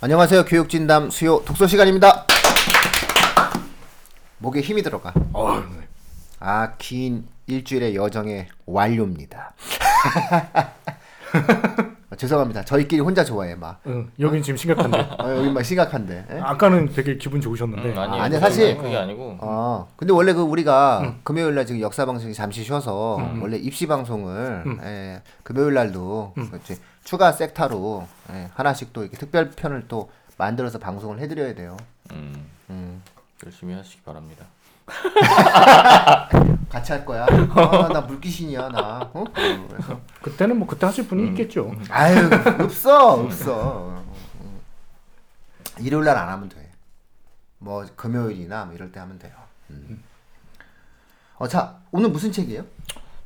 안녕하세요. 0.00 0.44
교육진담 0.46 1.10
수요 1.10 1.42
독서 1.44 1.66
시간입니다. 1.66 2.24
목에 4.38 4.60
힘이 4.60 4.82
들어가. 4.82 5.12
어, 5.34 5.60
네. 5.60 5.86
아, 6.38 6.72
긴 6.78 7.24
일주일의 7.46 7.94
여정의 7.94 8.46
완료입니다. 8.64 9.52
아, 12.10 12.16
죄송합니다. 12.16 12.64
저희끼리 12.64 13.02
혼자 13.02 13.22
좋아해 13.22 13.54
막. 13.54 13.80
응, 13.86 14.10
여긴 14.18 14.42
지금 14.42 14.56
심각한데. 14.56 14.98
어, 15.18 15.36
여기 15.36 15.50
막 15.50 15.62
심각한데. 15.62 16.24
예? 16.32 16.38
아까는 16.40 16.90
되게 16.94 17.18
기분 17.18 17.42
좋으셨는데. 17.42 17.90
음, 17.92 17.98
아니에요. 17.98 18.22
아, 18.22 18.24
아니, 18.24 18.38
사실- 18.40 18.78
그게 18.78 18.96
아니고 18.96 19.36
어, 19.42 19.88
근데 19.96 20.14
원래 20.14 20.32
그 20.32 20.40
우리가 20.40 21.16
금요일 21.22 21.54
날 21.54 21.66
지금 21.66 21.82
역사 21.82 22.06
방송이 22.06 22.32
잠시 22.32 22.64
쉬어서 22.64 23.18
원래 23.42 23.58
입시 23.58 23.86
방송을 23.86 24.64
예, 24.82 25.22
금요일 25.42 25.74
날도 25.74 26.32
그렇지, 26.34 26.78
추가 27.04 27.32
섹타로 27.32 28.06
예, 28.32 28.50
하나씩 28.54 28.92
또 28.92 29.02
이렇게 29.02 29.16
특별 29.16 29.50
편을 29.50 29.88
또 29.88 30.10
만들어서 30.36 30.78
방송을 30.78 31.18
해드려야 31.20 31.54
돼요. 31.54 31.76
음, 32.12 32.46
음. 32.70 33.02
열심히 33.44 33.74
하시기 33.74 34.02
바랍니다. 34.02 34.46
같이 36.70 36.92
할 36.92 37.04
거야. 37.04 37.24
아, 37.24 37.88
나 37.92 38.00
물귀신이야 38.00 38.68
나. 38.70 39.10
어? 39.12 39.24
그래서 39.68 40.00
그때는 40.22 40.58
뭐 40.58 40.66
그때 40.66 40.86
하실 40.86 41.06
분이 41.06 41.28
있겠죠. 41.30 41.72
아유 41.90 42.28
없어 42.60 43.14
없어. 43.14 44.02
음. 44.40 44.60
일요일 45.78 46.04
날 46.04 46.16
안 46.18 46.28
하면 46.28 46.48
돼. 46.48 46.70
뭐 47.58 47.84
금요일이나 47.96 48.64
뭐 48.66 48.74
이럴 48.74 48.90
때 48.92 49.00
하면 49.00 49.18
돼요. 49.18 49.32
음. 49.70 50.02
어자 51.38 51.78
오늘 51.90 52.10
무슨 52.10 52.30
책이에요? 52.32 52.64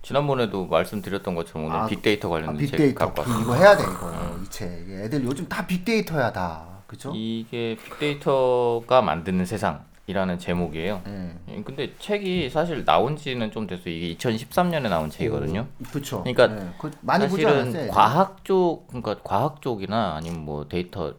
지난번에도 0.04 0.66
말씀드렸던 0.66 1.34
것처럼 1.34 1.64
오늘 1.68 1.76
아, 1.76 1.86
빅데이터 1.86 2.28
아, 2.28 2.32
관련된 2.32 2.66
책 2.66 2.70
빅데이터 2.76 3.06
갖고 3.06 3.22
왔어요. 3.22 3.42
이거 3.42 3.54
해야 3.54 3.74
돼 3.76 3.82
이거 3.84 4.38
이 4.42 4.50
책. 4.50 4.68
애들 4.90 5.24
요즘 5.24 5.48
다 5.48 5.66
빅데이터야 5.66 6.30
다. 6.30 6.82
그죠? 6.86 7.10
이게 7.14 7.76
빅데이터가 7.82 9.00
만드는 9.00 9.46
세상이라는 9.46 10.38
제목이에요. 10.38 11.00
음. 11.06 11.40
예, 11.48 11.62
근데 11.62 11.94
책이 11.98 12.50
사실 12.50 12.84
나온 12.84 13.16
지는 13.16 13.50
좀 13.50 13.66
됐어요. 13.66 13.88
이게 13.94 14.14
2013년에 14.14 14.90
나온 14.90 15.08
책이거든요. 15.08 15.66
그렇죠. 15.90 16.22
그러니까 16.22 16.72
그 16.78 16.90
많이 17.00 17.26
사실은? 17.26 17.88
과학 17.88 18.44
쪽 18.44 18.86
그러니까 18.88 19.16
과학 19.24 19.62
쪽이나 19.62 20.16
아니면 20.16 20.40
뭐 20.44 20.68
데이터 20.68 21.14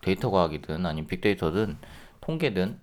데이터 0.00 0.30
과학이든 0.30 0.86
아니면 0.86 1.08
빅데이터든 1.08 1.76
통계든 2.20 2.78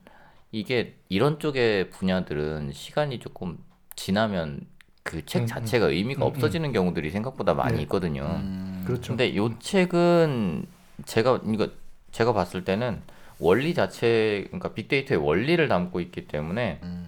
이게 0.51 0.97
이런 1.07 1.39
쪽의 1.39 1.91
분야들은 1.91 2.73
시간이 2.73 3.19
조금 3.19 3.57
지나면 3.95 4.74
그책 5.05 5.43
음, 5.43 5.47
자체가 5.47 5.85
의미가 5.87 6.25
음, 6.25 6.27
없어지는 6.27 6.73
경우들이 6.73 7.11
생각보다 7.11 7.53
많이 7.53 7.77
네. 7.77 7.81
있거든요. 7.83 8.23
음. 8.23 8.83
그렇죠. 8.85 9.09
근데 9.09 9.35
요 9.35 9.57
책은 9.59 10.65
제가 11.05 11.41
이거 11.45 11.69
제가 12.11 12.33
봤을 12.33 12.65
때는 12.65 13.01
원리 13.39 13.73
자체 13.75 14.45
그러니까 14.47 14.73
빅데이터의 14.73 15.21
원리를 15.23 15.65
담고 15.67 15.99
있기 16.01 16.27
때문에 16.27 16.79
음. 16.83 17.07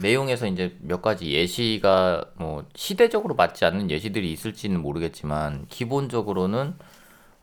내용에서 0.00 0.46
이제 0.46 0.76
몇 0.80 1.02
가지 1.02 1.32
예시가 1.32 2.24
뭐 2.36 2.64
시대적으로 2.74 3.34
맞지 3.34 3.64
않는 3.64 3.90
예시들이 3.90 4.32
있을지는 4.32 4.80
모르겠지만 4.80 5.66
기본적으로는 5.68 6.74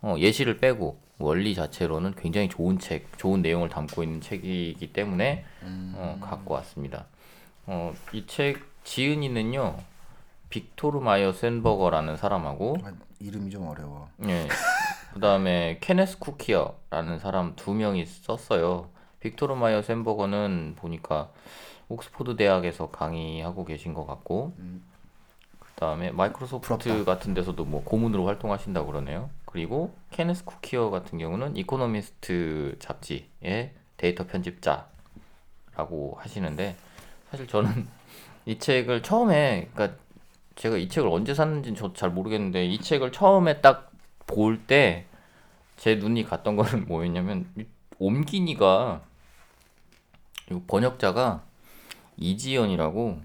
어, 0.02 0.16
예시를 0.18 0.58
빼고 0.58 1.00
원리 1.18 1.54
자체로는 1.54 2.16
굉장히 2.16 2.48
좋은 2.48 2.80
책, 2.80 3.18
좋은 3.18 3.42
내용을 3.42 3.68
담고 3.68 4.04
있는 4.04 4.22
책이기 4.22 4.94
때문에 4.94 5.44
어, 5.96 6.18
갖고 6.22 6.54
왔습니다. 6.54 7.08
어, 7.66 7.94
이 8.14 8.24
책 8.26 8.69
지은이는요 8.90 9.78
빅토르 10.50 11.00
마이어 11.00 11.32
센버거라는 11.32 12.18
사람하고 12.18 12.78
아, 12.84 12.92
이름이 13.20 13.52
좀 13.52 13.68
어려워. 13.68 14.10
예. 14.28 14.48
그다음에 15.14 15.78
케네스 15.80 16.18
쿠키어라는 16.18 17.20
사람 17.20 17.56
두 17.56 17.76
명이 17.76 18.08
썼어요. 18.08 18.90
빅토르 19.20 19.54
마이어 19.54 19.84
샌버거는 19.84 20.74
보니까 20.76 21.30
옥스포드 21.88 22.36
대학에서 22.36 22.90
강의하고 22.90 23.64
계신 23.66 23.94
것 23.94 24.08
같고, 24.08 24.54
그다음에 25.60 26.10
마이크로소프트 26.12 26.90
부럽다. 26.90 27.04
같은 27.06 27.36
데서도 27.36 27.66
뭐 27.66 27.84
고문으로 27.84 28.26
활동하신다고 28.26 28.88
그러네요. 28.88 29.30
그리고 29.46 29.94
케네스 30.10 30.44
쿠키어 30.46 30.90
같은 30.90 31.20
경우는 31.20 31.58
이코노미스트 31.58 32.78
잡지의 32.80 33.74
데이터 33.98 34.26
편집자라고 34.26 34.88
하시는데 36.18 36.76
사실 37.30 37.48
저는 37.48 37.99
이 38.50 38.58
책을 38.58 39.04
처음에 39.04 39.70
그러니까 39.74 39.98
제가 40.56 40.78
이 40.78 40.90
책을 40.90 41.08
언제 41.10 41.34
샀는지는 41.36 41.76
저도 41.78 41.94
잘 41.94 42.10
모르겠는데 42.10 42.66
이 42.66 42.80
책을 42.80 43.12
처음에 43.12 43.62
딱 43.62 43.90
볼 44.26 44.60
때 44.68 45.06
제 45.78 45.96
눈이 45.96 46.24
갔던 46.26 46.56
거는 46.56 46.86
뭐였냐면 46.90 47.48
이 47.58 47.64
옴기니가 48.00 49.02
이 50.52 50.60
번역자가 50.68 51.42
이지연이라고 52.18 53.22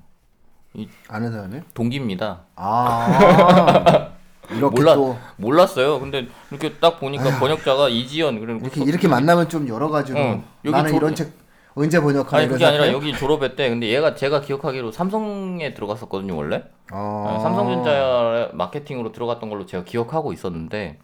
아는 1.09 1.33
사람이? 1.33 1.61
동기입니다. 1.75 2.43
아 2.56 4.11
이렇게 4.51 4.77
몰라 4.81 4.95
또 4.95 5.17
몰랐어요. 5.37 6.01
근데 6.01 6.27
이렇게 6.51 6.75
딱 6.75 7.01
보니까 7.01 7.39
번역자가 7.39 7.89
이지연 7.89 8.41
그리고 8.41 8.61
이렇게 8.61 8.83
이렇게 8.85 9.09
만나면 9.09 9.49
좀 9.49 9.67
여러 9.69 9.89
가지로 9.89 10.19
어, 10.19 10.45
나는 10.62 10.91
조- 10.91 10.97
이런 10.97 11.15
책 11.15 11.33
언제 11.77 12.01
번역하는 12.01 12.45
아니 12.45 12.53
그게 12.53 12.65
아니라 12.65 12.93
여기 12.93 13.12
졸업했대. 13.12 13.69
근데 13.69 13.89
얘가 13.89 14.15
제가 14.15 14.41
기억하기로 14.41 14.93
삼성에 14.93 15.75
들어갔었거든요 15.75 16.37
원래. 16.37 16.62
어... 16.93 17.27
아, 17.29 17.41
삼성전자 17.41 18.51
마케팅으로 18.53 19.12
들어갔던 19.12 19.51
걸로 19.51 19.67
제가 19.67 19.85
기억하고 19.85 20.33
있었는데 20.33 20.99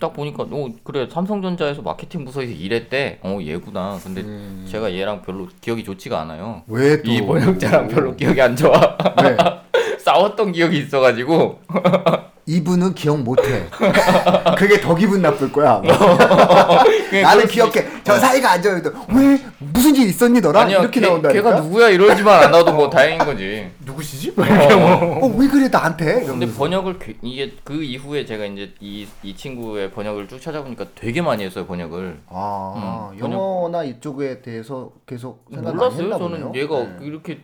딱 0.00 0.12
보니까 0.14 0.44
어 0.50 0.68
그래 0.82 1.08
삼성전자에서 1.10 1.82
마케팅 1.82 2.24
부서에서 2.24 2.52
일했대. 2.52 3.20
어 3.22 3.38
얘구나. 3.42 3.98
근데 4.02 4.22
음. 4.22 4.66
제가 4.68 4.92
얘랑 4.94 5.22
별로 5.22 5.48
기억이 5.60 5.84
좋지가 5.84 6.20
않아요. 6.22 6.62
왜 6.66 7.02
또? 7.02 7.10
이 7.10 7.20
번역자랑 7.20 7.88
별로 7.88 8.16
기억이 8.16 8.40
안 8.40 8.56
좋아. 8.56 8.96
왜? 9.22 9.36
싸웠던 10.00 10.52
기억이 10.52 10.78
있어가지고 10.78 11.60
이분은 12.48 12.94
기억 12.94 13.18
못해. 13.22 13.66
그게 14.56 14.80
더 14.80 14.94
기분 14.94 15.20
나쁠 15.20 15.50
거야. 15.50 15.82
나는 17.22 17.46
기억해. 17.48 17.84
저 18.04 18.16
사이가 18.18 18.52
안 18.52 18.62
좋아요. 18.62 18.80
왜 19.12 19.38
무슨 19.58 19.96
일 19.96 20.08
있었니 20.08 20.40
너랑? 20.40 20.62
아니야 20.64 20.78
이렇게 20.80 21.00
걔, 21.00 21.06
나온다니까. 21.06 21.42
걔가 21.42 21.60
누구야 21.60 21.88
이러지만 21.88 22.44
않아도 22.44 22.72
뭐 22.72 22.88
다행인 22.88 23.18
거지. 23.18 23.68
누구시지? 23.84 24.32
어, 24.36 25.26
왜 25.36 25.48
그래 25.48 25.68
나한테? 25.68 26.04
근데 26.06 26.24
이러면서. 26.24 26.56
번역을 26.58 26.98
그- 27.00 27.14
이게 27.22 27.52
그 27.64 27.82
이후에 27.82 28.24
제가 28.24 28.44
이제 28.46 28.72
이, 28.80 29.08
이 29.24 29.34
친구의 29.34 29.90
번역을 29.90 30.28
쭉 30.28 30.40
찾아보니까 30.40 30.86
되게 30.94 31.20
많이 31.22 31.44
했어요 31.44 31.66
번역을. 31.66 32.20
아 32.28 33.10
음, 33.12 33.18
영어나 33.18 33.82
이쪽에 33.82 34.40
대해서 34.42 34.92
계속 35.04 35.44
생각 35.52 35.74
많이 35.74 35.76
몰랐어요. 35.78 36.02
했나 36.04 36.18
저는 36.18 36.40
보네요. 36.42 36.62
얘가 36.62 36.78
네. 36.78 36.96
이렇게 37.06 37.40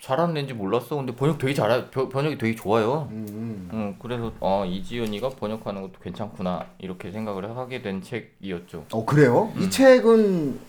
잘하는 0.00 0.36
애인지 0.36 0.54
몰랐어. 0.54 0.94
근데 0.96 1.14
번역 1.14 1.38
되게 1.38 1.54
잘해. 1.54 1.90
벼- 1.90 2.08
번역이 2.08 2.38
되게 2.38 2.54
좋아요. 2.54 3.08
음, 3.10 3.26
음. 3.30 3.68
음, 3.72 3.96
그래서 3.98 4.30
어 4.40 4.64
이지연이가 4.66 5.30
번역하는 5.30 5.82
것도 5.82 5.94
괜찮구나 6.02 6.66
이렇게 6.78 7.10
생각을 7.10 7.56
하게 7.56 7.80
된 7.82 8.02
책이었죠. 8.02 8.84
어 8.92 9.04
그래요? 9.04 9.50
음. 9.56 9.62
이 9.62 9.70
책은 9.70 10.60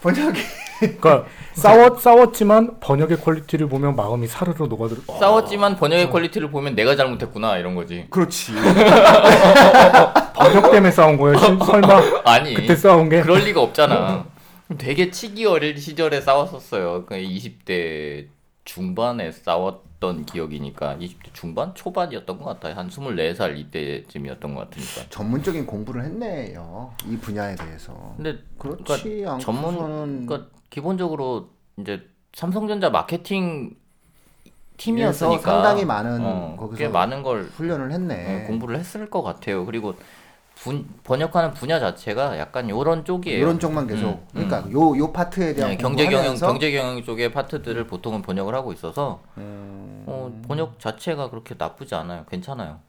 번역이 0.00 0.40
그러니까 0.78 1.24
싸웠 1.54 2.00
싸웠지만 2.00 2.78
번역의 2.80 3.16
quality를 3.18 3.68
보면 3.68 3.96
마음이 3.96 4.26
사르르 4.28 4.64
녹아들. 4.64 4.98
싸웠지만 5.18 5.76
번역의 5.76 6.10
quality를 6.10 6.50
보면 6.50 6.74
내가 6.76 6.94
잘못했구나 6.94 7.58
이런 7.58 7.74
거지. 7.74 8.06
그렇지. 8.10 8.52
번역 10.36 10.70
때문에 10.70 10.90
싸운 10.92 11.16
거예요? 11.16 11.36
실- 11.38 11.58
설마 11.58 12.02
아니 12.24 12.54
그때 12.54 12.76
싸운 12.76 13.08
게? 13.08 13.22
그럴 13.22 13.40
리가 13.40 13.60
없잖아. 13.60 14.24
되게 14.78 15.10
치기 15.10 15.46
어릴 15.46 15.78
시절에 15.80 16.20
싸웠었어요. 16.20 17.04
그 17.06 17.14
20대 17.16 18.26
중반에 18.66 19.32
싸웠던 19.32 20.26
기억이니까 20.26 20.96
20대 20.96 21.32
중반 21.32 21.74
초반이었던 21.74 22.36
것 22.36 22.44
같아요. 22.44 22.74
한 22.74 22.88
24살 22.88 23.56
이때쯤이었던 23.56 24.54
것 24.54 24.60
같으니까. 24.68 25.08
전문적인 25.08 25.64
공부를 25.64 26.04
했네요. 26.04 26.92
이 27.06 27.16
분야에 27.16 27.54
대해서. 27.54 28.12
근데 28.16 28.38
그렇지 28.58 29.24
않고서는 29.26 29.40
전문 29.40 30.26
그러니까 30.26 30.50
기본적으로 30.68 31.50
이제 31.78 32.06
삼성전자 32.34 32.90
마케팅 32.90 33.76
팀이었으니까 34.76 35.40
상당히 35.40 35.84
많은 35.84 36.20
어, 36.22 36.56
거기서 36.58 36.76
꽤 36.78 36.88
많은 36.88 37.22
걸 37.22 37.44
훈련을 37.44 37.92
했네. 37.92 38.44
어, 38.44 38.46
공부를 38.48 38.78
했을 38.78 39.08
것 39.08 39.22
같아요. 39.22 39.64
그리고 39.64 39.94
분, 40.56 40.88
번역하는 41.04 41.52
분야 41.52 41.78
자체가 41.78 42.38
약간 42.38 42.68
요런 42.70 43.04
쪽이에요. 43.04 43.38
이런 43.38 43.58
쪽만 43.60 43.86
계속. 43.86 44.08
음, 44.08 44.26
그러니까 44.32 44.64
요 44.72 44.96
요 44.96 45.12
파트에 45.12 45.54
대한 45.54 45.70
네, 45.72 45.76
경제 45.76 46.04
경영 46.04 46.12
공부하면서 46.22 46.46
경제 46.46 46.72
경영 46.72 47.02
쪽의 47.04 47.30
파트들을 47.32 47.86
보통은 47.86 48.22
번역을 48.22 48.54
하고 48.54 48.72
있어서 48.72 49.22
음, 49.36 50.04
어, 50.06 50.42
번역 50.48 50.80
자체가 50.80 51.30
그렇게 51.30 51.54
나쁘지 51.58 51.94
않아요. 51.94 52.24
괜찮아요. 52.28 52.80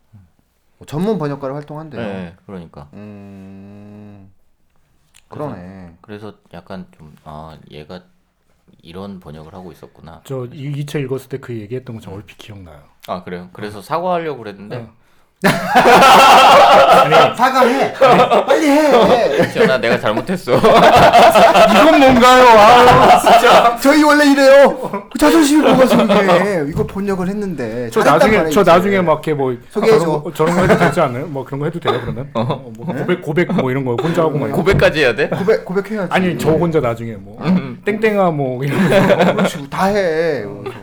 전문 0.86 1.18
번역가로 1.18 1.54
활동한대요. 1.56 2.02
네, 2.02 2.36
그러니까 2.46 2.88
음, 2.94 4.32
그러네. 5.28 5.96
그래서 6.02 6.34
약간 6.54 6.88
좀 6.98 7.14
아 7.26 7.58
얘가 7.70 8.02
이런 8.82 9.20
번역을 9.20 9.54
하고 9.54 9.72
있었구나. 9.72 10.22
저 10.24 10.48
이 10.54 10.86
책 10.86 11.02
읽었을 11.04 11.30
때 11.30 11.38
그 11.40 11.54
얘기했던 11.58 11.96
거 11.98 12.02
저 12.02 12.12
얼핏 12.12 12.38
기억나요. 12.38 12.84
아 13.08 13.24
그래요. 13.24 13.50
그래서 13.54 13.82
사과하려고 13.82 14.40
그랬는데 14.40 14.78
네. 14.78 14.90
사과해. 17.36 17.94
빨리 18.46 18.70
해. 18.70 19.50
지연아 19.52 19.78
내가 19.78 20.00
잘못했어. 20.00 20.54
이건 20.56 22.00
뭔가요? 22.00 22.46
아, 22.60 23.20
진짜. 23.20 23.78
저희 23.78 24.04
원래 24.04 24.26
이래요. 24.32 25.08
그 25.12 25.20
자존심이 25.20 25.62
뭐가서 25.62 26.04
이게 26.04 26.66
이거 26.70 26.86
번역을 26.88 27.28
했는데. 27.28 27.90
저 27.92 28.02
잘했단 28.02 28.18
나중에 28.20 28.38
말이야, 28.38 28.52
저 28.52 28.62
이제. 28.62 28.72
나중에 28.72 29.02
막 29.02 29.12
이렇게 29.14 29.34
뭐 29.34 29.56
소개해줘. 29.70 30.00
저런 30.06 30.24
거, 30.24 30.34
저런 30.34 30.56
거 30.56 30.62
해도 30.64 30.78
되지 30.78 31.02
않아요? 31.02 31.28
뭐 31.28 31.46
그런 31.46 31.60
거 31.60 31.66
해도 31.66 31.80
돼요 31.80 32.00
그러면? 32.02 32.30
어, 32.34 32.72
뭐 32.76 32.86
고백 32.88 33.22
고백 33.22 33.52
뭐 33.54 33.70
이런 33.72 33.86
거 33.86 33.96
혼자 34.02 34.22
하고 34.24 34.32
막 34.32 34.48
이런 34.48 34.52
거. 34.52 34.58
고백까지 34.58 35.00
해야 35.02 35.16
돼? 35.16 35.30
고백 35.30 35.64
고백해야지. 35.66 36.12
아니 36.12 36.38
저 36.38 36.50
혼자 36.52 36.80
나중에 36.80 37.14
뭐 37.14 37.38
음. 37.46 37.80
땡땡아 37.86 38.32
뭐 38.32 38.64
이런 38.64 38.90
거. 38.90 39.34
그렇지 39.36 39.70
다 39.70 39.86
해. 39.86 40.44
그래서 40.44 40.78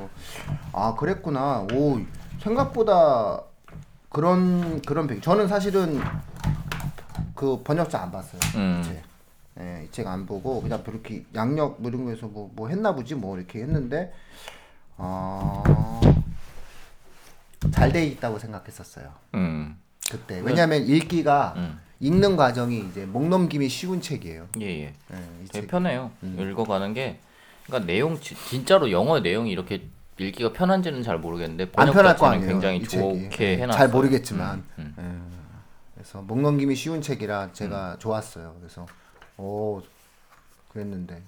아 0.72 0.94
그랬구나. 0.98 1.66
오 1.72 1.98
생각보다 2.42 3.40
그런 4.14 4.80
그런 4.82 5.06
배. 5.08 5.20
저는 5.20 5.48
사실은 5.48 6.00
그 7.34 7.60
번역자 7.64 8.00
안 8.00 8.12
봤어요. 8.12 8.40
음. 8.54 8.80
이 8.80 8.84
책. 8.88 9.02
예, 9.60 9.84
이책 9.84 10.06
안 10.06 10.24
보고 10.26 10.62
그냥 10.62 10.82
그렇게 10.82 11.24
양력 11.34 11.80
뭐 11.82 11.90
이런 11.90 12.04
거에서 12.04 12.26
뭐, 12.26 12.50
뭐 12.56 12.68
했나 12.68 12.94
보지 12.94 13.14
뭐 13.16 13.36
이렇게 13.36 13.60
했는데 13.60 14.12
어 14.96 15.62
잘 17.72 17.92
돼 17.92 18.04
있다고 18.06 18.38
생각했었어요. 18.38 19.10
음. 19.34 19.76
그때 20.10 20.40
왜냐하면 20.40 20.82
읽기가 20.86 21.54
음. 21.56 21.80
읽는 22.00 22.36
과정이 22.36 22.78
이제 22.90 23.06
목 23.06 23.26
넘김이 23.28 23.68
쉬운 23.68 24.00
책이에요. 24.02 24.46
예예. 24.60 24.82
예, 24.82 24.92
이 25.42 25.46
되게 25.48 25.60
책. 25.62 25.68
편해요. 25.68 26.10
음. 26.22 26.36
읽어가는 26.38 26.92
게 26.92 27.18
그러니까 27.66 27.86
내용 27.90 28.20
지- 28.20 28.34
진짜로 28.48 28.90
영어 28.90 29.18
내용이 29.20 29.50
이렇게 29.50 29.82
읽기가 30.18 30.52
편한지는 30.52 31.02
잘 31.02 31.18
모르겠는데 31.18 31.64
안 31.64 31.70
번역 31.70 31.92
편할 31.94 32.16
거 32.16 32.26
아니에요. 32.26 32.48
굉장히. 32.48 32.82
좋게 32.84 33.44
예, 33.44 33.56
해놨어요. 33.58 33.78
잘 33.78 33.88
모르겠지만 33.88 34.64
음, 34.78 34.94
예. 34.98 35.34
그래서 35.94 36.22
목 36.22 36.40
넘김이 36.40 36.74
쉬운 36.76 37.00
책이라 37.00 37.52
제가 37.52 37.96
좋았어요. 37.98 38.54
그래서 38.58 38.86
오 39.36 39.82
그랬는데 40.72 41.22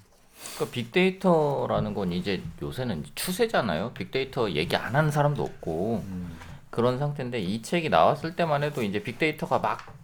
그러니까 0.55 0.75
빅데이터라는 0.75 1.95
건 1.95 2.13
이제 2.13 2.43
요새는 2.63 3.05
추세잖아요. 3.15 3.93
빅데이터 3.95 4.51
얘기 4.51 4.77
안 4.77 4.95
하는 4.95 5.11
사람도 5.11 5.43
없고 5.43 6.05
음. 6.07 6.37
그런 6.71 6.99
상태인데 6.99 7.41
이 7.41 7.63
책이 7.63 7.89
나왔을 7.89 8.37
때만 8.37 8.63
해도 8.63 8.83
이제 8.83 9.03
빅데이터가 9.03 9.59
막 9.59 9.97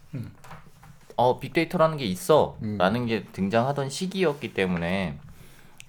어, 1.17 1.39
빅데이터라는 1.39 1.99
게 1.99 2.05
있어. 2.07 2.57
음. 2.63 2.79
라는 2.79 3.07
게 3.07 3.25
등장하던 3.25 3.91
시기였기 3.91 4.55
때문에 4.55 5.19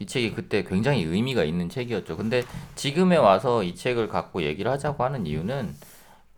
이 0.04 0.06
책이 0.06 0.34
그때 0.34 0.64
굉장히 0.64 1.04
의미가 1.04 1.46
있는 1.46 1.70
책이었죠. 1.70 2.18
근데 2.18 2.44
지금에 2.76 3.16
와서 3.16 3.64
이 3.64 3.74
책을 3.74 4.10
갖고 4.10 4.44
얘기를 4.44 4.70
하자고 4.70 5.02
하는 5.02 5.26
이유는 5.26 5.74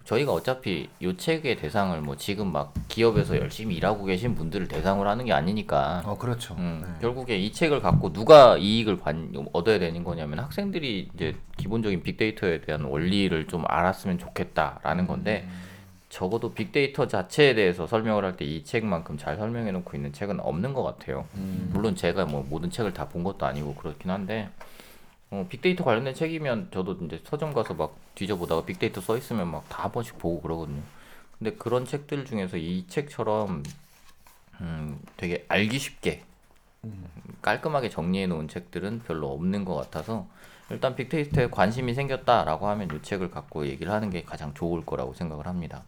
저희가 0.04 0.34
어차피 0.34 0.88
이 1.00 1.18
책의 1.18 1.58
대상을 1.58 2.00
뭐 2.02 2.16
지금 2.16 2.52
막 2.52 2.76
기업에서 2.88 3.38
열심히 3.38 3.76
일하고 3.76 4.06
계신 4.06 4.36
분들을 4.36 4.68
대상으로 4.68 5.10
하는 5.10 5.26
게 5.26 5.34
아니니까 5.34 6.04
어 6.06 6.16
그렇죠. 6.16 6.54
음, 6.60 6.84
네. 6.86 6.94
결국에 7.02 7.40
이 7.40 7.52
책을 7.52 7.82
갖고 7.82 8.14
누가 8.14 8.56
이익을 8.56 9.00
받, 9.00 9.16
얻어야 9.52 9.80
되는 9.80 10.04
거냐면 10.04 10.40
학생들이 10.40 11.10
이제 11.16 11.36
기본적인 11.58 12.04
빅데이터에 12.04 12.62
대한 12.62 12.84
원리를 12.84 13.48
좀 13.48 13.64
알았으면 13.68 14.20
좋겠다라는 14.20 15.08
건데 15.08 15.48
적어도 16.16 16.54
빅데이터 16.54 17.08
자체에 17.08 17.56
대해서 17.56 17.88
설명을 17.88 18.24
할 18.24 18.38
때 18.38 18.46
이 18.46 18.64
책만큼 18.64 19.18
잘 19.18 19.36
설명해 19.36 19.72
놓고 19.74 19.98
있는 19.98 20.14
책은 20.14 20.40
없는 20.40 20.74
것 20.74 20.84
같아요. 20.84 21.28
음. 21.36 21.70
물론 21.74 21.96
제가 21.96 22.26
뭐 22.26 22.46
모든 22.50 22.70
책을 22.72 22.94
다 22.94 23.10
본 23.10 23.24
것도 23.24 23.46
아니고 23.46 23.76
그렇긴 23.76 24.10
한데 24.12 24.50
어, 25.30 25.46
빅데이터 25.50 25.84
관련된 25.84 26.14
책이면 26.14 26.70
저도 26.72 26.94
이제 27.06 27.20
서점 27.26 27.54
가서 27.54 27.74
막 27.74 27.96
뒤져보다가 28.16 28.64
빅데이터 28.66 29.02
써 29.02 29.18
있으면 29.18 29.52
막 29.52 29.68
다 29.68 29.84
한 29.84 29.92
번씩 29.92 30.18
보고 30.18 30.42
그러거든요. 30.42 30.82
근데 31.38 31.52
그런 31.54 31.84
책들 31.86 32.24
중에서 32.26 32.56
이 32.58 32.86
책처럼 32.88 33.64
음, 34.62 35.00
되게 35.18 35.46
알기 35.50 35.78
쉽게 35.80 36.24
깔끔하게 37.42 37.90
정리해 37.90 38.26
놓은 38.28 38.48
책들은 38.48 39.02
별로 39.06 39.34
없는 39.34 39.66
것 39.66 39.76
같아서 39.76 40.28
일단 40.70 40.96
빅데이터에 40.96 41.50
관심이 41.50 41.94
생겼다라고 41.94 42.68
하면 42.70 42.90
이 42.96 43.02
책을 43.02 43.32
갖고 43.32 43.68
얘기를 43.68 43.92
하는 43.92 44.10
게 44.10 44.24
가장 44.24 44.54
좋을 44.54 44.86
거라고 44.86 45.14
생각을 45.14 45.46
합니다. 45.48 45.84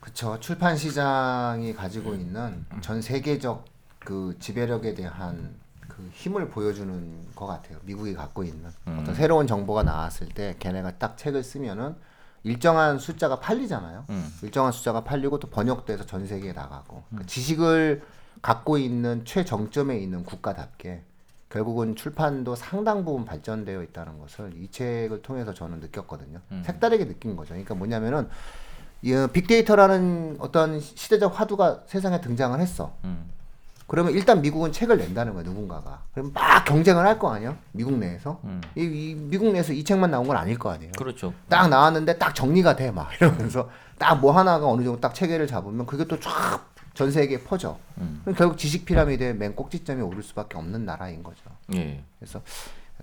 그쵸 0.00 0.38
출판 0.40 0.76
시장이 0.76 1.74
가지고 1.74 2.14
있는 2.14 2.64
전 2.80 3.02
세계적 3.02 3.64
그 3.98 4.36
지배력에 4.40 4.94
대한 4.94 5.54
그 5.88 6.08
힘을 6.12 6.48
보여주는 6.48 7.26
것 7.34 7.46
같아요. 7.46 7.78
미국이 7.84 8.14
갖고 8.14 8.42
있는 8.42 8.70
어떤 8.86 9.14
새로운 9.14 9.46
정보가 9.46 9.82
나왔을 9.82 10.28
때 10.28 10.56
걔네가 10.58 10.98
딱 10.98 11.18
책을 11.18 11.42
쓰면은 11.42 11.94
일정한 12.42 12.98
숫자가 12.98 13.40
팔리잖아요. 13.40 14.06
음. 14.08 14.32
일정한 14.42 14.72
숫자가 14.72 15.04
팔리고 15.04 15.38
또 15.38 15.48
번역돼서 15.50 16.06
전 16.06 16.26
세계에 16.26 16.54
나가고 16.54 17.02
그 17.14 17.26
지식을 17.26 18.02
갖고 18.40 18.78
있는 18.78 19.26
최정점에 19.26 19.98
있는 19.98 20.24
국가답게 20.24 21.02
결국은 21.50 21.96
출판도 21.96 22.54
상당 22.54 23.04
부분 23.04 23.26
발전되어 23.26 23.82
있다는 23.82 24.18
것을 24.18 24.54
이 24.56 24.70
책을 24.70 25.20
통해서 25.20 25.52
저는 25.52 25.80
느꼈거든요. 25.80 26.40
색다르게 26.62 27.06
느낀 27.06 27.36
거죠. 27.36 27.50
그러니까 27.50 27.74
뭐냐면은 27.74 28.30
빅데이터라는 29.32 30.36
어떤 30.40 30.80
시대적 30.80 31.38
화두가 31.38 31.82
세상에 31.86 32.20
등장을 32.20 32.58
했어. 32.60 32.92
음. 33.04 33.30
그러면 33.86 34.12
일단 34.12 34.40
미국은 34.40 34.70
책을 34.70 34.98
낸다는 34.98 35.34
거야 35.34 35.42
누군가가. 35.42 36.02
그럼 36.14 36.30
막 36.32 36.64
경쟁을 36.64 37.04
할 37.04 37.18
거 37.18 37.32
아니야 37.32 37.56
미국 37.72 37.94
내에서. 37.98 38.40
음. 38.44 38.60
이, 38.76 38.82
이 38.82 39.14
미국 39.16 39.52
내에서 39.52 39.72
이 39.72 39.82
책만 39.82 40.10
나온 40.10 40.26
건 40.28 40.36
아닐 40.36 40.56
거 40.58 40.70
아니에요. 40.70 40.92
그렇죠. 40.96 41.34
딱 41.48 41.68
나왔는데 41.68 42.18
딱 42.18 42.34
정리가 42.34 42.76
돼 42.76 42.90
막 42.92 43.08
이러면서 43.20 43.68
딱 43.98 44.14
뭐 44.20 44.32
하나가 44.32 44.66
어느 44.66 44.84
정도 44.84 45.00
딱 45.00 45.14
체계를 45.14 45.46
잡으면 45.46 45.86
그게 45.86 46.04
또 46.04 46.18
쫙 46.20 46.68
전 46.94 47.10
세계에 47.10 47.40
퍼져. 47.42 47.78
음. 47.98 48.20
그럼 48.24 48.36
결국 48.36 48.58
지식 48.58 48.84
피라미드의 48.84 49.34
맨 49.34 49.54
꼭지점에 49.56 50.02
오를 50.02 50.22
수밖에 50.22 50.58
없는 50.58 50.84
나라인 50.84 51.22
거죠. 51.22 51.40
예. 51.74 52.02
그래서 52.18 52.42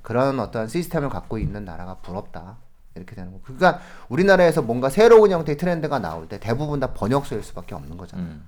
그런 0.03 0.39
어떤 0.39 0.67
시스템을 0.67 1.09
갖고 1.09 1.37
있는 1.37 1.65
나라가 1.65 1.95
부럽다. 1.95 2.57
이렇게 2.97 3.15
되는 3.15 3.31
거. 3.31 3.39
그러니까 3.43 3.79
우리나라에서 4.09 4.61
뭔가 4.61 4.89
새로운 4.89 5.31
형태의 5.31 5.57
트렌드가 5.57 5.99
나올 5.99 6.27
때 6.27 6.39
대부분 6.39 6.79
다 6.79 6.93
번역서일 6.93 7.43
수밖에 7.43 7.75
없는 7.75 7.97
거잖아요. 7.97 8.27
음. 8.27 8.45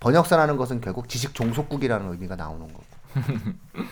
번역사라는 0.00 0.56
것은 0.56 0.80
결국 0.80 1.08
지식 1.08 1.34
종속국이라는 1.34 2.10
의미가 2.12 2.36
나오는 2.36 2.66
거고. 2.66 2.84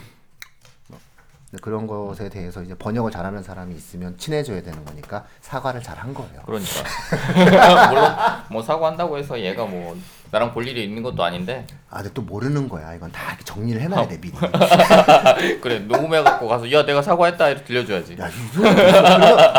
그런 1.60 1.86
것에 1.86 2.30
대해서 2.30 2.62
이제 2.62 2.74
번역을 2.74 3.10
잘하는 3.10 3.42
사람이 3.42 3.74
있으면 3.74 4.16
친해져야 4.16 4.62
되는 4.62 4.82
거니까 4.86 5.26
사과를 5.42 5.82
잘 5.82 5.98
한 5.98 6.14
거예요. 6.14 6.40
그러니까 6.46 6.82
물론 7.90 8.12
뭐 8.50 8.62
사과한다고 8.62 9.18
해서 9.18 9.38
얘가 9.38 9.66
뭐 9.66 9.94
나랑 10.32 10.54
볼 10.54 10.66
일이 10.66 10.82
있는 10.84 11.02
것도 11.02 11.22
아닌데 11.22 11.66
아, 11.90 11.98
근데 11.98 12.10
또 12.14 12.22
모르는 12.22 12.66
거야. 12.66 12.94
이건 12.94 13.12
다 13.12 13.36
정리를 13.44 13.78
해놔야 13.82 14.08
돼 14.08 14.18
미리. 14.18 14.32
그래 15.60 15.78
녹음해 15.80 16.22
갖고 16.22 16.48
가서 16.48 16.72
야 16.72 16.86
내가 16.86 17.02
사과했다 17.02 17.50
이렇게 17.50 17.64
들려줘야지. 17.64 18.16
야, 18.18 18.30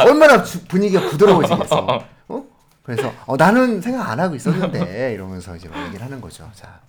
얼마나 0.04 0.42
주- 0.44 0.66
분위기가 0.66 1.08
부드러워지겠어. 1.10 1.78
어? 2.28 2.44
그래서 2.82 3.14
어, 3.28 3.38
나는 3.38 3.82
생각 3.82 4.10
안 4.10 4.20
하고 4.20 4.34
있었는데 4.34 5.14
이러면서 5.14 5.56
이제 5.56 5.70
막 5.70 5.86
얘기를 5.86 6.04
하는 6.04 6.20
거죠. 6.20 6.50
자, 6.56 6.80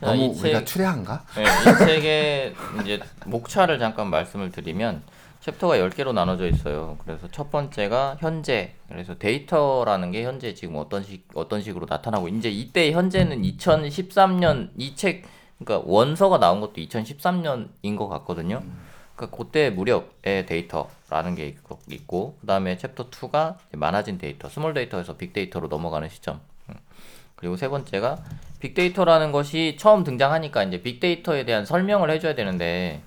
자, 0.00 0.06
너무 0.06 0.22
이 0.34 0.40
우리가 0.40 0.60
책- 0.60 0.66
추레한가? 0.66 1.22
네, 1.36 1.42
이 1.42 1.78
책의 1.86 2.54
이제 2.84 3.00
목차를 3.26 3.78
잠깐 3.78 4.08
말씀을 4.08 4.50
드리면 4.50 5.02
챕터가 5.52 5.76
10개로 5.76 6.12
나눠져 6.12 6.46
있어요. 6.48 6.96
그래서 7.04 7.28
첫 7.30 7.50
번째가 7.50 8.16
현재. 8.20 8.74
그래서 8.88 9.16
데이터라는 9.16 10.10
게 10.12 10.24
현재 10.24 10.54
지금 10.54 10.76
어떤 10.76 11.02
식 11.02 11.26
어떤 11.34 11.62
식으로 11.62 11.86
나타나고 11.88 12.28
이제 12.28 12.50
이때 12.50 12.92
현재는 12.92 13.42
2013년 13.42 14.70
이 14.76 14.94
책 14.94 15.24
그러니까 15.58 15.88
원서가 15.90 16.38
나온 16.38 16.60
것도 16.60 16.74
2013년인 16.74 17.96
것 17.96 18.08
같거든요. 18.08 18.62
그러니까 19.16 19.36
그때 19.36 19.70
무렵의 19.70 20.46
데이터라는 20.46 21.34
게 21.34 21.56
있고, 21.88 22.36
그다음에 22.40 22.76
챕터 22.76 23.10
2가 23.10 23.56
많아진 23.72 24.18
데이터, 24.18 24.48
small 24.48 24.74
데이터에서 24.74 25.16
빅 25.16 25.32
데이터로 25.32 25.66
넘어가는 25.66 26.08
시점. 26.08 26.40
음. 26.68 26.74
그리고 27.34 27.56
세 27.56 27.68
번째가 27.68 28.18
빅데이터라는 28.60 29.32
것이 29.32 29.76
처음 29.78 30.04
등장하니까 30.04 30.62
이제 30.64 30.82
빅데이터에 30.82 31.44
대한 31.44 31.64
설명을 31.64 32.10
해줘야 32.10 32.34
되는데 32.36 33.02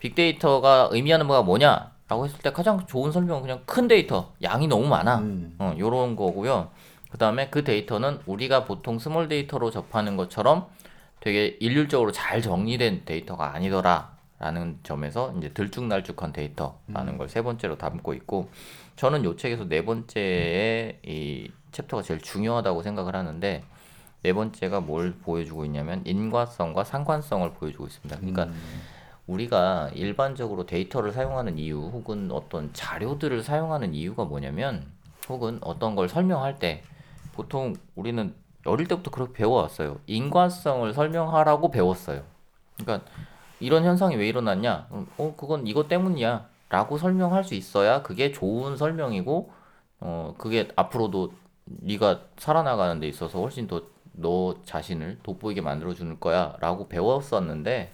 빅데이터가 0.00 0.88
의미하는 0.90 1.28
바가 1.28 1.42
뭐냐 1.42 1.92
라고 2.08 2.24
했을 2.24 2.40
때 2.40 2.52
가장 2.52 2.86
좋은 2.86 3.12
설명은 3.12 3.42
그냥 3.42 3.62
큰 3.66 3.86
데이터, 3.86 4.32
양이 4.42 4.66
너무 4.66 4.88
많아. 4.88 5.18
음. 5.18 5.54
어, 5.60 5.74
요런 5.78 6.16
거고요. 6.16 6.70
그 7.08 7.18
다음에 7.18 7.48
그 7.50 7.62
데이터는 7.62 8.18
우리가 8.26 8.64
보통 8.64 8.98
small 8.98 9.28
데이터로 9.28 9.70
접하는 9.70 10.16
것처럼 10.16 10.66
되게 11.20 11.56
일률적으로 11.60 12.10
잘 12.10 12.42
정리된 12.42 13.02
데이터가 13.04 13.54
아니더라. 13.54 14.18
라는 14.40 14.78
점에서 14.82 15.34
이제 15.36 15.50
들쭉날쭉한 15.50 16.32
데이터라는 16.32 17.18
걸 17.18 17.34
세 17.34 17.42
번째로 17.42 17.76
담고 17.76 18.14
있고 18.14 18.48
저는 18.96 19.22
요 19.24 19.36
책에서 19.36 19.68
네 19.68 19.84
번째의 19.84 21.00
이 21.06 21.50
챕터가 21.72 22.02
제일 22.02 22.20
중요하다고 22.22 22.82
생각을 22.82 23.14
하는데 23.14 23.62
네 24.22 24.32
번째가 24.32 24.80
뭘 24.80 25.12
보여주고 25.12 25.66
있냐면 25.66 26.00
인과성과 26.06 26.84
상관성을 26.84 27.52
보여주고 27.52 27.86
있습니다. 27.86 28.16
그러니까 28.16 28.48
우리가 29.30 29.90
일반적으로 29.94 30.66
데이터를 30.66 31.12
사용하는 31.12 31.58
이유 31.58 31.78
혹은 31.78 32.30
어떤 32.32 32.72
자료들을 32.72 33.42
사용하는 33.42 33.94
이유가 33.94 34.24
뭐냐면 34.24 34.86
혹은 35.28 35.58
어떤 35.62 35.94
걸 35.94 36.08
설명할 36.08 36.58
때 36.58 36.82
보통 37.32 37.74
우리는 37.94 38.34
어릴 38.66 38.88
때부터 38.88 39.10
그렇게 39.10 39.32
배워왔어요. 39.34 40.00
인과성을 40.06 40.92
설명하라고 40.92 41.70
배웠어요. 41.70 42.22
그러니까 42.76 43.08
이런 43.60 43.84
현상이 43.84 44.16
왜 44.16 44.28
일어났냐? 44.28 44.88
음, 44.92 45.06
어, 45.16 45.34
그건 45.36 45.66
이것 45.66 45.88
때문이야. 45.88 46.48
라고 46.68 46.98
설명할 46.98 47.44
수 47.44 47.54
있어야 47.54 48.02
그게 48.02 48.32
좋은 48.32 48.76
설명이고, 48.76 49.52
어, 50.00 50.34
그게 50.38 50.68
앞으로도 50.76 51.32
네가 51.64 52.22
살아나가는 52.36 53.00
데 53.00 53.08
있어서 53.08 53.40
훨씬 53.40 53.66
더 53.66 53.82
너 54.12 54.56
자신을 54.64 55.18
돋보이게 55.22 55.60
만들어주는 55.60 56.20
거야. 56.20 56.56
라고 56.60 56.88
배웠었는데, 56.88 57.92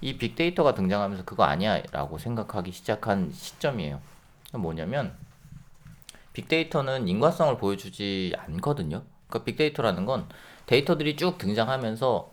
이 0.00 0.16
빅데이터가 0.16 0.74
등장하면서 0.74 1.24
그거 1.24 1.44
아니야. 1.44 1.82
라고 1.92 2.18
생각하기 2.18 2.72
시작한 2.72 3.30
시점이에요. 3.32 4.00
뭐냐면, 4.54 5.14
빅데이터는 6.32 7.08
인과성을 7.08 7.56
보여주지 7.58 8.34
않거든요. 8.36 9.02
그러니까 9.28 9.44
빅데이터라는 9.44 10.06
건 10.06 10.28
데이터들이 10.66 11.16
쭉 11.16 11.38
등장하면서 11.38 12.32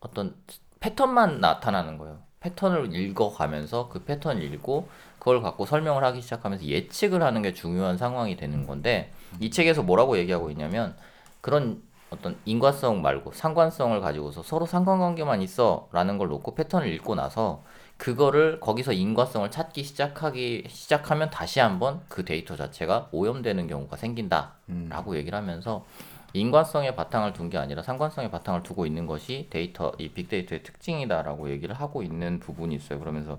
어떤 0.00 0.34
패턴만 0.80 1.40
나타나는 1.40 1.98
거예요. 1.98 2.22
패턴을 2.40 2.94
읽어가면서 2.94 3.88
그 3.88 4.04
패턴을 4.04 4.42
읽고 4.54 4.88
그걸 5.18 5.40
갖고 5.40 5.64
설명을 5.64 6.04
하기 6.04 6.20
시작하면서 6.20 6.66
예측을 6.66 7.22
하는 7.22 7.40
게 7.40 7.54
중요한 7.54 7.96
상황이 7.96 8.36
되는 8.36 8.66
건데 8.66 9.10
이 9.40 9.50
책에서 9.50 9.82
뭐라고 9.82 10.18
얘기하고 10.18 10.50
있냐면 10.50 10.94
그런 11.40 11.82
어떤 12.14 12.36
인과성 12.44 13.02
말고 13.02 13.32
상관성을 13.32 14.00
가지고서 14.00 14.42
서로 14.42 14.66
상관관계만 14.66 15.42
있어 15.42 15.88
라는 15.92 16.18
걸 16.18 16.28
놓고 16.28 16.54
패턴을 16.54 16.88
읽고 16.94 17.14
나서 17.14 17.62
그거를 17.96 18.60
거기서 18.60 18.92
인과성을 18.92 19.50
찾기 19.50 19.82
시작하기 19.84 20.64
시작하면 20.68 21.30
다시 21.30 21.60
한번 21.60 22.00
그 22.08 22.24
데이터 22.24 22.56
자체가 22.56 23.08
오염되는 23.12 23.66
경우가 23.66 23.96
생긴다라고 23.96 25.16
얘기를 25.16 25.38
하면서 25.38 25.84
인과성에 26.32 26.96
바탕을 26.96 27.32
둔 27.32 27.48
게 27.48 27.58
아니라 27.58 27.82
상관성에 27.82 28.30
바탕을 28.30 28.64
두고 28.64 28.86
있는 28.86 29.06
것이 29.06 29.46
데이터 29.50 29.92
이 29.98 30.08
빅데이터의 30.08 30.64
특징이다라고 30.64 31.50
얘기를 31.50 31.74
하고 31.74 32.02
있는 32.02 32.40
부분이 32.40 32.74
있어요. 32.74 32.98
그러면서 32.98 33.38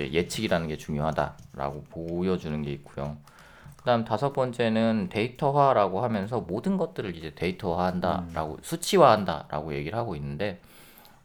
예측이라는 0.00 0.66
게 0.66 0.76
중요하다라고 0.76 1.84
보여주는 1.90 2.60
게 2.62 2.72
있고요. 2.72 3.16
그다음 3.84 4.06
다섯 4.06 4.32
번째는 4.32 5.10
데이터화라고 5.10 6.02
하면서 6.02 6.40
모든 6.40 6.78
것들을 6.78 7.14
이제 7.16 7.34
데이터화한다라고 7.34 8.56
수치화한다라고 8.62 9.74
얘기를 9.74 9.98
하고 9.98 10.16
있는데 10.16 10.58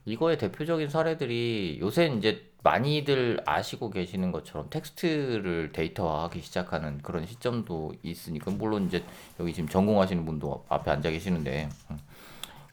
이거의 0.03 0.37
대표적인 0.37 0.89
사례들이 0.89 1.77
요새 1.81 2.07
이제 2.07 2.51
많이들 2.61 3.41
아시고 3.45 3.91
계시는 3.91 4.33
것처럼 4.33 4.69
텍스트를 4.69 5.71
데이터화하기 5.71 6.41
시작하는 6.41 6.97
그런 6.97 7.25
시점도 7.25 7.93
있으니까 8.03 8.51
물론 8.51 8.87
이제 8.87 9.05
여기 9.39 9.53
지금 9.53 9.69
전공하시는 9.69 10.25
분도 10.25 10.65
앞에 10.67 10.91
앉아 10.91 11.11
계시는데 11.11 11.69
음, 11.91 11.97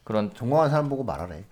그런 0.07 0.31
전공한 0.33 0.69
사람 0.69 0.87
보고 0.87 1.03
말하래. 1.03 1.43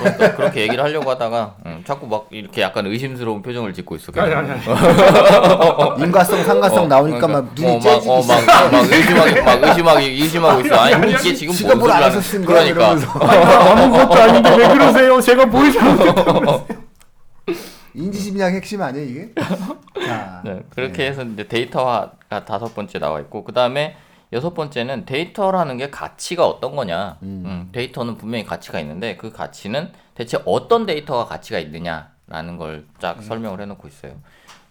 그러니까 0.00 0.34
그렇게 0.34 0.62
얘기를 0.62 0.82
하려고 0.82 1.08
하다가 1.08 1.54
음, 1.66 1.84
자꾸 1.86 2.08
막 2.08 2.26
이렇게 2.30 2.60
약간 2.60 2.84
의심스러운 2.84 3.42
표정을 3.42 3.74
짓고 3.74 3.94
있어. 3.94 4.10
아니 4.16 4.34
아니 4.34 4.50
아니. 4.50 4.62
인과성, 6.02 6.42
상관성 6.42 6.88
나오니까 6.88 7.28
막 7.28 7.48
눈이 7.54 7.80
째지기 7.80 8.10
어, 8.10 8.22
막, 8.22 8.44
막, 8.44 8.72
막 8.72 8.92
의심하기 8.92 9.40
막 9.40 9.62
의심하기 9.62 10.04
의심하고 10.04 10.60
있어. 10.62 10.74
아니 10.74 11.12
이게 11.12 11.32
지금 11.32 11.54
지가 11.54 11.76
뭔 11.76 11.78
뭘? 11.78 11.92
알아서 11.92 12.20
쓴 12.20 12.44
거야 12.44 12.64
그러니까 12.64 12.86
이러면서 12.86 13.08
아무것도 13.20 14.20
아닌데 14.20 14.56
왜 14.56 14.68
그러세요? 14.68 15.20
제가 15.20 15.44
보이지 15.46 15.78
않는데. 15.78 16.66
인지심리학 17.94 18.52
핵심 18.52 18.82
아니야 18.82 19.04
이게? 19.04 19.30
자, 20.04 20.42
네, 20.44 20.60
그렇게 20.70 21.06
해서 21.06 21.22
이제 21.22 21.46
데이터화가 21.46 22.44
다섯 22.44 22.74
번째 22.74 22.98
나와 22.98 23.20
있고 23.20 23.44
그 23.44 23.52
다음에 23.52 23.96
여섯 24.32 24.54
번째는 24.54 25.04
데이터라는 25.06 25.76
게 25.76 25.90
가치가 25.90 26.46
어떤 26.46 26.74
거냐. 26.76 27.18
음, 27.22 27.68
데이터는 27.72 28.16
분명히 28.16 28.44
가치가 28.44 28.80
있는데 28.80 29.16
그 29.16 29.30
가치는 29.30 29.92
대체 30.14 30.38
어떤 30.44 30.84
데이터가 30.86 31.26
가치가 31.26 31.58
있느냐라는 31.58 32.56
걸 32.58 32.86
쫙 32.98 33.22
설명을 33.22 33.60
해놓고 33.60 33.86
있어요. 33.88 34.12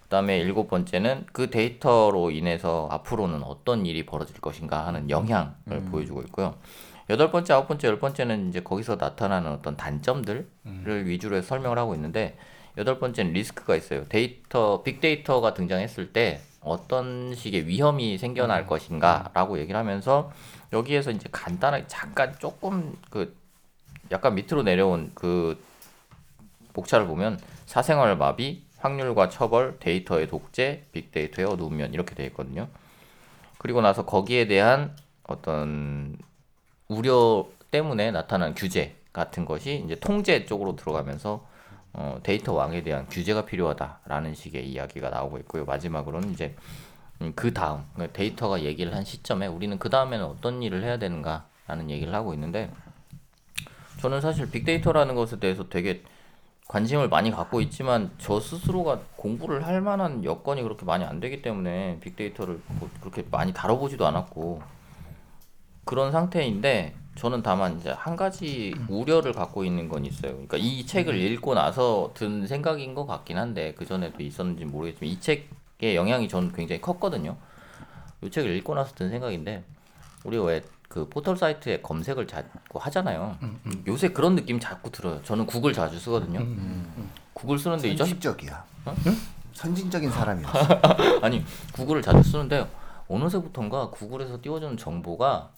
그 0.03 0.09
다음에 0.09 0.38
일곱 0.39 0.67
번째는 0.67 1.25
그 1.31 1.50
데이터로 1.50 2.31
인해서 2.31 2.88
앞으로는 2.91 3.43
어떤 3.43 3.85
일이 3.85 4.05
벌어질 4.05 4.39
것인가 4.39 4.85
하는 4.85 5.09
영향을 5.09 5.81
보여주고 5.89 6.21
있고요. 6.24 6.55
여덟 7.09 7.31
번째, 7.31 7.53
아홉 7.53 7.67
번째, 7.67 7.88
열 7.88 8.00
번째는 8.00 8.50
이제 8.50 8.59
거기서 8.62 8.95
나타나는 8.97 9.51
어떤 9.51 9.77
단점들을 9.77 10.47
위주로 11.05 11.38
해서 11.38 11.47
설명을 11.47 11.77
하고 11.77 11.95
있는데 11.95 12.38
여덟 12.77 13.00
번째는 13.00 13.33
리스크가 13.33 13.75
있어요. 13.75 14.05
데이터, 14.05 14.83
빅데이터가 14.83 15.53
등장했을 15.53 16.13
때 16.13 16.41
어떤 16.65 17.34
식의 17.36 17.67
위험이 17.67 18.17
생겨날 18.17 18.65
것인가라고 18.67 19.60
얘기를 19.60 19.79
하면서 19.79 20.31
여기에서 20.74 21.12
이제 21.12 21.29
간단하게 21.31 21.86
잠깐 21.88 22.36
조금 22.39 22.98
그 23.10 23.36
약간 24.12 24.36
밑으로 24.36 24.63
내려온 24.63 25.12
그 25.15 25.63
목차를 26.74 27.07
보면 27.07 27.39
사생활 27.65 28.17
마비, 28.17 28.63
확률과 28.79 29.29
처벌, 29.29 29.77
데이터의 29.79 30.27
독재, 30.27 30.86
빅데이터의 30.91 31.48
어두운 31.48 31.77
면 31.77 31.93
이렇게 31.93 32.13
되어 32.13 32.25
있거든요. 32.27 32.67
그리고 33.57 33.81
나서 33.81 34.05
거기에 34.05 34.48
대한 34.48 34.95
어떤 35.24 36.17
우려 36.88 37.48
때문에 37.72 38.12
나타난 38.12 38.53
규제 38.53 38.95
같은 39.12 39.45
것이 39.45 39.84
이제 39.86 39.95
통제 39.95 40.45
쪽으로 40.45 40.75
들어가면서 40.75 41.45
어, 41.98 42.20
데이터 42.24 42.54
왕에 42.54 42.84
대한 42.84 43.08
규제가 43.08 43.46
필요하다라는 43.46 44.36
식의 44.36 44.70
이야기가 44.70 45.10
나오고 45.10 45.38
있고요. 45.40 45.64
마지막으로는 45.64 46.32
이제 46.32 46.54
음, 47.22 47.32
그 47.36 47.54
다음 47.54 47.86
그러니까 47.94 48.18
데이터가 48.18 48.64
얘기를 48.64 48.94
한 48.94 49.06
시점에 49.06 49.48
우리는 49.48 49.80
그 49.80 49.90
다음에는 49.90 50.25
어떤 50.25 50.62
일을 50.62 50.84
해야 50.84 51.00
되는가라는 51.00 51.90
얘기를 51.90 52.14
하고 52.14 52.34
있는데 52.34 52.70
저는 54.02 54.20
사실 54.20 54.52
빅데이터라는 54.52 55.16
것에 55.16 55.40
대해서 55.40 55.70
되게 55.70 56.04
관심을 56.68 57.08
많이 57.08 57.32
갖고 57.32 57.62
있지만 57.62 58.12
저 58.18 58.42
스스로가 58.42 59.00
공부를 59.16 59.66
할 59.66 59.80
만한 59.80 60.25
여건이 60.25 60.64
그렇게 60.64 60.84
많이 60.84 61.06
안 61.06 61.22
되기 61.22 61.42
때문에 61.42 62.00
빅데이터를 62.02 62.60
뭐 62.68 62.90
그렇게 63.00 63.24
많이 63.32 63.54
다뤄보지도 63.54 64.06
않았고 64.06 64.62
그런 65.86 66.12
상태인데 66.12 66.96
저는 67.15 67.41
다만 67.41 67.79
이제 67.79 67.91
한 67.91 68.15
가지 68.15 68.75
우려를 68.89 69.31
갖고 69.31 69.63
있는 69.63 69.88
건 69.88 70.05
있어요. 70.05 70.34
그러니까 70.34 70.57
이 70.57 70.86
책을 70.86 71.15
읽고 71.15 71.53
나서 71.53 72.12
든 72.13 72.45
생각인 72.45 72.93
것 72.93 73.05
같긴 73.05 73.38
한데 73.38 73.74
그 73.77 73.86
전에도 73.86 74.22
있었는지 74.22 74.65
모르겠지만 74.65 75.12
이 75.12 75.19
책의 75.19 75.95
영향이 75.95 76.27
저는 76.27 76.51
굉장히 76.51 76.81
컸거든요. 76.81 77.38
이 78.22 78.29
책을 78.29 78.55
읽고 78.57 78.75
나서 78.75 78.93
든 78.95 79.10
생각인데 79.10 79.63
우리가 80.25 80.43
왜그 80.43 81.07
포털 81.10 81.38
사이트에 81.38 81.81
검색을 81.81 82.27
자꾸 82.27 82.79
하잖아요. 82.79 83.38
요새 83.88 84.10
그런 84.10 84.36
느낌 84.36 84.60
자꾸 84.60 84.91
들어요. 84.91 85.22
저는 85.24 85.45
구글 85.45 85.72
자주 85.72 85.98
쓰거든요. 86.00 86.45
구글 87.34 87.57
쓰는데 87.57 87.89
이 87.89 87.98
자식 87.98 88.22
선진적이야. 88.22 88.65
어? 88.86 88.95
선진적인 89.53 90.12
사람이었어. 90.12 90.60
아니 91.24 91.43
구글을 91.74 92.01
자주 92.01 92.29
쓰는데 92.29 92.67
어느새부턴가 93.07 93.91
구글에서 93.91 94.41
띄워주는 94.41 94.75
정보가 94.77 95.50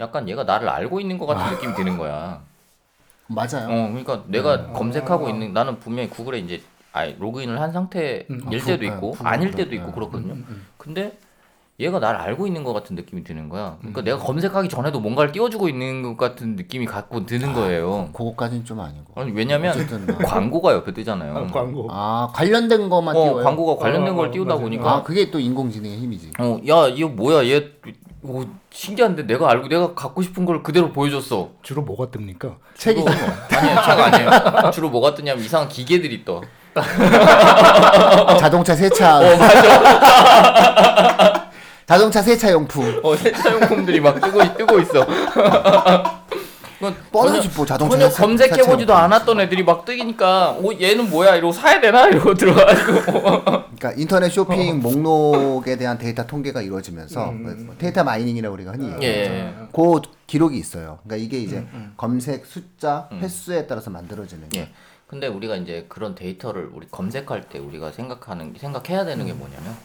약간 0.00 0.28
얘가 0.28 0.44
나를 0.44 0.68
알고 0.68 1.00
있는 1.00 1.18
것 1.18 1.26
같은 1.26 1.54
느낌이 1.54 1.74
드는 1.74 1.98
거야. 1.98 2.40
맞아요. 3.28 3.68
어, 3.68 3.88
그러니까 3.88 4.24
내가 4.26 4.72
검색하고 4.72 5.28
있는 5.28 5.52
나는 5.52 5.78
분명히 5.78 6.08
구글에 6.08 6.38
이제 6.40 6.60
아예 6.92 7.14
로그인을 7.20 7.60
한 7.60 7.70
상태일 7.70 8.26
때도 8.26 8.78
구- 8.78 8.84
있고 8.84 9.16
네, 9.22 9.28
아닐 9.28 9.50
때도 9.52 9.74
있고 9.76 9.86
네. 9.86 9.92
그렇거든요. 9.92 10.34
근데 10.76 11.16
얘가 11.78 11.98
나를 12.00 12.18
알고 12.20 12.46
있는 12.48 12.64
것 12.64 12.72
같은 12.72 12.96
느낌이 12.96 13.22
드는 13.22 13.48
거야. 13.48 13.76
그러니까 13.78 14.02
내가 14.02 14.18
검색하기 14.18 14.68
전에도 14.68 14.98
뭔가를 15.00 15.30
띄워주고 15.32 15.68
있는 15.68 16.02
것 16.02 16.16
같은 16.16 16.56
느낌이 16.56 16.84
갖고 16.86 17.24
드는 17.24 17.54
거예요. 17.54 18.10
그거까지는 18.12 18.64
좀 18.64 18.80
아니고. 18.80 19.12
아니 19.14 19.30
왜냐면. 19.30 19.74
광고가 20.26 20.72
옆에 20.74 20.92
뜨잖아요. 20.92 21.36
아, 21.36 21.46
광고. 21.46 21.86
아 21.90 22.28
관련된 22.34 22.88
것만 22.90 23.16
어, 23.16 23.24
띄워요. 23.24 23.44
광고가 23.44 23.80
관련된 23.80 24.12
어, 24.12 24.16
걸 24.16 24.28
어, 24.28 24.30
띄우다 24.32 24.48
맞아요. 24.54 24.62
보니까 24.62 24.92
아 24.96 25.02
그게 25.04 25.30
또 25.30 25.38
인공지능의 25.38 25.96
힘이지. 25.98 26.32
어, 26.40 26.58
야, 26.68 26.88
이거 26.88 27.08
뭐야? 27.08 27.46
얘 27.46 27.70
오, 28.22 28.44
신기한데 28.70 29.26
내가 29.26 29.50
알고 29.50 29.68
내가 29.68 29.94
갖고 29.94 30.20
싶은 30.22 30.44
걸 30.44 30.62
그대로 30.62 30.92
보여줬어. 30.92 31.50
주로 31.62 31.82
뭐가 31.82 32.06
뜹니까? 32.06 32.56
책이지 32.76 33.04
뭐. 33.04 33.14
아니야, 33.58 33.82
책 33.82 33.98
아니에요. 33.98 34.70
주로 34.72 34.90
뭐가 34.90 35.14
뜨냐면 35.14 35.42
이상한 35.44 35.68
기계들이 35.68 36.24
떠. 36.24 36.42
자동차 38.38 38.74
세차. 38.76 39.18
어, 39.18 39.22
자동차 41.86 42.22
세차 42.22 42.52
용품. 42.52 43.00
어, 43.02 43.16
세차 43.16 43.52
용품들이 43.52 44.00
막 44.00 44.20
뜨고 44.20 44.56
뜨고 44.56 44.78
있어. 44.80 45.06
그건 46.80 46.96
뻔하지 47.12 47.42
전혀- 47.42 47.54
뭐 47.56 47.66
자동차 47.66 47.98
전혀 47.98 48.08
검색해 48.08 48.48
보지도 48.50 48.68
세차용품. 48.78 48.96
않았던 48.96 49.40
애들이 49.42 49.62
막 49.62 49.84
뜨기니까 49.84 50.52
어 50.52 50.62
얘는 50.80 51.10
뭐야 51.10 51.36
이러고 51.36 51.52
사야 51.52 51.78
되나 51.78 52.08
이러고 52.08 52.32
들어가지고 52.32 53.02
그러니까 53.76 53.92
인터넷 53.98 54.30
쇼핑 54.30 54.80
목록에 54.80 55.76
대한 55.76 55.98
데이터 55.98 56.26
통계가 56.26 56.62
이루어지면서 56.62 57.32
뭐 57.32 57.74
데이터 57.76 58.02
마이닝이라고 58.02 58.54
우리가 58.54 58.72
흔히 58.72 58.90
예. 59.02 59.24
얘기하죠. 59.24 59.68
그 59.72 60.00
기록이 60.26 60.56
있어요. 60.56 61.00
그러니까 61.04 61.16
이게 61.26 61.38
이제 61.38 61.66
검색 61.98 62.46
숫자, 62.46 63.08
횟수에 63.12 63.66
따라서 63.66 63.90
만들어지는 63.90 64.48
게. 64.48 64.60
예. 64.60 64.68
근데 65.06 65.26
우리가 65.26 65.56
이제 65.56 65.84
그런 65.88 66.14
데이터를 66.14 66.70
우리 66.72 66.86
검색할 66.88 67.48
때 67.50 67.58
우리가 67.58 67.90
생각하는 67.92 68.54
생각해야 68.58 69.04
되는 69.04 69.24
음. 69.24 69.26
게 69.26 69.32
뭐냐면 69.34 69.76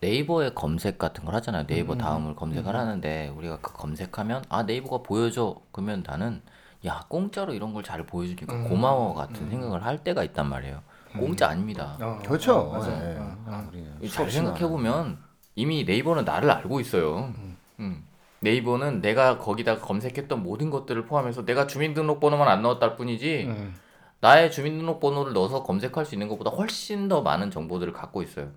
네이버에 0.00 0.50
검색 0.54 0.98
같은 0.98 1.24
걸 1.24 1.34
하잖아요. 1.36 1.66
네이버 1.66 1.96
다음을 1.96 2.36
검색을 2.36 2.74
하는데 2.76 3.28
우리가 3.36 3.58
그 3.60 3.72
검색하면 3.72 4.44
아 4.48 4.62
네이버가 4.62 5.02
보여줘 5.02 5.56
그러면 5.72 6.04
나는 6.06 6.40
야 6.86 7.04
공짜로 7.08 7.52
이런 7.52 7.72
걸 7.74 7.82
잘 7.82 8.06
보여주니까 8.06 8.62
고마워 8.68 9.14
같은 9.14 9.48
생각을 9.50 9.84
할 9.84 9.98
때가 10.04 10.22
있단 10.24 10.48
말이에요. 10.48 10.82
공짜 11.18 11.48
아닙니다. 11.48 11.96
어, 12.00 12.20
그렇죠. 12.24 12.54
어, 12.56 12.72
맞아. 12.74 12.90
예. 12.92 13.16
어, 13.18 13.36
어. 13.46 13.64
우리는 13.68 13.92
잘 14.02 14.08
수없이 14.08 14.36
생각해 14.36 14.68
보면 14.68 15.18
이미 15.56 15.82
네이버는 15.84 16.24
나를 16.24 16.48
알고 16.50 16.78
있어요. 16.80 17.32
음. 17.80 18.04
네이버는 18.40 19.00
내가 19.00 19.38
거기다가 19.38 19.80
검색했던 19.80 20.44
모든 20.44 20.70
것들을 20.70 21.06
포함해서 21.06 21.44
내가 21.44 21.66
주민등록번호만 21.66 22.46
안 22.46 22.62
넣었다를 22.62 22.94
뿐이지 22.94 23.46
음. 23.48 23.74
나의 24.20 24.52
주민등록번호를 24.52 25.32
넣어서 25.32 25.64
검색할 25.64 26.06
수 26.06 26.14
있는 26.14 26.28
것보다 26.28 26.50
훨씬 26.50 27.08
더 27.08 27.22
많은 27.22 27.50
정보들을 27.50 27.92
갖고 27.92 28.22
있어요. 28.22 28.50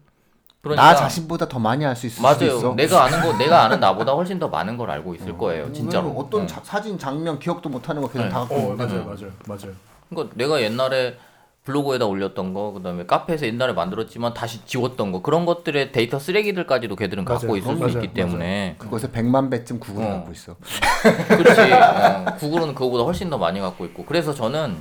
그러니까 0.62 0.84
나 0.86 0.96
자신보다 0.96 1.48
더 1.48 1.58
많이 1.60 1.86
알 1.86 1.96
수 1.96 2.06
있을 2.08 2.22
맞아요. 2.22 2.58
있어. 2.58 2.74
내가 2.75 3.03
아는 3.06 3.22
거 3.22 3.38
내가 3.38 3.63
아는 3.63 3.80
나보다 3.80 4.12
훨씬 4.13 4.38
더 4.39 4.48
많은 4.48 4.77
걸 4.77 4.91
알고 4.91 5.15
있을 5.15 5.38
거예요. 5.38 5.72
진짜로. 5.74 6.10
어떤 6.12 6.44
어. 6.44 6.46
자- 6.48 6.62
사진 6.63 7.00
장면 7.00 7.39
기억도 7.39 7.68
못 7.70 7.89
하는 7.89 8.01
거 8.01 8.08
그냥 8.08 8.27
네. 8.27 8.34
다 8.34 8.39
갖고 8.41 8.56
어, 8.56 8.60
있는데 8.60 8.86
맞아요, 8.86 9.06
맞아요, 9.06 9.32
맞아요. 9.48 9.74
그러니까 10.10 10.36
내가 10.38 10.62
옛날에 10.62 11.18
블로그에다 11.63 12.06
올렸던 12.08 12.53
거, 12.56 12.72
그다음에 12.74 13.06
카페에서 13.06 13.46
옛날에 13.46 13.74
만들었지만 13.74 14.34
다시 14.34 14.65
지웠던 14.65 15.12
거 15.12 15.22
그런 15.22 15.46
것들의 15.46 15.91
데이터 15.91 16.18
쓰레기들까지도 16.18 16.96
걔들은 16.96 17.24
갖고 17.25 17.46
맞아요. 17.48 17.58
있을 17.58 17.75
수 17.75 17.80
맞아요. 17.80 17.94
있기 17.98 18.13
때문에 18.15 18.75
그것에 18.80 19.10
100만 19.12 19.50
배쯤 19.51 19.80
구글을 19.80 20.08
어. 20.08 20.12
갖고 20.15 20.32
있어. 20.32 20.56
그렇지. 21.27 21.62
어, 21.74 22.25
구글은 22.39 22.74
그거보다 22.75 23.03
훨씬 23.03 23.30
더 23.30 23.38
많이 23.38 23.60
갖고 23.60 23.86
있고 23.86 24.06
그래서 24.06 24.34
저는 24.34 24.75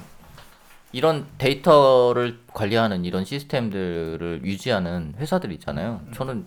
이런 0.93 1.27
데이터를 1.39 2.41
관리하는 2.53 3.05
이런 3.05 3.25
시스템들을 3.25 4.43
유지하는 4.45 5.15
회사들 5.19 5.53
있잖아요. 5.53 6.01
저는 6.15 6.47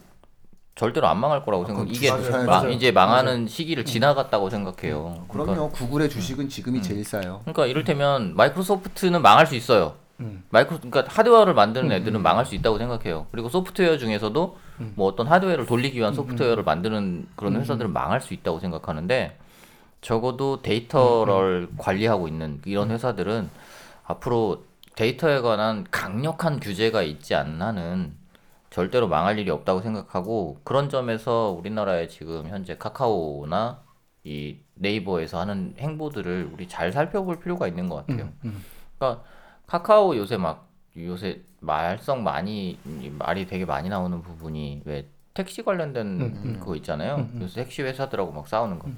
절대로 0.76 1.08
안 1.08 1.20
망할 1.20 1.44
거라고 1.44 1.66
생각. 1.66 1.88
이게 1.90 2.08
사야죠. 2.10 2.32
마- 2.32 2.44
맞아요. 2.46 2.70
이제 2.72 2.92
망하는 2.92 3.48
시기를 3.48 3.86
지나갔다고 3.86 4.50
생각해요. 4.50 5.26
그럼요. 5.30 5.52
그러니까, 5.54 5.78
구글의 5.78 6.10
주식은 6.10 6.50
지금이 6.50 6.80
음. 6.80 6.82
제일 6.82 7.06
싸요. 7.06 7.42
그러니까 7.44 7.68
이를테면 7.68 8.36
마이크로소프트는 8.36 9.22
망할 9.22 9.46
수 9.46 9.56
있어요. 9.56 9.96
음. 10.20 10.44
마이크로 10.50 10.80
그러니까 10.80 11.06
하드웨어를 11.14 11.54
만드는 11.54 11.92
애들은 11.92 12.22
망할 12.22 12.46
수 12.46 12.56
있다고 12.56 12.78
생각해요. 12.80 13.28
그리고 13.32 13.50
소프트웨어 13.50 13.98
중에서도 13.98 14.58
뭐 14.96 15.08
어떤 15.08 15.28
하드웨어를 15.28 15.66
돌리기 15.66 15.98
위한 16.00 16.14
소프트웨어를 16.14 16.64
만드는 16.64 17.28
그런 17.36 17.56
회사들은 17.56 17.94
망할 17.94 18.20
수 18.22 18.34
있다고 18.34 18.60
생각하는데 18.60 19.38
적어도 20.02 20.62
데이터를 20.62 21.70
관리하고 21.78 22.28
있는 22.28 22.60
이런 22.66 22.92
회사들은 22.92 23.50
앞으로 24.06 24.66
데이터에 24.96 25.42
관한 25.42 25.86
강력한 25.90 26.60
규제가 26.60 27.02
있지 27.02 27.36
않는 27.36 27.62
한은 27.62 28.16
절대로 28.70 29.08
망할 29.08 29.38
일이 29.38 29.50
없다고 29.52 29.82
생각하고 29.82 30.60
그런 30.64 30.90
점에서 30.90 31.56
우리나라의 31.58 32.10
지금 32.10 32.48
현재 32.48 32.78
카카오나 32.78 33.82
이 34.24 34.58
네이버에서 34.76 35.40
하는 35.40 35.76
행보들을 35.78 36.50
우리 36.54 36.68
잘 36.68 36.92
살펴볼 36.92 37.40
필요가 37.40 37.68
있는 37.68 37.90
것 37.90 38.06
같아요. 38.08 38.30
그러니까 38.98 39.24
카카오 39.68 40.16
요새 40.16 40.38
막 40.38 40.70
요새 40.98 41.42
말썽 41.60 42.22
많이 42.22 42.80
말이 43.18 43.48
되게 43.48 43.66
많이 43.66 43.90
나오는 43.90 44.22
부분이 44.22 44.82
왜 44.86 45.08
택시 45.34 45.64
관련된 45.64 46.60
그거 46.60 46.76
있잖아요. 46.76 47.28
그래서 47.36 47.56
택시 47.56 47.82
회사들하고 47.82 48.32
막 48.32 48.48
싸우는 48.48 48.80
거. 48.80 48.90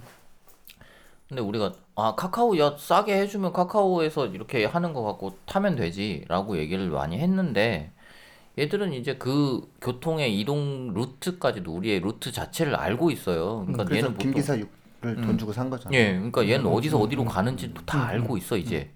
근데 1.27 1.41
우리가 1.41 1.73
아 1.95 2.13
카카오 2.15 2.57
야 2.59 2.75
싸게 2.77 3.17
해주면 3.21 3.51
카카오에서 3.53 4.27
이렇게 4.27 4.65
하는 4.65 4.93
거 4.93 5.01
갖고 5.03 5.35
타면 5.45 5.75
되지라고 5.75 6.57
얘기를 6.57 6.89
많이 6.89 7.17
했는데 7.17 7.91
얘들은 8.57 8.93
이제 8.93 9.15
그 9.17 9.61
교통의 9.81 10.39
이동 10.39 10.93
루트까지도 10.93 11.73
우리의 11.73 11.99
루트 11.99 12.31
자체를 12.31 12.75
알고 12.75 13.11
있어요. 13.11 13.61
그러니까 13.61 13.85
그래서 13.85 14.07
얘는 14.07 14.13
보통 14.13 14.31
김 14.31 14.33
기사 14.33 14.55
6을 14.55 15.25
돈 15.25 15.37
주고 15.37 15.51
산 15.51 15.69
거잖아. 15.69 15.95
예, 15.95 16.13
그러니까 16.13 16.47
얘는 16.47 16.67
어디서 16.67 16.99
어디로 16.99 17.25
가는지 17.25 17.73
다 17.85 18.05
알고 18.05 18.37
있어 18.37 18.55
이제. 18.57 18.91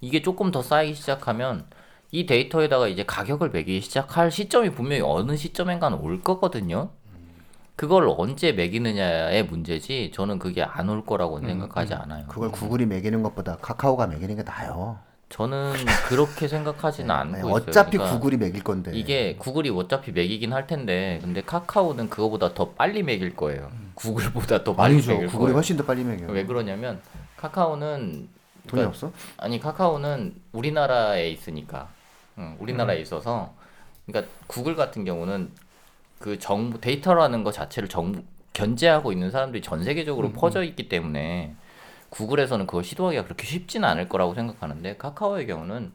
이게 0.00 0.20
조금 0.22 0.50
더 0.50 0.62
쌓이기 0.62 0.94
시작하면 0.94 1.66
이 2.10 2.26
데이터에다가 2.26 2.88
이제 2.88 3.04
가격을 3.04 3.50
매기기 3.50 3.80
시작할 3.80 4.30
시점이 4.30 4.70
분명히 4.70 5.02
어느 5.02 5.36
시점엔가는 5.36 5.98
올 5.98 6.20
거거든요. 6.22 6.90
그걸 7.76 8.08
언제 8.16 8.52
매기느냐의 8.52 9.44
문제지 9.46 10.12
저는 10.14 10.38
그게 10.38 10.62
안 10.62 10.88
올 10.88 11.04
거라고 11.04 11.40
는 11.40 11.48
생각하지 11.48 11.94
않아요. 11.94 12.26
그걸 12.28 12.50
구글이 12.50 12.86
매기는 12.86 13.22
것보다 13.22 13.56
카카오가 13.56 14.06
매기는 14.06 14.36
게 14.36 14.42
나아요. 14.42 14.98
저는 15.30 15.72
그렇게 16.06 16.46
생각하지는 16.46 17.10
않고 17.10 17.34
아니, 17.36 17.38
있어요. 17.40 17.52
어차피 17.54 17.96
그러니까 17.96 18.16
구글이 18.16 18.36
매길 18.36 18.62
건데. 18.62 18.92
이게 18.94 19.34
구글이 19.36 19.70
어차피 19.70 20.12
매기긴 20.12 20.52
할 20.52 20.66
텐데 20.68 21.18
근데 21.22 21.42
카카오는 21.42 22.08
그거보다 22.10 22.54
더 22.54 22.70
빨리 22.70 23.02
매길 23.02 23.34
거예요. 23.34 23.70
구글보다 23.94 24.62
더 24.62 24.76
빨리 24.76 24.94
아니죠. 24.94 25.12
매길 25.12 25.26
구글이 25.26 25.44
거예요. 25.46 25.54
훨씬 25.56 25.76
더 25.76 25.84
빨리 25.84 26.04
매겨. 26.04 26.30
왜 26.30 26.44
그러냐면 26.44 27.00
카카오는 27.36 28.00
돈이 28.10 28.28
그러니까 28.70 28.88
없어? 28.90 29.10
아니 29.36 29.58
카카오는 29.58 30.34
우리나라에 30.52 31.28
있으니까 31.30 31.88
응, 32.38 32.56
우리나라에 32.60 32.98
음. 32.98 33.02
있어서 33.02 33.52
그러니까 34.06 34.30
구글 34.46 34.76
같은 34.76 35.04
경우는 35.04 35.50
그 36.24 36.38
정보 36.38 36.80
데이터라는 36.80 37.44
것 37.44 37.52
자체를 37.52 37.86
정부 37.86 38.22
견제하고 38.54 39.12
있는 39.12 39.30
사람들이 39.30 39.60
전 39.60 39.80
음, 39.80 39.84
세계적으로 39.84 40.32
퍼져 40.32 40.64
있기 40.64 40.88
때문에 40.88 41.54
구글에서는 42.08 42.66
그걸 42.66 42.82
시도하기가 42.82 43.24
그렇게 43.24 43.46
쉽지는 43.46 43.86
않을 43.86 44.08
거라고 44.08 44.32
생각하는데 44.32 44.96
카카오의 44.96 45.46
경우는 45.46 45.92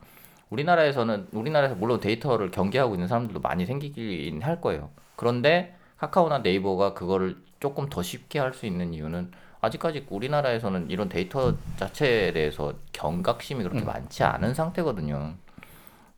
우리나라에서는 0.51 1.29
우리나라에서 1.31 1.73
물론 1.73 1.99
데이터를 1.99 2.51
경계하고 2.51 2.93
있는 2.93 3.07
사람들도 3.07 3.39
많이 3.39 3.65
생기긴 3.65 4.43
할 4.43 4.61
거예요. 4.61 4.91
그런데 5.15 5.75
카카오나 5.97 6.39
네이버가 6.39 6.93
그거를 6.93 7.37
조금 7.59 7.89
더 7.89 8.03
쉽게 8.03 8.37
할 8.37 8.53
수 8.53 8.67
있는 8.67 8.93
이유는 8.93 9.31
아직까지 9.61 10.05
우리나라에서는 10.11 10.91
이런 10.91 11.09
데이터 11.09 11.55
자체에 11.77 12.33
대해서 12.33 12.75
경각심이 12.93 13.63
그렇게 13.63 13.81
많지 13.83 14.23
않은 14.23 14.53
상태거든요. 14.53 15.33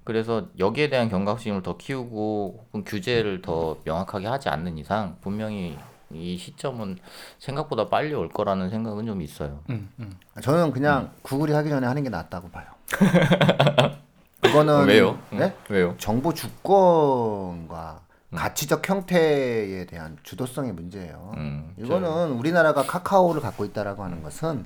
그래서 0.04 0.48
여기에 0.58 0.90
대한 0.90 1.10
경각심을 1.10 1.62
더 1.62 1.78
키우고 1.78 2.66
혹은 2.68 2.84
규제를 2.84 3.42
더 3.42 3.78
명확하게 3.86 4.28
하지 4.28 4.50
않는 4.50 4.78
이상 4.78 5.18
분명히 5.22 5.78
이 6.14 6.38
시점은 6.38 6.98
생각보다 7.40 7.88
빨리 7.90 8.14
올 8.14 8.30
거라는 8.30 8.70
생각은 8.70 9.06
좀 9.06 9.22
있어요. 9.22 9.60
음, 9.70 9.90
음. 10.00 10.18
저는 10.42 10.72
그냥 10.72 11.12
구글이 11.22 11.54
하기 11.54 11.70
전에 11.70 11.88
하는 11.88 12.04
게 12.04 12.10
낫다고 12.10 12.50
봐요. 12.50 12.66
그거는 14.42 14.88
왜요? 14.88 15.20
네? 15.30 15.56
왜요? 15.70 15.96
정보 15.98 16.34
주권과 16.34 18.02
음. 18.30 18.36
가치적 18.36 18.88
형태에 18.88 19.86
대한 19.86 20.18
주도성의 20.24 20.74
문제예요. 20.74 21.34
음, 21.38 21.74
이거는 21.78 22.32
우리나라가 22.32 22.84
카카오를 22.84 23.42
갖고 23.42 23.66
있다라고 23.66 24.04
하는 24.04 24.24
것은 24.24 24.66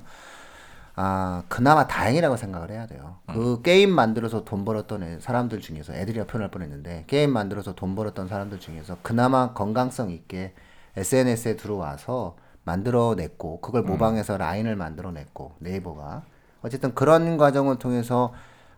아 0.98 1.42
그나마 1.48 1.86
다행이라고 1.86 2.36
생각을 2.36 2.70
해야 2.70 2.86
돼요. 2.86 3.16
음. 3.28 3.34
그 3.34 3.62
게임 3.62 3.90
만들어서 3.90 4.44
돈 4.44 4.64
벌었던 4.64 5.02
애- 5.02 5.18
사람들 5.20 5.60
중에서 5.60 5.92
애들이라 5.94 6.24
표현할 6.24 6.50
뻔했는데 6.50 7.04
게임 7.06 7.30
만들어서 7.32 7.74
돈 7.74 7.94
벌었던 7.94 8.28
사람들 8.28 8.60
중에서 8.60 8.96
그나마 9.02 9.52
건강성 9.52 10.10
있게 10.10 10.54
SNS에 10.96 11.56
들어와서 11.56 12.36
만들어냈고 12.64 13.60
그걸 13.60 13.82
음. 13.82 13.86
모방해서 13.86 14.38
라인을 14.38 14.74
만들어냈고 14.76 15.52
네이버가 15.58 16.22
어쨌든 16.62 16.94
그런 16.94 17.36
과정을 17.36 17.78
통해서 17.78 18.32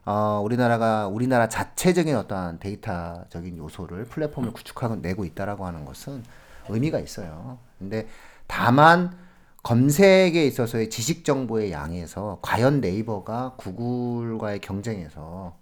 어, 0.04 0.40
우리나라가 0.42 1.06
우리나라 1.06 1.48
자체적인 1.48 2.16
어떠한 2.16 2.58
데이터적인 2.58 3.58
요소를 3.58 4.06
플랫폼을 4.06 4.52
구축하고 4.52 4.96
내고 4.96 5.24
있다라고 5.24 5.66
하는 5.66 5.84
것은 5.84 6.24
의미가 6.68 6.98
있어요. 6.98 7.58
근데 7.78 8.08
다만 8.46 9.16
검색에 9.68 10.46
있어서의 10.46 10.88
지식 10.88 11.26
정보의 11.26 11.72
양에서 11.72 12.38
과연 12.40 12.80
네이버가 12.80 13.56
구글과의 13.58 14.60
경쟁에서 14.60 15.58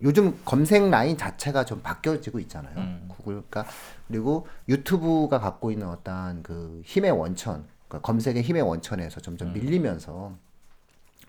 요즘 0.00 0.40
검색 0.46 0.88
라인 0.88 1.18
자체가 1.18 1.66
좀 1.66 1.82
바뀌어지고 1.82 2.38
있잖아요. 2.40 2.74
구글과 3.08 3.66
그리고 4.08 4.46
유튜브가 4.66 5.40
갖고 5.40 5.70
있는 5.70 5.88
어떠한 5.88 6.42
그 6.42 6.80
힘의 6.86 7.10
원천, 7.10 7.66
그러니까 7.86 8.06
검색의 8.06 8.42
힘의 8.42 8.62
원천에서 8.62 9.20
점점 9.20 9.52
밀리면서 9.52 10.32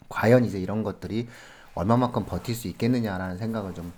과연 0.07 0.45
이제 0.45 0.57
이런 0.57 0.83
것들이 0.83 1.27
얼마만큼 1.73 2.27
버틸 2.27 2.55
수 2.55 2.69
있겠느냐라는 2.69 3.37
생각을 3.37 3.73
좀 3.73 3.91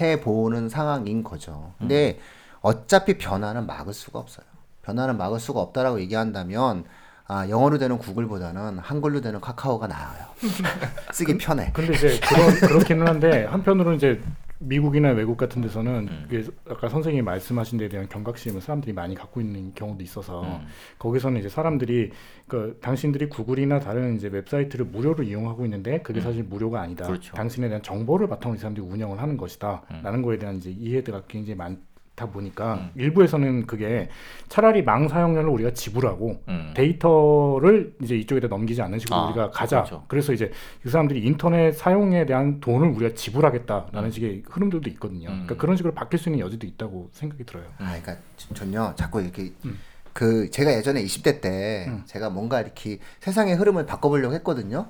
해보는 0.00 0.70
상황인 0.70 1.22
거죠. 1.22 1.74
근데 1.76 2.18
어차피 2.62 3.18
변화는 3.18 3.66
막을 3.66 3.92
수가 3.92 4.20
없어요. 4.20 4.46
변화는 4.80 5.18
막을 5.18 5.38
수가 5.38 5.60
없다라고 5.60 6.00
얘기한다면 6.00 6.86
아, 7.30 7.46
영어로 7.46 7.76
되는 7.76 7.98
구글보다는 7.98 8.78
한글로 8.78 9.20
되는 9.20 9.38
카카오가 9.38 9.86
나아요. 9.86 10.24
쓰기 11.12 11.36
편해. 11.36 11.70
근데 11.74 11.92
이제 11.92 12.18
그런 12.26 12.54
그렇기는 12.54 13.06
한데 13.06 13.44
한편으로는 13.44 13.98
이제 13.98 14.18
미국이나 14.60 15.10
외국 15.10 15.36
같은 15.36 15.60
데서는 15.62 16.08
음. 16.08 16.48
아까 16.68 16.88
선생님이 16.88 17.22
말씀하신 17.22 17.78
데에 17.78 17.88
대한 17.88 18.08
경각심을 18.08 18.62
사람들이 18.62 18.92
많이 18.94 19.14
갖고 19.14 19.42
있는 19.42 19.72
경우도 19.74 20.02
있어서 20.02 20.42
음. 20.42 20.66
거기서는 20.98 21.38
이제 21.38 21.50
사람들이 21.50 22.10
그 22.48 22.78
당신들이 22.80 23.28
구글이나 23.28 23.78
다른 23.78 24.16
이제 24.16 24.28
웹사이트를 24.28 24.86
무료로 24.86 25.22
이용하고 25.22 25.64
있는데 25.66 26.00
그게 26.00 26.20
사실 26.20 26.42
무료가 26.42 26.80
아니다. 26.80 27.04
음. 27.04 27.08
그렇죠. 27.08 27.34
음. 27.34 27.36
당신에 27.36 27.68
대한 27.68 27.82
정보를 27.82 28.26
바탕으로 28.26 28.56
이 28.56 28.58
사람들이 28.58 28.84
운영을 28.86 29.20
하는 29.20 29.36
것이다. 29.36 29.82
라는 30.02 30.22
거에 30.22 30.38
대한 30.38 30.56
이제 30.56 30.70
이해도가 30.70 31.24
굉장히 31.28 31.56
많 31.56 31.78
보니까 32.26 32.74
음. 32.74 32.90
일부에서는 32.96 33.66
그게 33.66 34.08
차라리 34.48 34.82
망 34.82 35.08
사용료를 35.08 35.48
우리가 35.50 35.70
지불하고 35.72 36.42
음. 36.48 36.72
데이터를 36.74 37.94
이제 38.02 38.16
이쪽에다 38.16 38.48
넘기지 38.48 38.82
않는 38.82 38.98
식으로 38.98 39.16
아, 39.16 39.26
우리가 39.26 39.50
가자. 39.50 39.82
그렇죠. 39.82 40.04
그래서 40.08 40.32
이제 40.32 40.50
그 40.82 40.90
사람들이 40.90 41.20
인터넷 41.24 41.72
사용에 41.72 42.26
대한 42.26 42.60
돈을 42.60 42.88
우리가 42.88 43.14
지불하겠다라는 43.14 44.04
음. 44.08 44.10
식의 44.10 44.42
흐름들도 44.48 44.88
있거든요. 44.90 45.28
음. 45.28 45.32
그러니까 45.44 45.56
그런 45.56 45.76
식으로 45.76 45.94
바뀔 45.94 46.18
수 46.18 46.28
있는 46.28 46.40
여지도 46.44 46.66
있다고 46.66 47.10
생각이 47.12 47.44
들어요. 47.44 47.64
아, 47.78 47.86
그러니까 48.00 48.16
저- 48.36 48.54
전요 48.54 48.92
자꾸 48.96 49.20
이렇게 49.22 49.52
음. 49.64 49.78
그 50.12 50.50
제가 50.50 50.72
예전에 50.72 51.02
20대 51.04 51.40
때 51.40 51.86
음. 51.88 52.02
제가 52.06 52.30
뭔가 52.30 52.60
이렇게 52.60 52.98
세상의 53.20 53.54
흐름을 53.56 53.86
바꿔보려고 53.86 54.34
했거든요. 54.34 54.86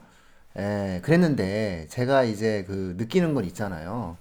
예, 0.59 1.01
그랬는데 1.05 1.87
제가 1.89 2.25
이제 2.25 2.65
그 2.67 2.95
느끼는 2.97 3.35
건 3.35 3.45
있잖아요. 3.45 4.17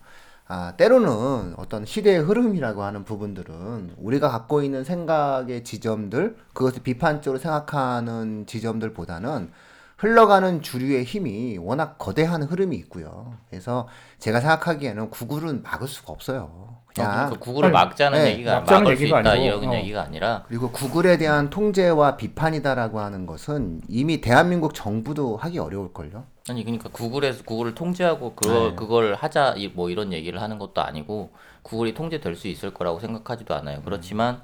아, 0.50 0.74
때로는 0.78 1.56
어떤 1.58 1.86
시대의 1.86 2.20
흐름이라고 2.20 2.82
하는 2.82 3.04
부분들은 3.04 3.96
우리가 3.98 4.30
갖고 4.30 4.62
있는 4.62 4.86
생각의 4.86 5.66
지점들, 5.66 6.38
그것을 6.54 6.84
비판적으로 6.84 7.38
생각하는 7.38 8.46
지점들보다는 8.46 9.52
흘러가는 9.98 10.62
주류의 10.62 11.04
힘이 11.06 11.58
워낙 11.60 11.98
거대한 11.98 12.44
흐름이 12.44 12.76
있고요. 12.78 13.34
그래서 13.50 13.88
제가 14.20 14.40
생각하기에는 14.42 15.10
구글은 15.10 15.64
막을 15.64 15.88
수가 15.88 16.14
없어요. 16.14 16.50
어, 16.54 16.84
그냥 16.94 17.12
그러니까 17.12 17.40
구글을 17.40 17.66
아니, 17.66 17.74
막자는 17.74 18.20
네, 18.24 18.32
얘기가 18.34 18.60
막자는 18.60 18.84
막을 18.84 18.98
수 18.98 19.02
얘기가 19.04 19.20
있다 19.22 19.32
아니고, 19.32 19.46
이런 19.46 19.70
어. 19.70 19.76
얘기가 19.76 20.02
아니라 20.04 20.44
그리고 20.48 20.72
구글에 20.72 21.18
대한 21.18 21.50
통제와 21.50 22.16
비판이다라고 22.18 23.00
하는 23.00 23.26
것은 23.26 23.82
이미 23.88 24.22
대한민국 24.22 24.74
정부도 24.76 25.38
하기 25.38 25.58
어려울 25.60 25.92
걸요. 25.94 26.26
아니 26.50 26.64
그러니까 26.64 26.90
구글에서 26.90 27.44
구글을 27.44 27.74
통제하고 27.76 28.36
그걸 28.36 28.70
네. 28.70 28.76
그걸 28.76 29.16
하자 29.16 29.56
이- 29.58 29.68
뭐 29.70 29.90
이런 29.90 30.14
얘기를 30.14 30.42
하는 30.42 30.60
것도 30.60 30.82
아니고 30.82 31.32
구글이 31.64 31.94
통제될 31.96 32.36
수 32.36 32.48
있을 32.48 32.72
거라고 32.74 33.00
생각하지도 33.00 33.54
않아요. 33.56 33.82
그렇지만 33.84 34.42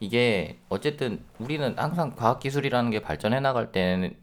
이게 0.00 0.58
어쨌든 0.68 1.20
우리는 1.38 1.74
항상 1.76 2.14
과학 2.16 2.38
기술이라는 2.40 2.90
게 2.90 3.00
발전해 3.00 3.40
나갈 3.40 3.72
때는 3.72 4.14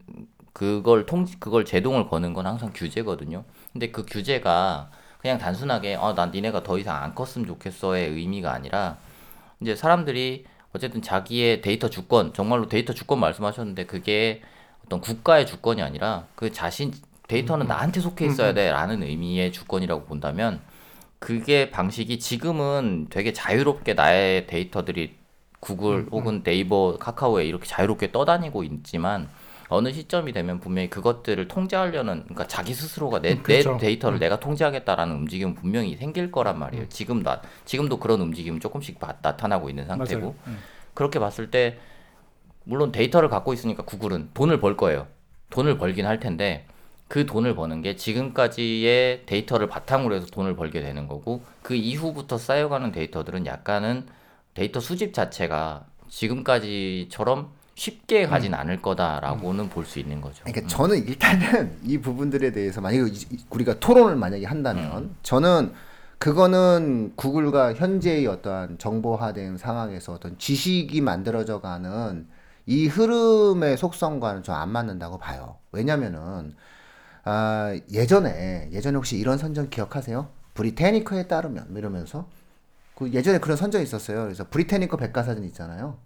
그걸 0.56 1.06
통 1.06 1.26
그걸 1.38 1.66
제동을 1.66 2.08
거는 2.08 2.32
건 2.32 2.48
항상 2.48 2.72
규제거든요. 2.74 3.44
근데 3.74 3.92
그 3.92 4.06
규제가 4.06 4.90
그냥 5.20 5.38
단순하게 5.38 5.96
어난 5.96 6.32
니네가 6.32 6.64
더 6.64 6.80
이상 6.80 7.04
안 7.04 7.14
컸으면 7.14 7.46
좋겠어의 7.46 8.12
의미가 8.12 8.54
아니라 8.54 8.96
이제 9.60 9.76
사람들이 9.76 10.46
어쨌든 10.74 11.02
자기의 11.02 11.60
데이터 11.60 11.90
주권 11.90 12.34
정말로 12.34 12.70
데이터 12.70 12.94
주권 12.94 13.20
말씀하셨는데 13.20 13.86
그게 13.86 14.44
어떤 14.86 15.02
국가의 15.02 15.46
주권이 15.46 15.82
아니라 15.82 16.28
그 16.36 16.54
자신 16.54 16.94
데이터는 17.28 17.68
나한테 17.68 18.00
속해 18.00 18.26
있어야 18.26 18.54
돼라는 18.54 19.04
의미의 19.04 19.52
주권이라고 19.52 20.06
본다면 20.06 20.62
그게 21.20 21.70
방식이 21.70 22.18
지금은 22.20 23.08
되게 23.10 23.34
자유롭게 23.34 23.94
나의 23.94 24.48
데이터들이 24.48 25.16
구글 25.60 26.08
혹은 26.12 26.44
네이버 26.44 26.96
카카오에 26.98 27.44
이렇게 27.44 27.68
자유롭게 27.68 28.14
떠다니고 28.14 28.64
있지만 28.64 29.28
어느 29.70 29.92
시점이 29.92 30.32
되면 30.32 30.60
분명히 30.60 30.90
그것들을 30.90 31.48
통제하려는 31.48 32.24
그러니까 32.24 32.48
자기 32.48 32.74
스스로가 32.74 33.20
내, 33.22 33.34
음, 33.34 33.44
그렇죠. 33.44 33.72
내 33.74 33.78
데이터를 33.78 34.20
내가 34.20 34.40
통제하겠다라는 34.40 35.16
움직임은 35.16 35.56
분명히 35.56 35.96
생길 35.96 36.32
거란 36.32 36.60
말이에요. 36.60 36.88
지금 36.90 37.24
나 37.24 37.42
지금도 37.66 37.98
그런 38.00 38.22
움직임은 38.22 38.60
조금씩 38.60 39.00
바- 39.00 39.16
나타나고 39.22 39.70
있는 39.70 39.86
상태고. 39.88 40.36
음. 40.48 40.60
그렇게 40.94 41.20
봤을 41.20 41.52
때 41.52 41.78
물론 42.64 42.92
데이터를 42.92 43.28
갖고 43.30 43.54
있으니까 43.54 43.84
구글은 43.84 44.30
돈을 44.34 44.60
벌 44.60 44.78
거예요. 44.78 45.08
돈을 45.50 45.78
벌긴 45.78 46.06
할 46.06 46.20
텐데 46.20 46.66
그 47.08 47.26
돈을 47.26 47.54
버는 47.56 47.82
게 47.82 47.96
지금까지의 47.96 49.24
데이터를 49.26 49.68
바탕으로 49.68 50.16
해서 50.16 50.26
돈을 50.28 50.56
벌게 50.56 50.82
되는 50.82 51.08
거고 51.08 51.44
그 51.62 51.76
이후부터 51.76 52.38
쌓여가는 52.38 52.92
데이터들은 52.92 53.46
약간은 53.46 54.08
데이터 54.56 54.80
수집 54.80 55.14
자체가 55.14 55.86
지금까지처럼 56.08 57.50
쉽게 57.76 58.26
가진 58.26 58.54
않을 58.54 58.82
거다라고는 58.82 59.70
볼 59.70 59.88
수 59.88 60.00
있는 60.00 60.22
거죠. 60.22 60.44
그러니까 60.46 60.68
저는 60.68 61.06
일단은 61.08 61.78
이 61.84 61.98
부분들에 62.00 62.52
대해서 62.52 62.80
만약에 62.82 63.12
우리가 63.50 63.80
토론을 63.80 64.16
만약에 64.16 64.46
한다면 64.46 65.14
저는 65.24 65.74
그거는 66.18 67.14
구글과 67.18 67.74
현재의 67.74 68.26
어떠한 68.28 68.78
정보화된 68.78 69.58
상황에서 69.58 70.14
어떤 70.14 70.38
지식이 70.38 71.02
만들어져 71.02 71.60
가는 71.60 72.28
이 72.66 72.88
흐름의 72.88 73.78
속성과는 73.78 74.42
좀 74.44 74.56
안 74.56 74.70
맞는다고 74.70 75.18
봐요. 75.18 75.58
왜냐면은 75.74 76.56
아, 77.26 77.78
예전에 77.92 78.70
예전에 78.72 78.96
혹시 78.96 79.18
이런 79.18 79.38
선전 79.38 79.70
기억하세요? 79.70 80.30
브리테니커에 80.54 81.28
따르면 81.28 81.66
뭐 81.70 81.80
이러면서 81.80 82.30
그 82.96 83.12
예전에 83.12 83.40
그런 83.40 83.58
선전이 83.58 83.84
있었어요. 83.84 84.24
그래서 84.24 84.46
브리테니커 84.50 84.96
백과사전 84.96 85.44
있잖아요. 85.46 85.98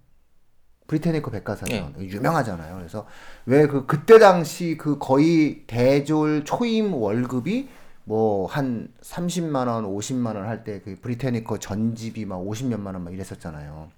브리테니커 0.89 1.31
백과사전 1.31 1.95
유명하잖아요. 2.01 2.75
그래서 2.77 3.05
왜 3.45 3.67
그 3.67 3.85
그때 3.85 4.19
당시 4.19 4.75
그 4.77 4.97
거의 4.99 5.63
대졸 5.67 6.43
초임 6.45 6.93
월급이 6.93 7.69
뭐 8.05 8.47
한 8.47 8.89
30만 9.01 9.67
원, 9.67 9.85
50만 9.85 10.35
원 10.35 10.45
할 10.47 10.63
때 10.65 10.81
그 10.83 10.97
브리태니커 11.01 11.59
전집이 11.59 12.25
막 12.25 12.37
50몇만 12.39 12.87
원 12.95 13.03
막 13.03 13.13
이랬었잖아요. 13.13 13.89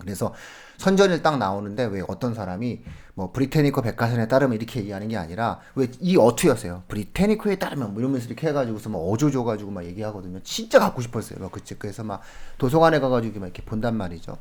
그래서 0.00 0.32
선전이 0.76 1.22
딱 1.24 1.38
나오는데 1.38 1.86
왜 1.86 2.02
어떤 2.06 2.32
사람이 2.32 2.80
뭐 3.14 3.32
브리태니커 3.32 3.82
백과사전에 3.82 4.28
따르면 4.28 4.56
이렇게 4.56 4.78
얘기하는 4.80 5.08
게 5.08 5.16
아니라 5.16 5.58
왜 5.74 5.88
이 6.00 6.16
어투였어요. 6.16 6.84
브리태니커에 6.88 7.56
따르면 7.56 7.92
뭐 7.94 8.00
이러면서 8.00 8.26
이렇게 8.28 8.46
해가지고서 8.46 8.90
막 8.90 8.98
어조 8.98 9.32
줘가지고 9.32 9.72
막 9.72 9.84
얘기하거든요. 9.84 10.40
진짜 10.44 10.78
갖고 10.78 11.02
싶었어요. 11.02 11.40
막 11.40 11.50
그치 11.50 11.74
그래서 11.76 12.04
막 12.04 12.22
도서관에 12.58 13.00
가가지고 13.00 13.40
막 13.40 13.46
이렇게 13.46 13.62
본단 13.62 13.96
말이죠. 13.96 14.38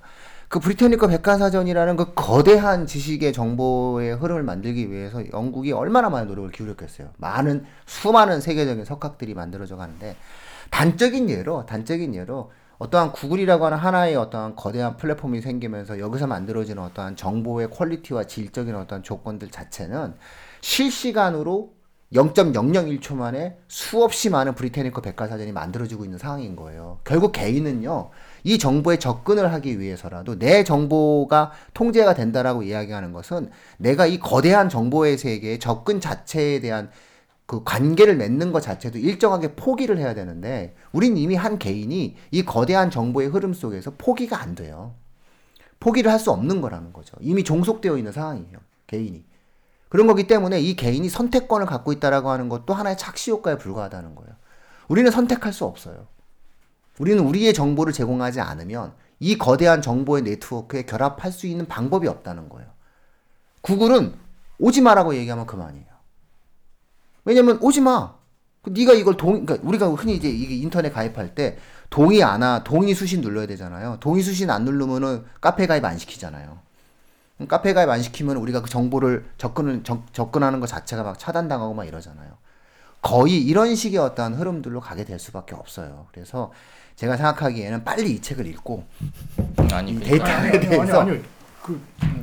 그 0.50 0.60
브리태니커 0.60 1.08
백과사전이라는 1.08 1.98
그 1.98 2.14
거대한 2.14 2.86
지식의 2.86 3.34
정보의 3.34 4.16
흐름을 4.16 4.44
만들기 4.44 4.90
위해서 4.90 5.22
영국이 5.34 5.74
얼마나 5.74 6.10
많은 6.10 6.28
노력을 6.28 6.50
기울였겠어요. 6.52 7.10
많은 7.18 7.66
수많은 7.86 8.40
세계적인 8.40 8.86
석학들이 8.86 9.34
만들어져 9.34 9.76
가는데 9.76 10.16
단적인 10.72 11.30
예로 11.30 11.66
단적인 11.66 12.16
예로 12.16 12.52
어떠한 12.78 13.12
구글이라고 13.12 13.66
하는 13.66 13.78
하나의 13.78 14.16
어떠한 14.16 14.56
거대한 14.56 14.98
플랫폼이 14.98 15.42
생기면서 15.42 16.00
여기서 16.00 16.28
만들어지는 16.28 16.82
어떠한 16.84 17.16
정보의 17.16 17.70
퀄리티와 17.70 18.26
질적인 18.26 18.76
어떠한 18.76 19.04
조건들 19.04 19.50
자체는 19.50 20.14
실시간으로 20.62 21.74
0.001초 22.14 23.16
만에 23.16 23.58
수없이 23.68 24.30
많은 24.30 24.56
브리테니커 24.56 25.02
백과사전이 25.02 25.52
만들어지고 25.52 26.06
있는 26.06 26.18
상황인 26.18 26.56
거예요. 26.56 27.00
결국 27.04 27.34
개인은요, 27.34 28.12
이 28.44 28.58
정보에 28.58 28.98
접근을 28.98 29.52
하기 29.54 29.80
위해서라도 29.80 30.38
내 30.38 30.64
정보가 30.64 31.52
통제가 31.74 32.14
된다라고 32.14 32.64
이야기하는 32.64 33.14
것은 33.14 33.50
내가 33.78 34.06
이 34.06 34.20
거대한 34.20 34.70
정보의 34.70 35.18
세계에 35.18 35.60
접근 35.60 36.00
자체에 36.00 36.60
대한 36.60 36.90
그 37.46 37.64
관계를 37.64 38.18
맺는 38.18 38.52
것 38.52 38.62
자체도 38.62 39.00
일정하게 39.00 39.56
포기를 39.56 39.98
해야 39.98 40.14
되는데 40.14 40.76
우린 40.92 41.16
이미 41.18 41.36
한 41.36 41.58
개인이 41.58 42.16
이 42.32 42.44
거대한 42.46 42.92
정보의 42.92 43.30
흐름 43.30 43.54
속에서 43.54 43.94
포기가 43.98 44.42
안 44.42 44.54
돼요. 44.54 44.96
포기를 45.80 46.12
할 46.12 46.20
수 46.20 46.32
없는 46.32 46.60
거라는 46.62 46.92
거죠. 46.92 47.16
이미 47.22 47.44
종속되어 47.44 47.98
있는 47.98 48.12
상황이에요. 48.12 48.58
개인이. 48.88 49.24
그런 49.90 50.08
거기 50.08 50.28
때문에 50.28 50.60
이 50.60 50.76
개인이 50.76 51.08
선택권을 51.08 51.66
갖고 51.66 51.94
있다라고 51.94 52.30
하는 52.30 52.50
것도 52.50 52.74
하나의 52.74 52.98
착시 52.98 53.32
효과에 53.32 53.58
불과하다는 53.58 54.16
거예요. 54.16 54.32
우리는 54.90 55.10
선택할 55.10 55.54
수 55.54 55.64
없어요. 55.66 56.08
우리는 57.00 57.24
우리의 57.24 57.54
정보를 57.54 57.94
제공하지 57.94 58.42
않으면 58.42 58.94
이 59.20 59.38
거대한 59.38 59.82
정보의 59.82 60.24
네트워크에 60.24 60.84
결합할 60.84 61.32
수 61.32 61.48
있는 61.48 61.68
방법이 61.68 62.08
없다는 62.08 62.50
거예요. 62.50 62.70
구글은 63.62 64.14
오지 64.60 64.82
마라고 64.82 65.16
얘기하면 65.16 65.46
그만이에요. 65.46 65.88
왜냐면 67.26 67.60
오지 67.62 67.82
마. 67.82 68.16
그 68.62 68.72
네가 68.72 68.94
이걸 68.94 69.18
동, 69.18 69.46
그러니까 69.46 69.68
우리가 69.68 69.88
흔히 69.90 70.16
이제 70.16 70.30
이게 70.30 70.56
인터넷 70.56 70.92
가입할 70.92 71.36
때 71.36 71.58
동의 71.90 72.24
안 72.24 72.44
하, 72.44 72.64
동의 72.64 72.94
수신 72.94 73.22
눌러야 73.22 73.46
되잖아요. 73.48 73.98
동의 74.00 74.22
수신 74.22 74.50
안 74.50 74.66
누르면은 74.66 75.26
카페 75.42 75.68
가입 75.68 75.86
안 75.86 75.98
시키잖아요. 75.98 76.60
카페 77.48 77.74
가입 77.74 77.90
안 77.90 78.02
시키면 78.02 78.38
우리가 78.38 78.62
그 78.62 78.70
정보를 78.70 79.26
접근을 79.38 79.84
접, 79.84 80.12
접근하는 80.14 80.60
것 80.60 80.68
자체가 80.68 81.04
막 81.04 81.20
차단당하고 81.20 81.74
막 81.74 81.86
이러잖아요. 81.86 82.38
거의 83.02 83.42
이런 83.42 83.76
식의 83.76 84.00
어떠한 84.00 84.34
흐름들로 84.36 84.82
가게 84.82 85.06
될 85.06 85.20
수밖에 85.20 85.56
없어요. 85.56 86.08
그래서 86.12 86.52
제가 86.98 87.16
생각하기에는 87.16 87.84
빨리 87.84 88.14
이 88.14 88.22
책을 88.22 88.48
읽고 88.48 88.84
아니 89.72 89.92
이 89.92 90.00
그러니까, 90.00 90.10
데이터에 90.10 90.32
아니, 90.34 90.50
아니, 90.50 90.60
대해서 90.68 91.02
아니, 91.02 91.12
아니, 91.12 91.24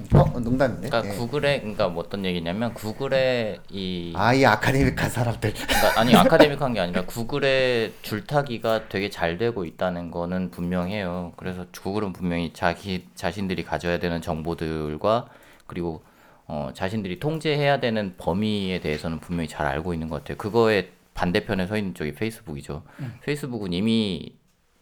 그어 0.08 0.40
농담인데. 0.40 0.88
그러니까 0.88 1.12
예. 1.12 1.16
구글의 1.16 1.60
그러니까 1.60 1.88
뭐 1.88 2.02
어떤 2.02 2.24
얘기냐면 2.24 2.74
구글의 2.74 3.60
이 3.70 4.12
아이 4.16 4.44
아카데믹한 4.44 5.10
사람들. 5.10 5.52
그러니까 5.52 6.00
아니 6.00 6.16
아카데믹한 6.16 6.72
게 6.72 6.80
아니라 6.80 7.04
구글의 7.04 7.92
줄타기가 8.02 8.88
되게 8.88 9.10
잘 9.10 9.38
되고 9.38 9.64
있다는 9.64 10.10
거는 10.10 10.50
분명해요. 10.50 11.34
그래서 11.36 11.66
구글은 11.70 12.12
분명히 12.12 12.52
자기 12.52 13.06
자신들이 13.14 13.64
가져야 13.64 14.00
되는 14.00 14.20
정보들과 14.20 15.26
그리고 15.68 16.02
어, 16.46 16.70
자신들이 16.74 17.20
통제해야 17.20 17.78
되는 17.78 18.14
범위에 18.18 18.80
대해서는 18.80 19.20
분명히 19.20 19.46
잘 19.48 19.66
알고 19.66 19.94
있는 19.94 20.08
것 20.08 20.16
같아요. 20.16 20.36
그거의 20.36 20.90
반대편에 21.14 21.68
서 21.68 21.76
있는 21.76 21.94
쪽이 21.94 22.14
페이스북이죠. 22.14 22.82
페이스북은 23.22 23.72
이미 23.72 24.34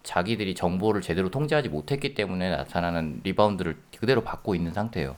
자기들이 0.03 0.55
정보를 0.55 1.01
제대로 1.01 1.31
통제하지 1.31 1.69
못했기 1.69 2.15
때문에 2.15 2.51
나타나는 2.51 3.21
리바운드를 3.25 3.77
그대로 3.99 4.23
받고 4.23 4.55
있는 4.55 4.73
상태예요. 4.73 5.17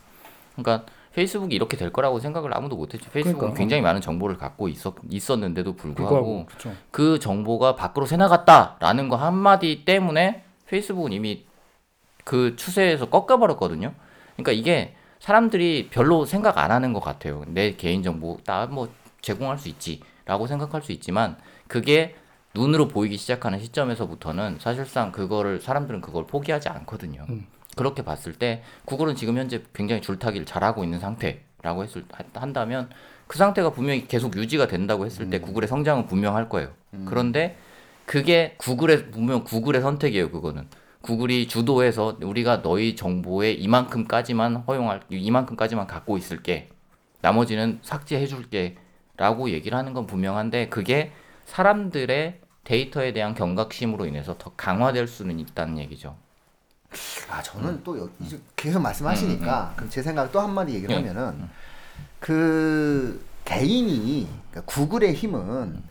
그러니까 0.57 0.87
페이스북이 1.15 1.55
이렇게 1.55 1.77
될 1.77 1.93
거라고 1.93 2.19
생각을 2.19 2.57
아무도 2.57 2.77
못했죠. 2.77 3.11
페이스북은 3.11 3.39
그러니까. 3.39 3.59
굉장히 3.59 3.83
많은 3.83 4.01
정보를 4.01 4.37
갖고 4.37 4.69
있었, 4.69 4.95
있었는데도 5.09 5.75
불구하고 5.77 6.47
불구하고. 6.47 6.77
그 6.91 7.19
정보가 7.19 7.77
밖으로 7.77 8.05
새나갔다라는 8.07 9.09
거 9.09 9.17
한마디 9.17 9.85
때문에 9.85 10.43
페이스북은 10.67 11.13
이미 11.13 11.45
그 12.25 12.57
추세에서 12.57 13.11
꺾여버렸거든요. 13.11 13.93
그러니까 14.35 14.53
이게 14.53 14.97
사람들이 15.21 15.89
별로 15.91 16.25
생각 16.25 16.59
안 16.59 16.71
하는 16.71 16.93
것 16.93 17.01
같아요. 17.01 17.45
내 17.47 17.77
개인 17.77 18.03
정보 18.03 18.39
나 18.45 18.67
뭐 18.67 18.89
제공할 19.21 19.57
수 19.59 19.69
있지 19.69 20.01
라고 20.27 20.47
생각할 20.47 20.83
수 20.83 20.93
있지만 20.93 21.37
그게 21.67 22.15
눈으로 22.55 22.89
보이기 22.89 23.17
시작하는 23.17 23.59
시점에서부터는 23.59 24.59
사실상 24.61 25.13
그거를 25.13 25.61
사람들은 25.61 26.01
그걸 26.01 26.27
포기하지 26.27 26.69
않거든요. 26.69 27.27
음. 27.29 27.47
그렇게 27.77 28.03
봤을 28.03 28.33
때 28.33 28.63
구글은 28.85 29.17
지금 29.17 29.37
현재 29.37 29.63
굉장히 29.73 30.01
줄타기를 30.01 30.47
잘하고 30.47 30.85
있는 30.85 31.01
상태라고 31.01 31.83
했을 31.83 32.05
한다면 32.33 32.89
그 33.27 33.37
상태가 33.39 33.71
분명히 33.71 34.07
계속 34.07 34.37
유지가 34.37 34.69
된다고 34.69 35.05
했을 35.07 35.29
때 35.31 35.41
구글의 35.41 35.67
성장은 35.67 36.07
분명할 36.07 36.49
거예요. 36.49 36.71
그런데 37.07 37.57
그게 38.07 38.55
구글의 38.59 39.11
분명 39.11 39.43
구글의 39.43 39.83
선택이에요. 39.83 40.31
그거는 40.31 40.69
구글이 41.01 41.49
주도해서 41.49 42.19
우리가 42.23 42.63
너희 42.63 42.95
정보에 42.95 43.53
이만큼까지만 43.53 44.57
허용할 44.57 45.01
이만큼까지만 45.11 45.87
갖고 45.87 46.17
있을게. 46.17 46.69
나머지는 47.21 47.79
삭제해 47.83 48.27
줄게라고 48.27 49.51
얘기를 49.51 49.77
하는 49.77 49.95
건 49.95 50.07
분명한데 50.07 50.69
그게 50.69 51.13
사람들의 51.47 52.41
데이터에 52.65 53.13
대한 53.13 53.35
경각심으로 53.35 54.07
인해서 54.07 54.37
더 54.39 54.53
강화될 54.57 55.07
수는 55.07 55.39
있다는 55.41 55.79
얘기죠. 55.79 56.17
아 57.31 57.43
저는 57.43 57.83
또 57.85 57.99
여- 57.99 58.09
계속 58.57 58.81
말씀하시니까 58.81 59.73
그럼 59.77 59.91
제 59.91 60.03
생각 60.03 60.31
또 60.33 60.41
한 60.41 60.53
마디 60.55 60.75
얘기를 60.75 60.95
예. 60.95 60.99
하면은 60.99 61.49
그 62.21 63.25
개인이 63.45 64.29
그러니까 64.51 64.73
구글의 64.73 65.15
힘은 65.15 65.83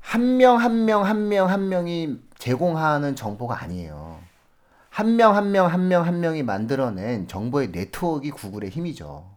한 0.00 0.20
명 0.38 0.56
한 0.58 0.84
명 0.86 1.04
한 1.04 1.28
명 1.28 1.48
한 1.48 1.68
명이 1.68 2.18
제공하는 2.38 3.16
정보가 3.16 3.60
아니에요. 3.62 4.18
한 4.90 5.16
명 5.16 5.34
한 5.36 5.50
명 5.52 5.66
한 5.70 5.88
명 5.88 6.04
한 6.06 6.20
명이 6.20 6.42
만들어낸 6.42 7.28
정보의 7.28 7.68
네트워크가 7.70 8.34
구글의 8.34 8.70
힘이죠. 8.70 9.28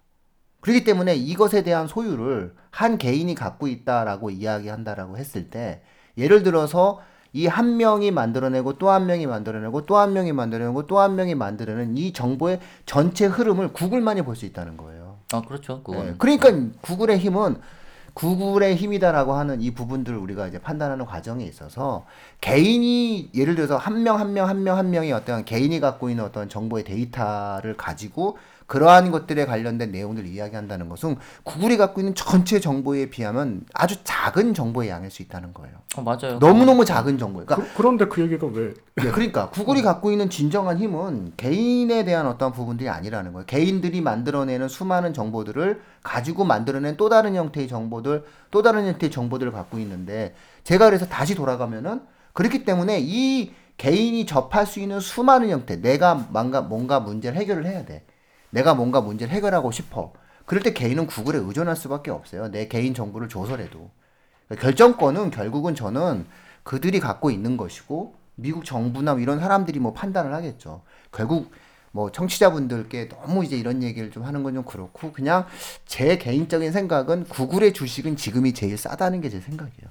그렇기 0.62 0.84
때문에 0.84 1.16
이것에 1.16 1.64
대한 1.64 1.88
소유를 1.88 2.56
한 2.72 2.98
개인이 2.98 3.34
갖고 3.36 3.68
있다라고 3.68 4.30
이야기한다라고 4.30 5.18
했을 5.18 5.50
때 5.50 5.82
예를 6.20 6.44
들어서 6.44 7.02
이 7.34 7.46
한 7.48 7.78
명이 7.78 8.10
만들어내고 8.12 8.78
또 8.80 8.90
한 8.90 9.06
명이 9.06 9.28
만들어내고 9.28 9.86
또 9.86 9.98
한 10.00 10.14
명이 10.14 10.34
만들어내고 10.34 10.88
또 10.88 11.00
한 11.00 11.16
명이 11.16 11.36
만들어낸 11.36 11.96
이 11.98 12.12
정보의 12.12 12.60
전체 12.88 13.26
흐름을 13.28 13.72
구글만이 13.74 14.24
볼 14.24 14.36
수 14.36 14.46
있다는 14.46 14.78
거예요. 14.78 15.18
아 15.32 15.42
그렇죠. 15.42 15.84
예, 15.94 16.16
그러니까 16.18 16.50
구글의 16.82 17.20
힘은 17.20 17.58
구글의 18.16 18.76
힘이다라고 18.76 19.34
하는 19.34 19.62
이 19.62 19.72
부분들을 19.72 20.18
우리가 20.18 20.48
이제 20.48 20.58
판단하는 20.60 21.06
과정에 21.06 21.46
있어서 21.46 22.06
개인이 22.42 23.30
예를 23.36 23.54
들어서 23.56 23.78
한 23.78 24.02
명 24.04 24.18
한 24.20 24.34
명 24.34 24.50
한 24.50 24.64
명 24.64 24.78
한 24.78 24.90
명이 24.90 25.12
어떤 25.12 25.46
개인이 25.46 25.80
갖고 25.80 26.10
있는 26.10 26.24
어떤 26.24 26.50
정보의 26.50 26.84
데이터를 26.84 27.78
가지고 27.78 28.38
그러한 28.70 29.10
것들에 29.10 29.46
관련된 29.46 29.92
내용들을 29.92 30.30
이야기한다는 30.30 30.90
것은 30.90 31.18
구글이 31.44 31.76
갖고 31.78 32.02
있는 32.02 32.14
전체 32.14 32.60
정보에 32.60 33.10
비하면 33.10 33.66
아주 33.74 33.98
작은 34.04 34.54
정보의 34.54 34.90
양일 34.90 35.10
수 35.10 35.24
있다는 35.24 35.56
거예요. 35.56 35.76
어, 35.98 36.04
맞아요. 36.04 36.38
너무너무 36.38 36.86
작은 36.86 37.18
정보예요. 37.18 37.48
그러니까 37.48 37.74
그, 37.76 37.82
런데그 37.82 38.22
얘기가 38.22 38.46
왜 38.46 38.74
예, 39.04 39.10
그러니까 39.10 39.50
구글이 39.50 39.82
갖고 39.82 40.12
있는 40.12 40.30
진정한 40.30 40.78
힘은 40.78 41.34
개인에 41.36 42.06
대한 42.06 42.28
어떤 42.28 42.52
부분들이 42.52 42.90
아니라는 42.90 43.34
거예요. 43.34 43.46
개인들이 43.48 44.02
만들어내는 44.02 44.68
수많은 44.68 45.14
정보들을 45.14 45.82
가지고 46.04 46.46
만들어낸 46.46 46.96
또 46.96 47.10
다른 47.10 47.36
형태의 47.36 47.68
정보들, 47.68 48.24
또 48.52 48.62
다른 48.62 48.86
형태의 48.86 49.10
정보들을 49.10 49.52
갖고 49.52 49.80
있는데 49.80 50.36
제가 50.64 50.86
그래서 50.86 51.08
다시 51.08 51.34
돌아가면은 51.34 52.02
그렇기 52.34 52.66
때문에 52.66 53.00
이 53.02 53.52
개인이 53.78 54.28
접할 54.28 54.68
수 54.68 54.80
있는 54.80 55.00
수많은 55.00 55.50
형태, 55.50 55.78
내가 55.78 56.14
뭔가 56.14 56.62
뭔가 56.62 57.00
문제를 57.00 57.40
해결을 57.40 57.66
해야 57.66 57.84
돼. 57.86 58.06
내가 58.52 58.74
뭔가 58.74 59.02
문제를 59.02 59.34
해결하고 59.34 59.72
싶어. 59.72 60.14
그럴 60.46 60.64
때 60.64 60.74
개인은 60.74 61.08
구글에 61.08 61.38
의존할 61.40 61.76
수밖에 61.76 62.12
없어요. 62.12 62.50
내 62.50 62.68
개인 62.68 62.94
정보를 62.94 63.30
줘서라도. 63.30 63.92
결정권은 64.60 65.30
결국은 65.32 65.76
저는 65.76 66.26
그들이 66.64 67.00
갖고 67.00 67.30
있는 67.30 67.56
것이고 67.58 68.16
미국 68.36 68.66
정부나 68.66 69.14
이런 69.20 69.40
사람들이 69.40 69.80
뭐 69.80 69.94
판단을 69.94 70.34
하겠죠. 70.34 70.82
결국 71.12 71.52
뭐 71.92 72.12
청취자분들께 72.12 73.10
너무 73.10 73.44
이제 73.44 73.58
이런 73.58 73.84
얘기를 73.84 74.12
좀 74.12 74.24
하는 74.24 74.44
건 74.44 74.54
좀 74.56 74.64
그렇고 74.64 75.12
그냥 75.12 75.46
제 75.86 76.18
개인적인 76.18 76.72
생각은 76.72 77.26
구글의 77.26 77.74
주식은 77.74 78.16
지금이 78.16 78.54
제일 78.54 78.78
싸다는 78.78 79.22
게 79.22 79.30
제 79.30 79.40
생각이에요. 79.40 79.90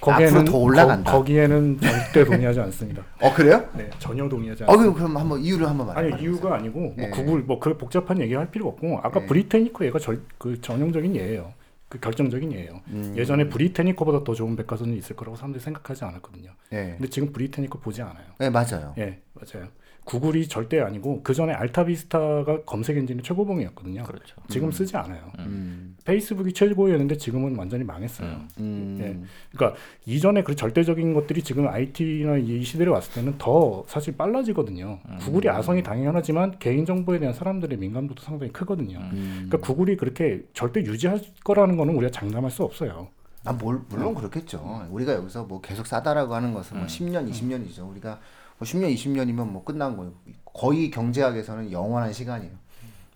앞으로 0.00 0.44
더 0.44 0.58
올라간다. 0.58 1.12
거, 1.12 1.22
기에는 1.24 1.78
절대 1.80 2.24
동의하지 2.24 2.60
않습니다. 2.60 3.02
어 3.20 3.32
그래요? 3.34 3.68
네, 3.74 3.88
전혀 3.98 4.28
동의하지 4.28 4.64
어 4.64 4.66
않습니다. 4.66 4.82
그럼 4.82 4.94
그럼 4.94 5.16
한번 5.16 5.40
이유를 5.40 5.68
한번 5.68 5.86
말해. 5.88 6.12
아니 6.12 6.22
이유가 6.22 6.54
아니고 6.56 6.80
뭐 6.80 6.94
예. 6.98 7.10
구글 7.10 7.40
뭐 7.40 7.60
그 7.60 7.76
복잡한 7.76 8.20
얘기할 8.20 8.50
필요가 8.50 8.70
없고 8.72 9.00
아까 9.02 9.20
예. 9.22 9.26
브리테니커 9.26 9.84
얘가 9.84 9.98
절, 9.98 10.22
그 10.38 10.60
전형적인 10.60 11.14
예예요. 11.16 11.52
그 11.88 11.98
결정적인 11.98 12.52
예예요. 12.52 12.80
음. 12.88 13.14
예전에 13.16 13.48
브리테니커보다 13.48 14.22
더 14.24 14.32
좋은 14.32 14.54
백과사전이 14.56 14.96
있을 14.98 15.16
거라고 15.16 15.36
사람들이 15.36 15.62
생각하지 15.62 16.04
않았거든요. 16.04 16.50
네. 16.70 16.94
근데 16.96 17.08
지금 17.08 17.32
브리테니커 17.32 17.80
보지 17.80 18.00
않아요. 18.02 18.26
네 18.38 18.48
맞아요. 18.48 18.94
예, 18.98 19.18
맞아요. 19.34 19.68
구글이 20.04 20.48
절대 20.48 20.80
아니고 20.80 21.22
그 21.22 21.34
전에 21.34 21.52
알타비스타가 21.52 22.62
검색 22.64 22.96
엔진의 22.96 23.22
최고봉이었거든요. 23.22 24.02
그렇죠. 24.04 24.36
지금 24.48 24.70
쓰지 24.70 24.96
않아요. 24.96 25.30
음. 25.38 25.96
페이스북이 26.04 26.52
최고였는데 26.52 27.16
지금은 27.16 27.56
완전히 27.56 27.84
망했어요. 27.84 28.28
음. 28.28 28.48
음. 28.58 29.24
그러니까 29.52 29.78
이전에 30.06 30.42
그 30.42 30.56
절대적인 30.56 31.14
것들이 31.14 31.42
지금 31.42 31.68
IT나 31.68 32.38
이 32.38 32.62
시대에 32.62 32.86
왔을 32.88 33.12
때는 33.14 33.36
더 33.38 33.84
사실 33.86 34.16
빨라지거든요. 34.16 35.00
구글이 35.20 35.48
아성이 35.48 35.82
당연하지만 35.82 36.58
개인 36.58 36.84
정보에 36.84 37.18
대한 37.18 37.34
사람들의 37.34 37.78
민감도도 37.78 38.22
상당히 38.22 38.52
크거든요. 38.52 38.98
음. 38.98 39.46
그러니까 39.48 39.58
구글이 39.58 39.96
그렇게 39.96 40.42
절대 40.54 40.80
유지할 40.80 41.20
거라는 41.44 41.76
거는 41.76 41.94
우리가 41.94 42.10
장담할 42.10 42.50
수 42.50 42.62
없어요. 42.62 43.08
아, 43.44 43.52
뭘, 43.52 43.80
물론 43.88 44.14
그렇겠죠. 44.14 44.86
우리가 44.90 45.14
여기서 45.14 45.44
뭐 45.44 45.60
계속 45.60 45.86
싸다라고 45.86 46.34
하는 46.34 46.52
것은 46.52 46.76
뭐 46.76 46.86
10년, 46.86 47.30
20년이죠. 47.30 47.88
우리가 47.88 48.20
뭐 48.60 48.66
10년, 48.68 48.94
20년이면 48.94 49.46
뭐 49.48 49.64
끝난 49.64 49.96
거예요. 49.96 50.12
거의 50.44 50.90
경제학에서는 50.90 51.72
영원한 51.72 52.12
시간이에요. 52.12 52.52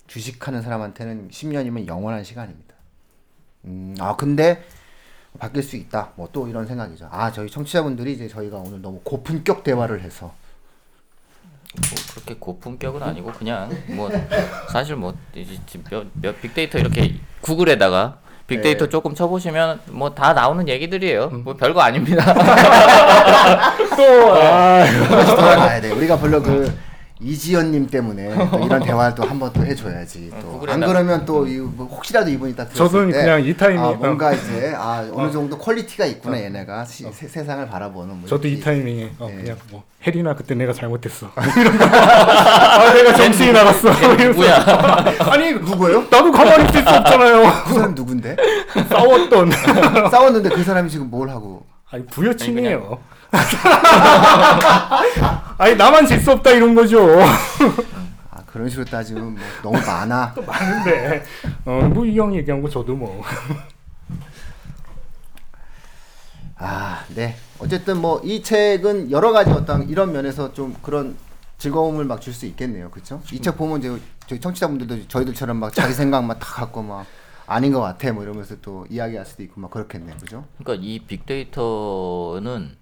주식하는 0.07 0.63
사람한테는 0.63 1.29
10년이면 1.29 1.87
영원한 1.87 2.25
시간입니다. 2.25 2.75
음, 3.67 3.95
아, 4.01 4.17
근데 4.17 4.65
바뀔 5.39 5.63
수 5.63 5.77
있다. 5.77 6.13
뭐 6.17 6.29
또 6.33 6.49
이런 6.49 6.67
생각이죠. 6.67 7.09
아, 7.11 7.31
저희 7.31 7.51
청취자분들이 7.51 8.15
이제 8.15 8.27
저희가 8.27 8.57
오늘 8.57 8.81
너무 8.81 9.01
고품격 9.05 9.65
대화를 9.65 10.01
해서 10.01 10.35
뭐 11.75 11.99
그렇게 12.15 12.37
고품격은 12.37 13.03
아니고 13.03 13.33
그냥 13.33 13.71
뭐 13.89 14.09
사실 14.73 14.97
뭐 14.97 15.15
이제 15.35 15.61
지금 15.67 15.85
몇, 15.91 16.07
몇 16.15 16.41
빅데이터 16.41 16.79
이렇게 16.79 17.17
구글에다가 17.43 18.21
빅데이터 18.47 18.85
네. 18.85 18.91
조금 18.91 19.15
쳐보시면 19.15 19.81
뭐 19.93 20.11
다 20.15 20.33
나오는 20.35 20.69
얘기들이에요. 20.69 21.29
뭐 21.45 21.55
별거 21.55 21.81
아닙니다. 21.81 22.23
다시 25.15 25.37
돌아가야 25.37 25.81
돼. 25.81 25.91
우리가 25.93 26.19
별로 26.19 26.43
그 26.43 26.73
이지연님 27.21 27.87
때문에 27.87 28.35
또 28.51 28.59
이런 28.59 28.83
대화를 28.83 29.15
또 29.15 29.23
한번 29.23 29.53
또 29.53 29.65
해줘야지. 29.65 30.31
또 30.41 30.49
구글에 30.49 30.73
안 30.73 30.81
나- 30.81 30.87
그러면 30.89 31.25
또 31.25 31.47
이, 31.47 31.59
뭐 31.59 31.87
혹시라도 31.87 32.29
이분이 32.29 32.57
딱 32.57 32.69
들었을 32.73 32.91
저는 32.93 33.13
때 33.13 33.23
그냥 33.23 33.45
이 33.45 33.55
타임이- 33.55 33.79
아, 33.79 33.89
어. 33.91 33.95
뭔가 33.95 34.33
이제 34.33 34.75
아 34.77 35.09
어느 35.13 35.31
정도 35.31 35.57
quality가 35.57 36.05
있구나 36.07 36.41
얘네가 36.41 36.85
시- 36.85 37.05
세, 37.13 37.29
세상을 37.29 37.67
바라보는 37.69 38.17
뭐 38.19 38.29
저도 38.29 38.49
이 38.49 38.53
이렇게 38.53 38.65
타이밍에 38.65 39.11
어, 39.21 39.29
네. 39.29 39.37
그냥 39.37 39.57
뭐 39.71 39.85
혜리나 40.05 40.35
그때 40.35 40.55
내가 40.55 40.73
잘못했어. 40.73 41.31
아, 41.37 42.93
내가 42.93 43.15
정신이 43.15 43.53
나갔어. 43.53 43.89
누구야? 44.17 44.57
아니 45.31 45.53
누구예요? 45.53 46.01
나도 46.11 46.31
가만히 46.33 46.65
있을 46.69 46.83
수 46.83 46.89
없잖아요. 46.91 47.43
그 47.67 47.73
사람 47.75 47.95
누군데? 47.95 48.37
싸웠던. 48.91 49.51
싸웠는데 50.11 50.49
그 50.51 50.63
사람이 50.65 50.91
지금 50.91 51.09
뭘 51.11 51.31
하고? 51.31 51.65
아니 51.91 52.05
부여친이에요. 52.07 52.99
아니 55.59 55.75
나만 55.77 56.07
질 56.07 56.21
수 56.21 56.33
없다 56.33 56.51
이런 56.51 56.75
거죠. 56.75 57.07
아 58.31 58.43
그런 58.47 58.69
식으로 58.69 58.85
따지면 58.87 59.35
뭐 59.35 59.43
너무 59.63 59.79
많아. 59.87 60.35
많은데 60.47 61.25
어뭐 61.65 62.05
이 62.07 62.17
형 62.19 62.35
얘기한 62.35 62.61
거 62.63 62.69
저도 62.69 62.95
뭐 62.95 63.23
아, 66.57 67.05
네. 67.15 67.37
어쨌든 67.59 67.99
뭐 68.01 68.21
이 68.25 68.43
책은 68.43 69.11
여러 69.11 69.33
가지 69.33 69.51
어떤 69.51 69.89
이런 69.89 70.13
면에서 70.13 70.53
좀 70.53 70.75
그런 70.83 71.17
즐거움을 71.59 72.05
막 72.05 72.21
줄 72.21 72.33
수 72.33 72.47
있겠네요. 72.47 72.91
그렇죠? 72.91 73.21
이 73.33 73.41
책 73.41 73.57
보면 73.57 73.81
이제 73.81 73.97
저희 74.27 74.41
청취자분들도 74.41 75.09
저희들처럼 75.09 75.57
막 75.59 75.75
자기 75.75 75.93
생각만 75.93 76.39
다 76.39 76.47
갖고 76.47 76.83
막 76.83 77.07
아닌 77.47 77.73
것 77.73 77.81
같아 77.81 78.11
뭐 78.13 78.23
이러면서 78.23 78.55
또 78.63 78.87
이야기할 78.89 79.27
수도 79.27 79.43
있고 79.43 79.61
막 79.61 79.71
그렇겠네요. 79.71 80.17
그죠? 80.19 80.45
그러니까 80.59 80.83
이 80.87 81.01
빅데이터는 81.01 82.77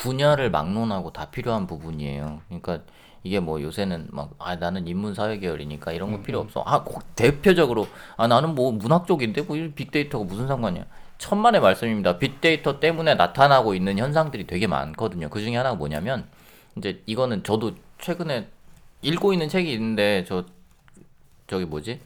분야를 0.00 0.50
막론하고 0.50 1.12
다 1.12 1.26
필요한 1.26 1.66
부분이에요. 1.66 2.40
그러니까 2.48 2.80
이게 3.22 3.40
뭐 3.40 3.60
요새는 3.60 4.08
막 4.12 4.30
아 4.38 4.56
나는 4.56 4.86
인문 4.86 5.14
사회 5.14 5.38
계열이니까 5.38 5.92
이런 5.92 6.12
거 6.12 6.22
필요 6.22 6.38
없어. 6.40 6.62
아꼭 6.64 7.02
대표적으로 7.16 7.88
아 8.16 8.26
나는 8.26 8.54
뭐 8.54 8.70
문학 8.72 9.06
쪽인데 9.06 9.42
뭐이 9.42 9.72
빅데이터가 9.72 10.24
무슨 10.24 10.46
상관이야. 10.46 10.84
천만의 11.18 11.60
말씀입니다. 11.60 12.18
빅데이터 12.18 12.78
때문에 12.78 13.14
나타나고 13.14 13.74
있는 13.74 13.98
현상들이 13.98 14.46
되게 14.46 14.66
많거든요. 14.66 15.30
그 15.30 15.40
중에 15.40 15.56
하나가 15.56 15.74
뭐냐면 15.74 16.26
이제 16.76 17.02
이거는 17.06 17.42
저도 17.42 17.72
최근에 17.98 18.48
읽고 19.02 19.32
있는 19.32 19.48
책이 19.48 19.72
있는데 19.72 20.24
저 20.28 20.44
저기 21.46 21.64
뭐지? 21.64 22.00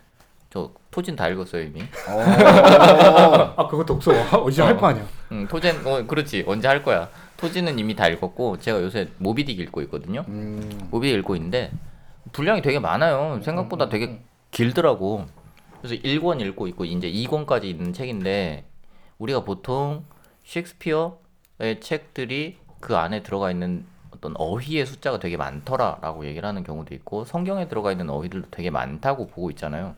저 0.49 0.71
토진 0.91 1.17
다 1.17 1.29
읽었어요 1.29 1.65
이미. 1.65 1.83
아 2.07 3.67
그거 3.69 3.85
독서 3.85 4.13
어디서 4.39 4.67
할거 4.67 4.87
아니야. 4.87 5.05
응, 5.33 5.47
토젠 5.49 5.87
어 5.87 6.07
그렇지 6.07 6.45
언제 6.47 6.69
할 6.69 6.83
거야. 6.83 7.09
토지는 7.41 7.79
이미 7.79 7.97
다 7.97 8.07
읽었고 8.07 8.59
제가 8.59 8.83
요새 8.83 9.09
모비딕 9.21 9.59
읽고 9.59 9.81
있거든요. 9.83 10.25
음, 10.29 10.89
모비딕 10.93 11.19
읽고 11.21 11.37
있는데 11.37 11.73
분량이 12.33 12.61
되게 12.61 12.79
많아요. 12.79 13.41
생각보다 13.43 13.89
되게 13.89 14.21
길더라고. 14.51 15.25
그래서 15.81 15.95
1권 16.03 16.41
읽고 16.41 16.67
있고 16.69 16.85
이제 16.85 17.11
2권까지 17.11 17.65
있는 17.65 17.93
책인데 17.95 18.67
우리가 19.19 19.45
보통 19.45 20.05
셰익스피어의 20.45 21.81
책들이 21.81 22.59
그 22.81 22.97
안에 22.97 23.23
들어가 23.23 23.51
있는 23.51 23.87
어떤 24.11 24.35
어휘의 24.37 24.85
숫자가 24.85 25.19
되게 25.19 25.39
많더라라고 25.39 26.27
얘기를 26.27 26.47
하는 26.47 26.63
경우도 26.63 26.95
있고 26.95 27.25
성경에 27.25 27.69
들어가 27.69 27.91
있는 27.93 28.11
어휘들도 28.11 28.49
되게 28.51 28.71
많다고 28.71 29.29
보고 29.29 29.51
있잖아요. 29.51 29.97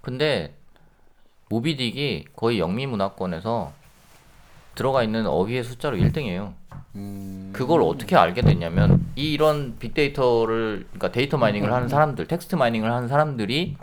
근데 0.00 0.54
모비딕이 1.50 2.26
거의 2.34 2.58
영미 2.58 2.86
문화권에서 2.86 3.72
들어가 4.78 5.02
있는 5.02 5.26
어휘의 5.26 5.64
숫자로 5.64 5.96
1등이에요. 5.96 6.52
음, 6.94 7.50
그걸 7.52 7.82
어떻게 7.82 8.14
알게 8.14 8.42
됐냐면 8.42 9.04
이 9.16 9.32
이런 9.32 9.74
빅데이터를 9.80 10.86
그러니까 10.86 11.10
data 11.10 11.36
mining을 11.36 11.72
하는 11.72 11.88
사람들, 11.88 12.28
text 12.28 12.54
mining을 12.54 12.90
하는 12.90 13.08
사람들이 13.08 13.76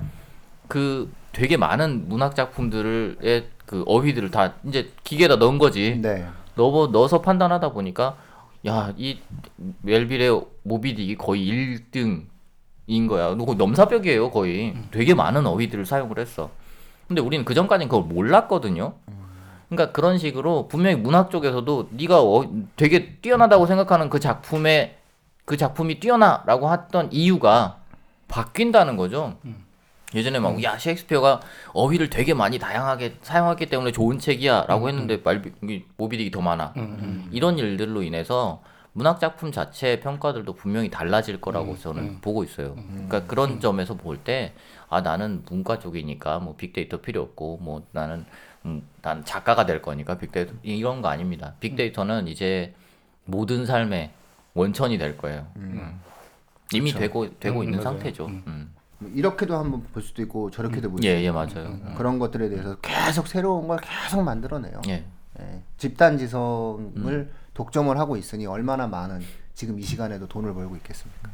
그 0.69 1.11
되게 1.33 1.57
많은 1.57 2.07
문학 2.07 2.33
작품들의 2.33 3.49
그 3.65 3.83
어휘들을 3.85 4.31
다 4.31 4.53
이제 4.63 4.93
기계에다 5.03 5.35
넣은 5.35 5.57
거지. 5.57 5.99
네. 6.01 6.25
넣어 6.55 6.87
넣어서 6.87 7.21
판단하다 7.21 7.73
보니까 7.73 8.15
야이 8.65 9.19
멜빌의 9.81 10.41
모비딕이 10.65 11.17
거의 11.17 11.45
1등인 11.45 13.09
거야. 13.09 13.35
너 13.35 13.53
넘사벽이에요 13.53 14.31
거의. 14.31 14.73
되게 14.91 15.13
많은 15.13 15.45
어휘들을 15.45 15.85
사용을 15.85 16.19
했어. 16.19 16.49
근데 17.09 17.21
우리는 17.21 17.43
그 17.43 17.53
전까지는 17.53 17.89
그걸 17.89 18.05
몰랐거든요. 18.05 18.93
그러니까 19.75 19.91
그런 19.91 20.17
식으로 20.17 20.67
분명히 20.67 20.95
문학 20.95 21.29
쪽에서도 21.31 21.89
네가 21.91 22.21
어, 22.21 22.45
되게 22.75 23.15
뛰어나다고 23.21 23.65
생각하는 23.65 24.09
그 24.09 24.19
작품에 24.19 24.97
그 25.45 25.57
작품이 25.57 25.99
뛰어나라고 25.99 26.71
했던 26.71 27.09
이유가 27.11 27.77
바뀐다는 28.27 28.97
거죠. 28.97 29.37
예전에 30.13 30.39
막 30.39 30.63
야 30.63 30.77
셰익스피어가 30.77 31.41
어휘를 31.73 32.09
되게 32.09 32.33
많이 32.33 32.57
다양하게 32.57 33.17
사용했기 33.21 33.65
때문에 33.67 33.91
좋은 33.91 34.17
책이야라고 34.17 34.87
했는데 34.87 35.17
말비 35.23 35.51
이 35.63 35.83
모비딕이 35.97 36.31
더 36.31 36.41
많아. 36.41 36.73
이런 37.31 37.57
일들로 37.59 38.01
인해서 38.01 38.61
문학 38.93 39.19
작품 39.19 39.51
자체의 39.51 39.99
평가들도 39.99 40.53
분명히 40.53 40.89
달라질 40.89 41.41
거라고 41.41 41.77
저는 41.77 42.21
보고 42.21 42.43
있어요. 42.45 42.75
그러니까 42.93 43.25
그런 43.25 43.59
점에서 43.59 43.95
볼 43.95 44.17
때 44.23 44.53
아 44.87 45.01
나는 45.01 45.43
문과 45.49 45.79
쪽이니까 45.79 46.39
뭐 46.39 46.55
빅데이터 46.55 46.97
필요 47.01 47.21
없고 47.23 47.57
뭐 47.61 47.81
나는 47.91 48.23
음, 48.65 48.87
난 49.01 49.23
작가가 49.23 49.65
될 49.65 49.81
거니까 49.81 50.17
빅데이터 50.17 50.53
이런 50.63 51.01
거 51.01 51.07
아닙니다. 51.07 51.53
빅데이터는 51.59 52.27
이제 52.27 52.73
모든 53.25 53.65
삶의 53.65 54.11
원천이 54.53 54.97
될 54.97 55.17
거예요. 55.17 55.47
음. 55.57 56.01
이미 56.73 56.91
되고 56.91 57.29
되고 57.39 57.59
음, 57.59 57.63
있는 57.63 57.79
맞아요. 57.79 57.97
상태죠. 57.97 58.25
음. 58.25 58.73
뭐 58.97 59.11
이렇게도 59.13 59.55
한번 59.55 59.83
볼 59.93 60.01
수도 60.01 60.21
있고 60.23 60.49
저렇게도 60.49 60.89
볼 60.89 60.97
수도 60.97 61.07
예, 61.07 61.19
있고 61.21 61.25
예, 61.25 61.31
맞아요. 61.31 61.79
그런 61.95 62.17
것들에 62.17 62.49
대해서 62.49 62.75
계속 62.77 63.27
새로운 63.27 63.67
걸 63.67 63.79
계속 63.79 64.23
만들어내요. 64.23 64.81
예. 64.87 65.05
예, 65.39 65.61
집단 65.77 66.17
지성을 66.17 66.91
음. 66.95 67.31
독점을 67.53 67.95
하고 67.97 68.17
있으니 68.17 68.45
얼마나 68.47 68.87
많은 68.87 69.21
지금 69.53 69.79
이 69.79 69.83
시간에도 69.83 70.27
돈을 70.27 70.53
벌고 70.53 70.75
있겠습니까? 70.77 71.29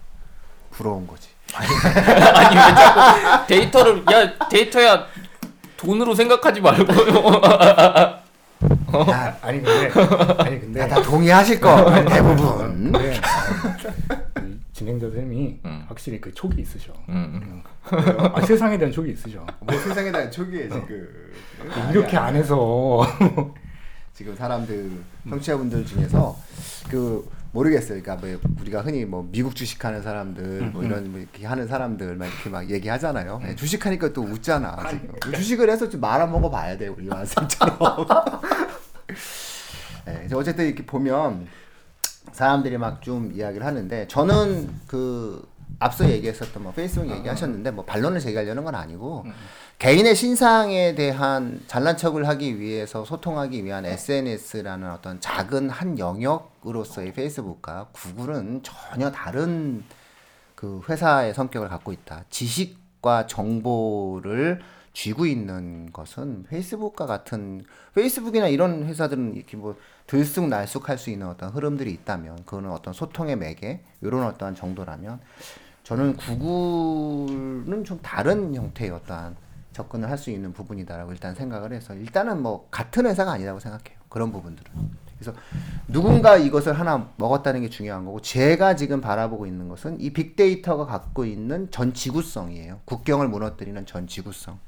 부러운 0.71 1.05
거지. 1.05 1.29
아니 1.53 1.67
왜 2.55 2.75
자꾸 2.75 3.47
데이터를 3.47 4.03
야 4.11 4.47
데이터야 4.49 5.05
돈으로 5.81 6.13
생각하지 6.13 6.61
말고요. 6.61 7.41
야, 9.09 9.37
아니 9.41 9.63
근데 9.63 9.91
아니 10.37 10.59
근데 10.59 10.81
야, 10.81 10.87
다 10.87 11.01
동의하실 11.01 11.59
거 11.59 11.85
대부분. 12.05 12.91
근데 12.91 13.19
아, 13.19 14.41
이 14.41 14.59
진행자 14.73 15.09
쌤이 15.09 15.59
음. 15.65 15.85
확실히 15.87 16.21
그 16.21 16.31
촉이 16.35 16.61
있으셔. 16.61 16.93
음. 17.09 17.63
아, 18.33 18.41
세상에 18.41 18.77
대한 18.77 18.91
촉이 18.91 19.11
있으셔. 19.11 19.43
뭐 19.59 19.75
세상에 19.79 20.11
대한 20.11 20.29
초기에 20.29 20.69
지금 20.69 21.09
이렇게 21.91 22.15
안 22.15 22.35
해서 22.35 23.01
지금 24.13 24.35
사람들 24.35 24.91
청취자분들 25.29 25.83
중에서 25.87 26.37
그 26.91 27.27
모르겠어요. 27.53 28.01
그러니까 28.01 28.15
뭐 28.25 28.39
우리가 28.61 28.81
흔히 28.81 29.03
뭐 29.05 29.27
미국 29.31 29.55
주식하는 29.55 30.01
사람들 30.01 30.61
뭐 30.71 30.83
이런 30.83 31.11
뭐 31.11 31.19
이렇게 31.19 31.45
하는 31.45 31.67
사람들 31.67 32.15
막 32.15 32.25
이렇게 32.27 32.49
막 32.49 32.69
얘기하잖아요. 32.69 33.41
예, 33.45 33.55
주식하니까 33.55 34.13
또 34.13 34.21
웃잖아. 34.23 34.77
지금. 34.89 35.13
주식을 35.33 35.69
해서 35.69 35.89
좀 35.89 35.99
말아 36.01 36.27
먹어 36.27 36.49
봐야 36.49 36.77
돼 36.77 36.87
우리 36.87 37.07
완성처럼. 37.09 37.77
예, 40.07 40.23
이제 40.25 40.35
어쨌든 40.35 40.65
이렇게 40.67 40.85
보면 40.85 41.47
사람들이 42.31 42.77
막 42.77 43.01
좀 43.01 43.31
이야기를 43.33 43.65
하는데 43.65 44.07
저는 44.07 44.69
그 44.87 45.45
앞서 45.79 46.07
얘기했었던 46.09 46.61
뭐 46.61 46.71
페이스북 46.71 47.09
얘기하셨는데 47.09 47.71
뭐 47.71 47.83
반론을 47.83 48.19
제기하려는 48.19 48.63
건 48.63 48.75
아니고 48.75 49.25
개인의 49.81 50.15
신상에 50.15 50.93
대한 50.93 51.59
잘난 51.65 51.97
척을 51.97 52.27
하기 52.27 52.59
위해서 52.59 53.03
소통하기 53.03 53.65
위한 53.65 53.83
SNS라는 53.83 54.91
어떤 54.91 55.19
작은 55.19 55.71
한 55.71 55.97
영역으로서의 55.97 57.13
페이스북과 57.13 57.87
구글은 57.91 58.61
전혀 58.61 59.09
다른 59.09 59.83
그 60.53 60.81
회사의 60.87 61.33
성격을 61.33 61.67
갖고 61.67 61.93
있다. 61.93 62.25
지식과 62.29 63.25
정보를 63.25 64.61
쥐고 64.93 65.25
있는 65.25 65.91
것은 65.91 66.43
페이스북과 66.43 67.07
같은 67.07 67.65
페이스북이나 67.95 68.49
이런 68.49 68.85
회사들은 68.85 69.35
이렇게 69.35 69.57
뭐 69.57 69.75
들쑥날쑥할 70.05 70.99
수 70.99 71.09
있는 71.09 71.25
어떤 71.25 71.49
흐름들이 71.49 71.91
있다면 71.91 72.45
그거는 72.45 72.69
어떤 72.69 72.93
소통의 72.93 73.35
매개 73.35 73.79
이런 74.01 74.27
어떠한 74.27 74.53
정도라면 74.53 75.19
저는 75.81 76.17
구글은 76.17 77.83
좀 77.83 77.97
다른 78.03 78.53
형태의 78.53 78.91
어떠한 78.91 79.49
접근을 79.73 80.09
할 80.09 80.17
수 80.17 80.29
있는 80.31 80.53
부분이다라고 80.53 81.11
일단 81.11 81.33
생각을 81.35 81.73
해서 81.73 81.93
일단은 81.95 82.41
뭐 82.41 82.67
같은 82.69 83.05
회사가 83.05 83.31
아니라고 83.31 83.59
생각해요. 83.59 83.99
그런 84.09 84.31
부분들은. 84.31 84.71
그래서 85.17 85.37
누군가 85.87 86.35
이것을 86.35 86.73
하나 86.73 87.09
먹었다는 87.17 87.61
게 87.61 87.69
중요한 87.69 88.05
거고 88.05 88.21
제가 88.21 88.75
지금 88.75 89.01
바라보고 89.01 89.45
있는 89.45 89.69
것은 89.69 90.01
이 90.01 90.11
빅데이터가 90.13 90.85
갖고 90.85 91.25
있는 91.25 91.69
전 91.71 91.93
지구성이에요. 91.93 92.81
국경을 92.85 93.27
무너뜨리는 93.27 93.85
전 93.85 94.07
지구성. 94.07 94.59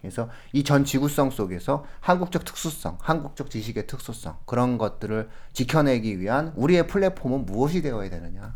그래서 0.00 0.28
이 0.52 0.64
전 0.64 0.84
지구성 0.84 1.30
속에서 1.30 1.84
한국적 2.00 2.44
특수성, 2.44 2.98
한국적 3.00 3.50
지식의 3.50 3.86
특수성 3.86 4.36
그런 4.46 4.76
것들을 4.76 5.28
지켜내기 5.52 6.18
위한 6.18 6.52
우리의 6.56 6.88
플랫폼은 6.88 7.46
무엇이 7.46 7.82
되어야 7.82 8.10
되느냐. 8.10 8.54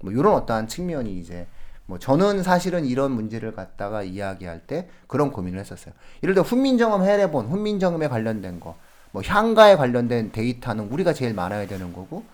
뭐 0.00 0.10
이런 0.12 0.34
어떠한 0.34 0.66
측면이 0.68 1.18
이제 1.18 1.46
뭐 1.88 1.98
저는 1.98 2.42
사실은 2.42 2.84
이런 2.84 3.12
문제를 3.12 3.52
갖다가 3.52 4.02
이야기할 4.02 4.60
때 4.66 4.90
그런 5.06 5.32
고민을 5.32 5.58
했었어요. 5.58 5.94
예를 6.22 6.34
들어 6.34 6.44
훈민정음 6.44 7.02
해례본, 7.02 7.46
훈민정음에 7.46 8.08
관련된 8.08 8.60
거, 8.60 8.76
뭐 9.10 9.22
향가에 9.24 9.74
관련된 9.74 10.30
데이터는 10.30 10.88
우리가 10.90 11.14
제일 11.14 11.32
많아야 11.32 11.66
되는 11.66 11.94
거고 11.94 12.24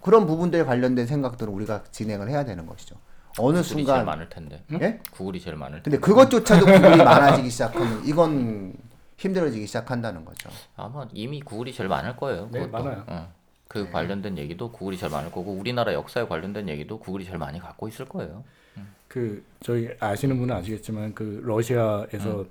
그런 0.00 0.26
부분들에 0.26 0.64
관련된 0.64 1.06
생각들은 1.06 1.52
우리가 1.52 1.84
진행을 1.90 2.30
해야 2.30 2.46
되는 2.46 2.64
것이죠. 2.66 2.96
어느 3.38 3.58
구글이 3.58 3.68
제일 3.68 3.84
순간 3.86 4.06
많을 4.06 4.28
텐데. 4.30 4.62
예? 4.80 5.00
구글이 5.12 5.38
제일 5.38 5.56
많을 5.56 5.82
텐데. 5.82 5.98
근데 5.98 6.00
그것조차도 6.00 6.64
구글이 6.64 6.96
많아지기 7.04 7.50
시작하면 7.50 8.02
이건 8.06 8.72
힘들어지기 9.18 9.66
시작한다는 9.66 10.24
거죠. 10.24 10.48
아마 10.76 11.06
이미 11.12 11.42
구글이 11.42 11.74
제일 11.74 11.90
많을 11.90 12.16
거예요. 12.16 12.48
네, 12.50 12.60
그것도. 12.60 12.84
많아요. 12.84 13.04
어. 13.06 13.28
그 13.68 13.90
관련된 13.90 14.38
얘기도 14.38 14.72
구글이 14.72 14.96
제일 14.96 15.12
많을 15.12 15.30
거고 15.30 15.52
우리나라 15.52 15.92
역사에 15.92 16.26
관련된 16.26 16.70
얘기도 16.70 16.98
구글이 17.00 17.26
제일 17.26 17.36
많이 17.36 17.60
갖고 17.60 17.86
있을 17.86 18.06
거예요. 18.06 18.44
그 19.14 19.44
저희 19.60 19.88
아시는 20.00 20.36
분은 20.40 20.56
아시겠지만 20.56 21.14
그 21.14 21.40
러시아에서 21.44 22.46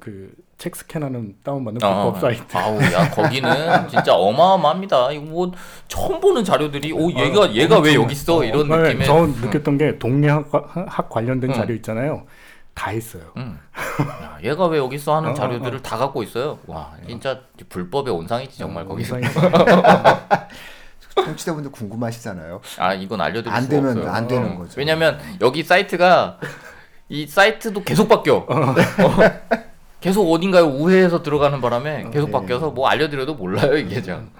그책 0.00 0.74
스캔하는 0.74 1.36
다운받는 1.44 1.80
어, 1.84 2.10
불법 2.10 2.20
사이트 2.20 2.56
아우 2.56 2.82
야 2.82 3.08
거기는 3.12 3.88
진짜 3.88 4.16
어마어마합니다. 4.16 5.12
이거 5.12 5.24
뭐 5.24 5.52
처음 5.86 6.18
보는 6.18 6.42
자료들이 6.42 6.90
오 6.90 7.12
얘가 7.12 7.54
얘가 7.54 7.78
왜 7.78 7.94
여기 7.94 8.10
있어 8.14 8.42
이런 8.42 8.68
네, 8.68 8.76
느낌의. 8.76 9.06
저 9.06 9.24
느꼈던 9.24 9.78
게 9.78 9.98
동네학 10.00 10.50
학 10.88 11.08
관련된 11.08 11.50
응. 11.50 11.54
자료 11.54 11.74
있잖아요. 11.76 12.26
다 12.74 12.90
있어요. 12.90 13.22
응. 13.36 13.56
야, 14.24 14.38
얘가 14.42 14.66
왜 14.66 14.78
여기 14.78 14.96
있어 14.96 15.14
하는 15.14 15.28
어, 15.28 15.30
어, 15.32 15.34
자료들을 15.34 15.80
다 15.82 15.96
갖고 15.96 16.24
있어요. 16.24 16.58
와 16.66 16.90
진짜 17.06 17.40
불법의 17.68 18.12
온상이지 18.12 18.58
정말 18.58 18.84
거기서. 18.84 19.16
청취자분들 21.14 21.72
궁금하시잖아요. 21.72 22.60
아 22.78 22.94
이건 22.94 23.20
알려드릴 23.20 23.52
안 23.52 23.62
수가 23.62 23.74
되면 23.74 23.96
없어요. 23.98 24.12
안 24.12 24.28
되는 24.28 24.52
어. 24.52 24.58
거죠. 24.58 24.74
왜냐면 24.76 25.18
여기 25.40 25.62
사이트가 25.62 26.38
이 27.08 27.26
사이트도 27.26 27.82
계속 27.84 28.08
바뀌어. 28.08 28.46
어. 28.48 28.74
계속 30.00 30.30
어딘가에 30.32 30.62
우회해서 30.62 31.22
들어가는 31.22 31.60
바람에 31.60 32.10
계속 32.10 32.26
네. 32.26 32.32
바뀌어서 32.32 32.70
뭐 32.70 32.88
알려드려도 32.88 33.34
몰라요 33.34 33.76
이게 33.76 34.02
참. 34.02 34.30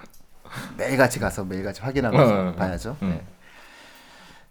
매일같이 0.77 1.19
가서 1.21 1.45
매일같이 1.45 1.83
확인하면서 1.83 2.35
어, 2.35 2.49
어, 2.49 2.55
봐야죠. 2.55 2.97
음. 3.03 3.11
네. 3.11 3.23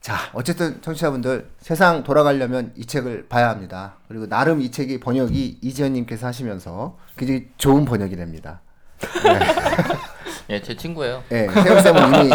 자, 0.01 0.15
어쨌든 0.33 0.81
청취자분들 0.81 1.49
세상 1.59 2.03
돌아가려면 2.03 2.71
이 2.77 2.85
책을 2.85 3.27
봐야 3.27 3.49
합니다. 3.49 3.95
그리고 4.07 4.27
나름 4.27 4.61
이 4.61 4.71
책이 4.71 5.01
번역이 5.01 5.59
이지연님께서 5.61 6.25
하시면서 6.25 6.97
굉장히 7.17 7.49
좋은 7.57 7.83
번역이 7.83 8.15
됩니다. 8.15 8.61
예, 10.49 10.61
제 10.61 10.75
친구예요. 10.75 11.23
예, 11.31 11.47
세훈쌤은 11.47 12.25
이미 12.25 12.29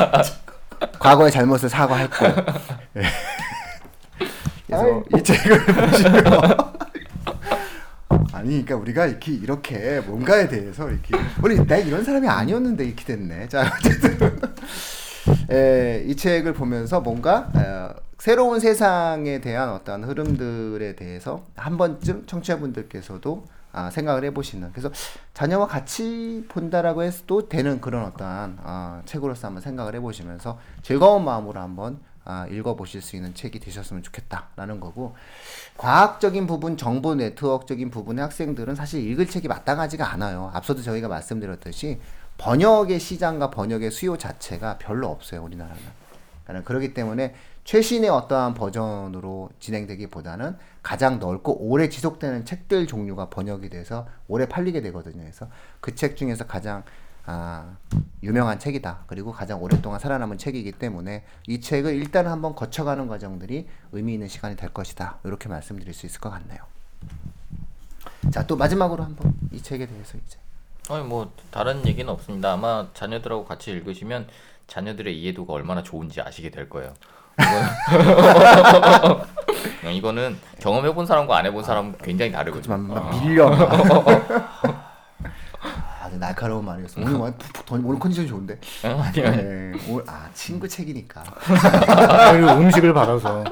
과거의 0.99 1.31
잘못을 1.31 1.69
사과했고. 1.69 2.27
예. 2.97 3.03
그래서 4.67 5.03
이 5.17 5.23
책을 5.23 5.67
보시면 5.67 6.25
아니, 8.33 8.49
그러니까 8.51 8.77
우리가 8.77 9.07
이렇게 9.07 9.33
이렇게 9.33 10.01
뭔가에 10.01 10.49
대해서 10.49 10.89
이렇게 10.89 11.17
우리 11.43 11.57
내가 11.57 11.77
이런 11.79 12.05
사람이 12.05 12.29
아니었는데 12.29 12.85
이렇게 12.85 13.05
됐네. 13.05 13.49
자, 13.49 13.71
어쨌든 13.75 14.39
예, 15.51 16.05
이 16.07 16.15
책을 16.15 16.53
보면서 16.53 17.01
뭔가 17.01 17.49
어, 17.55 17.95
새로운 18.19 18.61
세상에 18.61 19.41
대한 19.41 19.71
어떤 19.71 20.05
흐름들에 20.05 20.95
대해서 20.97 21.47
한 21.57 21.77
번쯤 21.77 22.27
청취자분들께서도 22.27 23.45
아, 23.75 23.91
생각을 23.91 24.25
해보시는 24.25 24.71
그래서 24.73 24.91
자녀와 25.35 25.67
같이 25.67 26.45
본다라고 26.49 27.03
해도 27.03 27.49
되는 27.49 27.81
그런 27.81 28.05
어떠한 28.05 28.59
아, 28.63 29.03
책으로서 29.05 29.49
한번 29.49 29.63
생각을 29.63 29.95
해보시면서 29.97 30.59
즐거운 30.83 31.25
마음으로 31.25 31.61
한번 31.61 31.99
아, 32.25 32.47
읽어보실 32.51 33.03
수 33.03 33.17
있는 33.17 33.35
책이 33.35 33.59
되셨으면 33.61 34.03
좋겠다라는 34.03 34.81
거고 34.81 35.15
과학적인 35.77 36.47
부분, 36.47 36.77
정보 36.77 37.15
네트워크적인 37.15 37.91
부분의 37.91 38.23
학생들은 38.23 38.75
사실 38.75 39.07
읽을 39.11 39.27
책이 39.27 39.49
마땅하지가 39.49 40.11
않아요. 40.13 40.51
앞서도 40.55 40.83
저희가 40.83 41.09
말씀드렸듯이 41.09 42.01
번역의 42.39 42.99
시장과 42.99 43.51
번역의 43.51 43.91
수요 43.91 44.17
자체가 44.17 44.79
별로 44.79 45.09
없어요 45.09 45.43
우리나라는. 45.43 45.83
그러니까 46.45 46.67
그렇기 46.67 46.95
때문에 46.95 47.35
최신의 47.65 48.11
어떠한 48.11 48.55
버전으로 48.55 49.51
진행되기보다는 49.59 50.57
가장 50.83 51.19
넓고 51.19 51.57
오래 51.67 51.89
지속되는 51.89 52.45
책들 52.45 52.87
종류가 52.87 53.31
번역이 53.31 53.71
돼서 53.71 54.07
오래 54.29 54.47
팔리게 54.47 54.83
되거든요. 54.83 55.23
그래서 55.23 55.49
그 55.81 55.95
책 55.95 56.17
중에서 56.17 56.47
가장 56.47 56.83
아, 57.27 57.79
유명한 58.23 58.59
책이다. 58.59 59.05
그리고 59.07 59.33
가장 59.33 59.63
오랫동안 59.63 59.99
살아남은 59.99 60.37
책이기 60.37 60.73
때문에 60.73 61.25
이 61.47 61.59
책을 61.63 61.95
일단 61.95 62.27
한번 62.27 62.55
거쳐가는 62.55 63.09
과정들이 63.09 63.67
의미 63.93 64.13
있는 64.15 64.29
시간이 64.29 64.57
될 64.57 64.69
것이다. 64.75 65.21
이렇게 65.25 65.49
말씀드릴 65.49 65.95
수 65.95 66.05
있을 66.05 66.21
것 66.21 66.29
같네요. 66.29 66.59
자, 68.31 68.47
또 68.47 68.57
마지막으로 68.57 69.03
한번 69.05 69.33
이 69.53 69.63
책에 69.63 69.87
대해서 69.87 70.19
이제 70.19 70.39
아니 70.91 71.03
뭐 71.03 71.33
다른 71.51 71.87
얘기는 71.87 72.07
없습니다. 72.13 72.53
아마 72.53 72.89
자녀들하고 72.93 73.47
같이 73.47 73.71
읽으시면 73.71 74.27
자녀들의 74.67 75.19
이해도가 75.21 75.53
얼마나 75.53 75.83
좋은지 75.83 76.21
아시게 76.21 76.51
될 76.51 76.69
거예요. 76.69 76.95
이거는, 79.83 79.93
이거는 79.95 80.39
경험해본 80.61 81.07
사람과 81.07 81.37
안 81.37 81.47
해본 81.47 81.65
사람 81.65 81.97
굉장히 81.99 82.33
다르거든요. 82.33 82.77
막 82.77 83.11
밀려. 83.23 83.51
아주 86.03 86.19
날카로운 86.19 86.65
말이었어. 86.65 87.01
오늘 87.01 87.19
많이 87.19 87.37
푹푹 87.37 87.67
던 87.67 87.85
오늘 87.85 87.99
컨디션 87.99 88.27
좋은데. 88.27 88.59
어, 88.85 89.01
아니요. 89.03 89.27
아니요. 89.27 89.43
네, 89.43 89.73
오늘 89.89 90.05
아 90.07 90.29
친구 90.35 90.69
책이니까. 90.69 91.23
그리고 92.33 92.49
음식을 92.53 92.93
받아서 92.93 93.45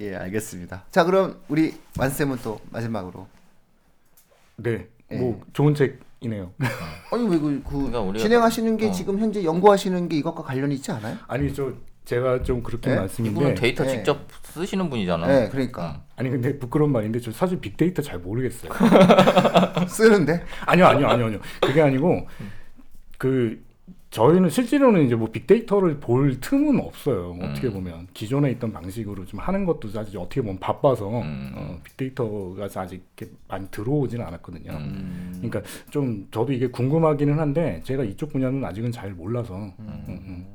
예, 0.00 0.14
알겠습니다. 0.14 0.84
자, 0.90 1.04
그럼 1.04 1.40
우리 1.48 1.74
완 1.98 2.10
쌤은 2.10 2.38
또 2.42 2.60
마지막으로. 2.70 3.26
네, 4.56 4.86
예. 5.10 5.16
뭐 5.16 5.40
좋은 5.52 5.74
책 5.74 6.00
이네요. 6.20 6.52
아니 7.12 7.24
왜그 7.28 7.62
그 7.64 7.70
그러니까 7.72 8.00
우리가- 8.00 8.18
진행하시는 8.18 8.76
게 8.78 8.88
어. 8.88 8.92
지금 8.92 9.18
현재 9.18 9.44
연구하시는 9.44 10.08
게 10.08 10.16
이것과 10.16 10.42
관련이 10.42 10.74
있지 10.76 10.90
않아요? 10.92 11.16
아니 11.28 11.52
저 11.52 11.72
제가 12.04 12.42
좀 12.42 12.62
그렇게 12.62 12.90
네? 12.90 12.96
말씀인데 12.96 13.38
이분은 13.40 13.54
데이터 13.56 13.84
네. 13.84 13.90
직접 13.90 14.26
쓰시는 14.44 14.88
분이잖아. 14.88 15.26
네, 15.26 15.48
그러니까 15.50 16.02
아니 16.16 16.30
근데 16.30 16.58
부끄러운 16.58 16.92
말인데 16.92 17.20
저 17.20 17.30
사실 17.32 17.60
빅데이터 17.60 18.00
잘 18.00 18.18
모르겠어요. 18.20 18.72
쓰는데. 19.88 20.42
아니요, 20.64 20.86
아니요, 20.86 21.08
아니요, 21.08 21.26
아니요. 21.26 21.40
그게 21.60 21.82
아니고 21.82 22.26
그 23.18 23.62
저희는 24.16 24.48
실제로는 24.48 25.04
이제 25.04 25.14
뭐 25.14 25.30
빅데이터를 25.30 26.00
볼 26.00 26.40
틈은 26.40 26.80
없어요. 26.80 27.36
어떻게 27.42 27.70
보면 27.70 28.06
기존에 28.14 28.50
있던 28.52 28.72
방식으로 28.72 29.26
좀 29.26 29.38
하는 29.40 29.66
것도 29.66 29.90
사실 29.90 30.16
어떻게 30.16 30.40
보면 30.40 30.58
바빠서 30.58 31.20
음. 31.20 31.52
어, 31.54 31.78
빅데이터가 31.84 32.66
아직 32.76 33.02
이렇게 33.18 33.30
많이 33.46 33.68
들어오지는 33.70 34.24
않았거든요. 34.24 34.72
음. 34.72 35.32
그러니까 35.36 35.60
좀 35.90 36.26
저도 36.30 36.54
이게 36.54 36.66
궁금하기는 36.68 37.38
한데 37.38 37.82
제가 37.84 38.04
이쪽 38.04 38.32
분야는 38.32 38.64
아직은 38.64 38.90
잘 38.90 39.10
몰라서 39.12 39.54
음, 39.54 40.04
음. 40.08 40.46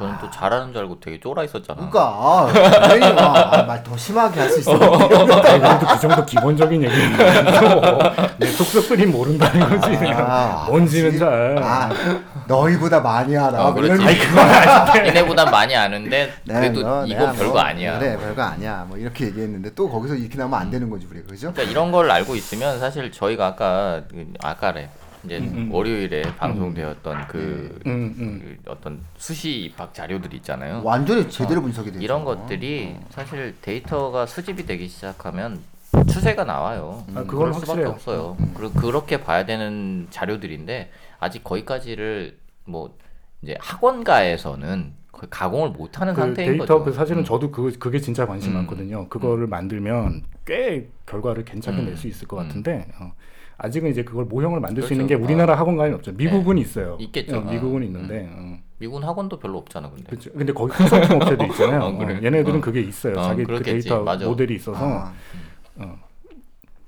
저는 0.00 0.14
또 0.18 0.30
잘하는 0.30 0.72
줄 0.72 0.80
알고 0.80 0.98
되게 0.98 1.20
쫄아 1.20 1.44
있었잖아. 1.44 1.76
그러니까 1.76 2.00
아, 2.02 3.62
말더 3.66 3.94
심하게 3.98 4.40
할 4.40 4.48
수 4.50 4.60
있어. 4.60 4.72
아니, 4.72 5.60
그래도 5.60 5.86
그 5.86 6.00
정도 6.00 6.24
기본적인 6.24 6.82
얘기는 6.82 7.16
내 8.38 8.46
속속들이 8.46 9.04
모른다는 9.06 9.68
거지. 9.78 9.98
아, 10.16 10.64
뭔지는 10.68 11.10
지- 11.12 11.18
잘. 11.18 11.58
아, 11.62 11.90
너희보다 12.48 13.00
많이 13.00 13.36
알아. 13.36 13.66
어, 13.68 13.74
그렇지. 13.74 14.02
이런 14.02 15.06
얘네보단 15.06 15.50
많이 15.50 15.76
아는데 15.76 16.32
네, 16.44 16.54
그래도 16.54 16.80
뭐, 16.80 17.04
이건 17.04 17.18
내가 17.18 17.32
별거 17.32 17.52
뭐, 17.52 17.60
아니야. 17.60 17.98
그래, 17.98 18.16
별거 18.16 18.42
아니야. 18.42 18.86
뭐 18.88 18.96
이렇게 18.96 19.26
얘기했는데 19.26 19.74
또 19.74 19.90
거기서 19.90 20.14
이렇게 20.14 20.38
나오면 20.38 20.58
안 20.58 20.70
되는 20.70 20.88
거지, 20.88 21.06
우리가 21.10 21.26
그죠? 21.28 21.52
그러니까 21.52 21.70
이런 21.70 21.92
걸 21.92 22.10
알고 22.10 22.34
있으면 22.36 22.80
사실 22.80 23.12
저희가 23.12 23.48
아까 23.48 24.00
그 24.10 24.26
아까래 24.42 24.88
이제 25.24 25.38
음, 25.38 25.52
음. 25.54 25.72
월요일에 25.72 26.22
방송되었던 26.38 27.28
그, 27.28 27.78
음, 27.86 28.14
음. 28.18 28.58
그 28.64 28.70
어떤 28.70 29.00
수시 29.16 29.64
입학 29.64 29.92
자료들 29.92 30.32
있잖아요. 30.34 30.80
완전히 30.84 31.28
제대로 31.28 31.60
분석이 31.62 31.92
돼. 31.92 31.98
어. 31.98 32.00
이런. 32.00 32.20
것들이 32.24 32.96
사실 33.10 33.54
데이터가 33.62 34.26
수집이 34.26 34.66
되기 34.66 34.88
시작하면 34.88 35.60
추세가 36.08 36.44
나와요. 36.44 37.02
아, 37.14 37.22
그건 37.24 37.26
그럴 37.26 37.54
수밖에 37.54 37.66
확실해요. 37.84 37.88
없어요. 37.88 38.36
그리고 38.54 38.72
그렇게 38.74 39.20
봐야 39.20 39.44
되는 39.46 40.06
자료들인데 40.10 40.90
아직 41.18 41.42
거기까지를 41.42 42.36
뭐 42.66 42.94
이제 43.42 43.56
학원가에서는 43.60 44.92
거의 45.12 45.28
가공을 45.30 45.70
못하는 45.70 46.14
그 46.14 46.20
상태인 46.20 46.58
데이터 46.58 46.74
거죠. 46.78 46.84
그 46.84 46.92
사실은 46.92 47.22
음. 47.22 47.24
저도 47.24 47.50
그 47.50 47.72
그게 47.78 47.98
진짜 47.98 48.26
관심 48.26 48.52
음. 48.52 48.56
많거든요. 48.58 49.08
그거를 49.08 49.46
만들면 49.46 50.22
꽤 50.44 50.88
결과를 51.06 51.44
괜찮게 51.44 51.80
음. 51.80 51.86
낼 51.86 51.96
수 51.96 52.06
있을 52.06 52.28
것 52.28 52.38
음. 52.40 52.46
같은데 52.48 52.86
어, 53.00 53.12
아직은 53.62 53.90
이제 53.90 54.02
그걸 54.02 54.24
모형을 54.24 54.58
만들 54.60 54.82
수 54.82 54.88
그렇죠. 54.88 54.94
있는 55.02 55.06
게 55.06 55.14
우리나라 55.14 55.54
학원가에는 55.54 55.96
없죠. 55.98 56.12
미국은 56.12 56.56
네. 56.56 56.62
있어요. 56.62 56.96
있겠죠. 56.98 57.38
어, 57.38 57.40
미국은 57.42 57.82
어. 57.82 57.84
있는데. 57.84 58.28
어. 58.32 58.58
미국 58.78 59.04
학원도 59.04 59.38
별로 59.38 59.58
없잖아, 59.58 59.90
근데. 59.90 60.04
그렇죠. 60.04 60.32
근데 60.32 60.52
거기 60.54 60.72
컨설팅 60.72 61.16
업체도 61.16 61.44
있잖아요. 61.44 61.80
어, 61.84 61.98
그래. 61.98 62.14
어, 62.14 62.20
얘네들은 62.22 62.56
어. 62.56 62.60
그게 62.62 62.80
있어요. 62.80 63.18
어, 63.18 63.22
자기 63.22 63.44
그. 63.44 63.62
데이터 63.62 64.02
맞아. 64.02 64.26
모델이 64.26 64.54
있어서. 64.54 64.82
아, 64.82 65.12
어. 65.76 65.98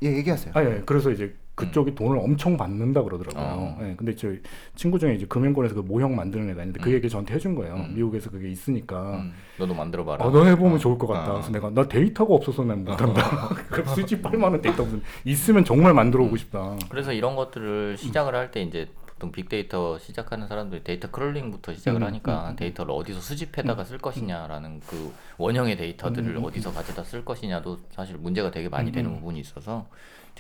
예, 0.03 0.17
얘기하세요. 0.17 0.55
아, 0.57 0.65
예. 0.65 0.83
그래서 0.87 1.11
이제 1.11 1.35
그쪽이 1.55 1.95
돈을 1.95 2.19
엄청 2.19 2.57
받는다 2.57 3.03
그러더라고요. 3.03 3.45
어. 3.45 3.79
예. 3.83 3.95
근데 3.97 4.15
저 4.17 4.29
친구 4.75 4.99
중에 4.99 5.15
이제 5.15 5.27
금융권에서 5.27 5.75
그 5.75 5.81
모형 5.81 6.17
만드는 6.17 6.51
애가 6.51 6.63
있는데 6.63 6.81
그 6.81 6.91
음. 6.91 6.95
얘기 6.95 7.09
저한테 7.09 7.35
해준 7.35 7.55
거예요. 7.55 7.75
음. 7.75 7.95
미국에서 7.95 8.31
그게 8.31 8.49
있으니까. 8.51 9.17
음, 9.17 9.33
너도 9.59 9.75
만들어 9.75 10.05
봐라. 10.05 10.25
어, 10.25 10.31
너 10.31 10.45
해보면 10.47 10.75
어. 10.75 10.79
좋을 10.79 10.97
것 10.97 11.07
같다. 11.07 11.31
어. 11.31 11.35
그래서 11.35 11.51
내가 11.53 11.71
나 11.71 11.87
데이터가 11.87 12.35
없어서 12.35 12.65
난 12.65 12.85
못한다. 12.85 13.49
그럼 13.69 13.87
수집할 13.95 14.39
만한 14.39 14.63
데이터 14.63 14.83
무슨 14.83 15.03
있으면 15.25 15.65
정말 15.65 15.93
만들어 15.93 16.25
오고 16.25 16.37
싶다. 16.37 16.77
그래서 16.89 17.13
이런 17.13 17.37
것들을 17.37 17.97
시작을 17.99 18.35
할 18.35 18.51
때 18.53 18.61
이제 18.63 18.89
보통 19.07 19.31
빅데이터 19.31 19.99
시작하는 20.01 20.49
사람들이 20.49 20.83
data 20.83 21.09
crawling부터 21.11 21.75
시작을 21.75 22.03
음, 22.03 22.07
하니까 22.09 22.47
음, 22.47 22.51
음. 22.51 22.57
데이터를 22.57 22.93
어디서 22.93 23.21
수집해다가 23.21 23.85
쓸 23.85 23.99
것이냐라는 23.99 24.81
그 24.87 25.13
원형의 25.39 25.77
데이터들을 25.77 26.29
음, 26.37 26.37
음, 26.39 26.45
어디서 26.45 26.73
가져다 26.73 27.05
쓸 27.05 27.25
것이냐도 27.25 27.79
사실 27.91 28.17
문제가 28.17 28.51
되게 28.51 28.69
많이 28.69 28.91
음, 28.91 28.93
되는 28.93 29.11
음. 29.11 29.17
부분이 29.21 29.39
있어서 29.41 29.87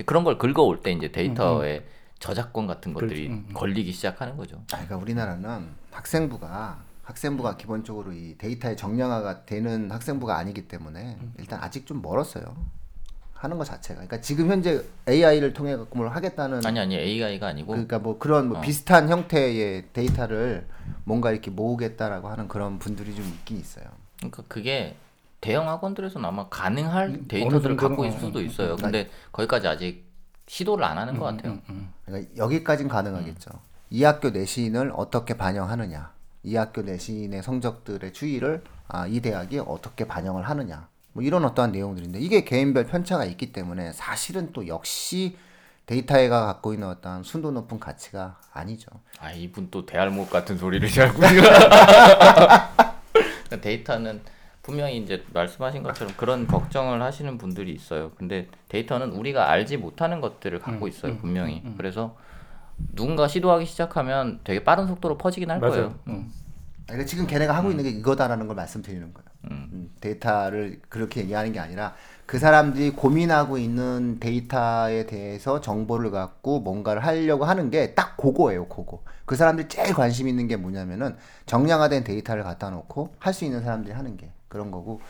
그런 0.07 0.24
걸 0.24 0.38
긁어올 0.38 0.82
때 0.82 0.93
이제 0.93 1.12
데이터의 1.12 1.84
저작권 2.18 2.66
같은 2.66 2.93
것들이 2.95 3.26
그렇지. 3.26 3.26
음, 3.28 3.47
음. 3.49 3.55
걸리기 3.55 3.93
시작하는 3.93 4.36
거죠. 4.36 4.57
아, 4.72 4.76
그러니까 4.76 4.97
우리나라는 4.97 5.68
학생부가 5.90 6.82
학생부가 7.03 7.57
기본적으로 7.57 8.12
이 8.12 8.36
데이터의 8.38 8.76
정량화가 8.76 9.45
되는 9.45 9.90
학생부가 9.90 10.36
아니기 10.38 10.68
때문에 10.68 11.18
일단 11.38 11.59
아직 11.61 11.84
좀 11.84 12.01
멀었어요. 12.01 12.45
하는 13.34 13.59
것 13.59 13.64
자체가. 13.64 13.97
그러니까 13.97 14.20
지금 14.20 14.49
현재 14.49 14.84
AI를 15.09 15.53
통해 15.53 15.76
갖고 15.76 15.99
뭘 15.99 16.09
하겠다는 16.11 16.64
아니 16.64 16.78
아니 16.78 16.95
AI가 16.95 17.49
아니고 17.49 17.72
그러니까 17.72 17.99
뭐 17.99 18.16
그런 18.16 18.49
뭐 18.49 18.59
어. 18.59 18.61
비슷한 18.61 19.09
형태의 19.09 19.86
데이터를 19.93 20.68
뭔가 21.03 21.32
이렇게 21.32 21.51
모으겠다라고 21.51 22.28
하는 22.28 22.47
그런 22.47 22.78
분들이 22.78 23.12
좀 23.16 23.24
있긴 23.24 23.59
있어요. 23.59 23.84
그러니까 24.18 24.45
그게 24.47 24.95
대형 25.43 25.68
학원들에서는 25.68 26.26
아마 26.26 26.49
가능할 26.49 27.09
음, 27.09 27.24
데이터들을 27.28 27.76
갖고 27.76 28.05
어, 28.05 28.07
있을 28.07 28.20
수도 28.20 28.38
어, 28.38 28.43
있어요. 28.43 28.76
근데 28.76 29.11
거기까지 29.32 29.66
아직 29.66 30.07
시도를 30.47 30.84
안 30.84 30.97
하는 30.97 31.18
것 31.18 31.24
같아요. 31.26 31.55
음, 31.55 31.62
음. 31.68 31.93
그러니까 32.07 32.36
여기까진 32.36 32.88
가능하겠죠. 32.88 33.51
이 33.90 34.05
학교 34.05 34.30
내신을 34.30 34.93
어떻게 34.95 35.36
반영하느냐, 35.36 36.12
이 36.45 36.55
학교 36.55 36.82
내신의 36.82 37.43
성적들의 37.43 38.12
추이를 38.12 38.62
아, 38.86 39.09
이 39.09 39.20
대학이 39.20 39.59
어떻게 39.59 40.07
반영을 40.07 40.49
하느냐, 40.49 40.86
뭐 41.12 41.24
이런 41.24 41.45
어떠한 41.45 41.72
내용들인데 41.72 42.20
이게 42.20 42.45
개인별 42.45 42.86
편차가 42.86 43.24
있기 43.24 43.53
때문에 43.53 43.93
사실은 43.93 44.53
또 44.53 44.68
역시 44.68 45.36
데이터가 45.86 46.47
갖고 46.47 46.72
있는 46.72 46.86
어떤 46.86 47.24
순도 47.24 47.51
높은 47.51 47.80
가치가 47.80 48.38
아니죠. 48.53 48.93
아 49.18 49.32
이분 49.32 49.68
또 49.72 49.84
대알목 49.84 50.30
같은 50.30 50.57
소리를 50.57 50.88
자꾸 50.88 51.20
그러니까 53.12 53.61
데이터는 53.61 54.22
분명히 54.63 54.99
이제 54.99 55.25
말씀하신 55.33 55.83
것처럼 55.83 56.15
그런 56.17 56.47
걱정을 56.47 57.03
하시는 57.03 57.37
분들이 57.39 57.73
있어요. 57.73 58.13
근데 58.17 58.47
데이터는 58.69 59.11
우리가 59.11 59.51
알지 59.51 59.77
못하는 59.77 60.21
것들을 60.21 60.61
갖고 60.61 60.87
있어요, 60.89 61.17
분명히. 61.19 61.63
그래서 61.77 62.17
누군가 62.95 63.27
시도하기 63.29 63.67
시작하면 63.67 64.41
되게 64.45 64.63
빠른 64.65 64.87
속도로 64.87 65.19
퍼지긴 65.19 65.51
할 65.51 65.61
거예요. 65.61 65.75
맞아요. 65.75 65.95
음. 66.09 66.33
그러니까 66.87 67.07
지금 67.07 67.27
걔네가 67.27 67.55
하고 67.55 67.71
있는 67.71 67.85
게 67.85 67.91
이거다라는 67.91 68.47
걸 68.47 68.57
말씀드리는 68.57 69.13
거예요. 69.13 69.27
음, 69.51 69.91
데이터를 70.01 70.81
그렇게 70.89 71.23
얘기하는 71.23 71.53
게 71.53 71.59
아니라 71.59 71.95
그 72.27 72.39
사람들이 72.39 72.91
고민하고 72.91 73.59
있는 73.59 74.19
데이터에 74.21 75.07
대해서 75.07 75.61
정보를 75.61 76.11
갖고 76.11 76.61
뭔가를 76.61 77.05
하려고 77.05 77.45
하는 77.45 77.71
게 77.71 77.95
딱 77.95 78.17
그거예요, 78.17 78.69
그거. 78.69 79.03
그 79.25 79.35
사람들이 79.37 79.69
제일 79.69 79.95
관심 79.95 80.29
있는 80.29 80.47
게 80.49 80.57
뭐냐면은 80.57 81.17
정량화된 81.47 82.05
데이터를 82.05 82.43
갖다 82.45 82.71
놓고 82.71 83.15
할 83.19 83.33
수 83.33 83.45
있는 83.45 83.63
사람들이 83.63 83.93
하는 83.95 84.17
게 84.17 84.31
그런 84.53 84.70
거고. 84.70 85.00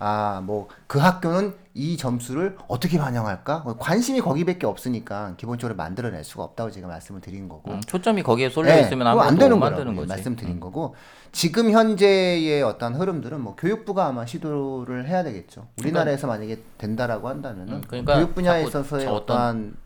아, 0.00 0.40
뭐, 0.44 0.68
그 0.86 1.00
학교는 1.00 1.56
이 1.74 1.96
점수를 1.96 2.56
어떻게 2.68 2.98
반영할까? 2.98 3.62
뭐 3.64 3.76
관심이 3.76 4.20
거기밖에 4.20 4.64
없으니까 4.64 5.34
기본적으로 5.36 5.76
만들어낼 5.76 6.22
수가 6.22 6.44
없다고 6.44 6.70
제가 6.70 6.86
말씀을 6.86 7.20
드린 7.20 7.48
거고. 7.48 7.72
음, 7.72 7.80
초점이 7.80 8.22
거기에 8.22 8.48
쏠려 8.48 8.74
네, 8.74 8.82
있으면 8.82 9.08
아무것도 9.08 9.28
안못 9.28 9.40
되는 9.40 9.60
거라고 9.60 9.84
거지. 9.96 10.00
음. 10.00 10.08
말씀드린 10.08 10.60
거고 10.60 10.94
지금 11.32 11.72
현재의 11.72 12.62
어떤 12.62 12.94
흐름들은 12.94 13.40
뭐 13.40 13.56
교육부가 13.56 14.06
아마 14.06 14.24
시도를 14.24 15.08
해야 15.08 15.24
되겠죠. 15.24 15.66
우리나라에서 15.80 16.28
만약에 16.28 16.62
된다라고 16.78 17.28
한다면은 17.28 17.74
음, 17.74 17.82
그러니까 17.86 18.14
교육 18.14 18.36
분야에 18.36 18.64
있어서의 18.64 19.04
저 19.04 19.12
어떤 19.12 19.76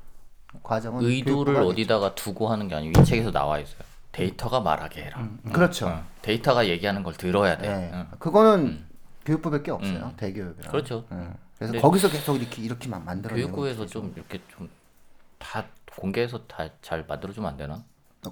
과정은 0.63 1.03
의도를 1.03 1.57
어디다가 1.57 2.15
두고 2.15 2.49
하는 2.49 2.69
게 2.69 2.75
아니고 2.75 3.01
이 3.01 3.05
책에서 3.05 3.33
나와 3.33 3.59
있어요. 3.59 3.81
데이터가 4.13 4.61
말하게 4.61 5.05
해라. 5.05 5.19
하겠죠. 5.19 5.53
그렇죠. 5.53 5.87
어, 5.89 6.03
데이터가 6.21 6.69
얘기하는 6.69 7.03
걸 7.03 7.15
들어야 7.15 7.57
돼. 7.57 7.69
네. 7.69 7.91
응. 7.95 8.07
그거는 8.19 8.92
교육부밖에 9.25 9.71
없어요. 9.71 10.13
대교육이랑. 10.17 10.69
음. 10.69 10.71
그렇죠. 10.71 11.05
네. 11.11 11.29
그래서 11.59 11.81
거기서 11.81 12.11
계속 12.11 12.37
이렇게 12.37 12.63
이렇게 12.63 12.89
막 12.89 13.05
만들어. 13.05 13.35
교육부에서 13.37 13.87
좀 13.87 14.13
이렇게 14.17 14.41
좀 14.49 14.69
다 15.39 15.65
공개해서 15.97 16.47
다 16.47 16.69
잘 16.83 17.05
만들어주면 17.07 17.51
안 17.51 17.57
되나? 17.57 17.83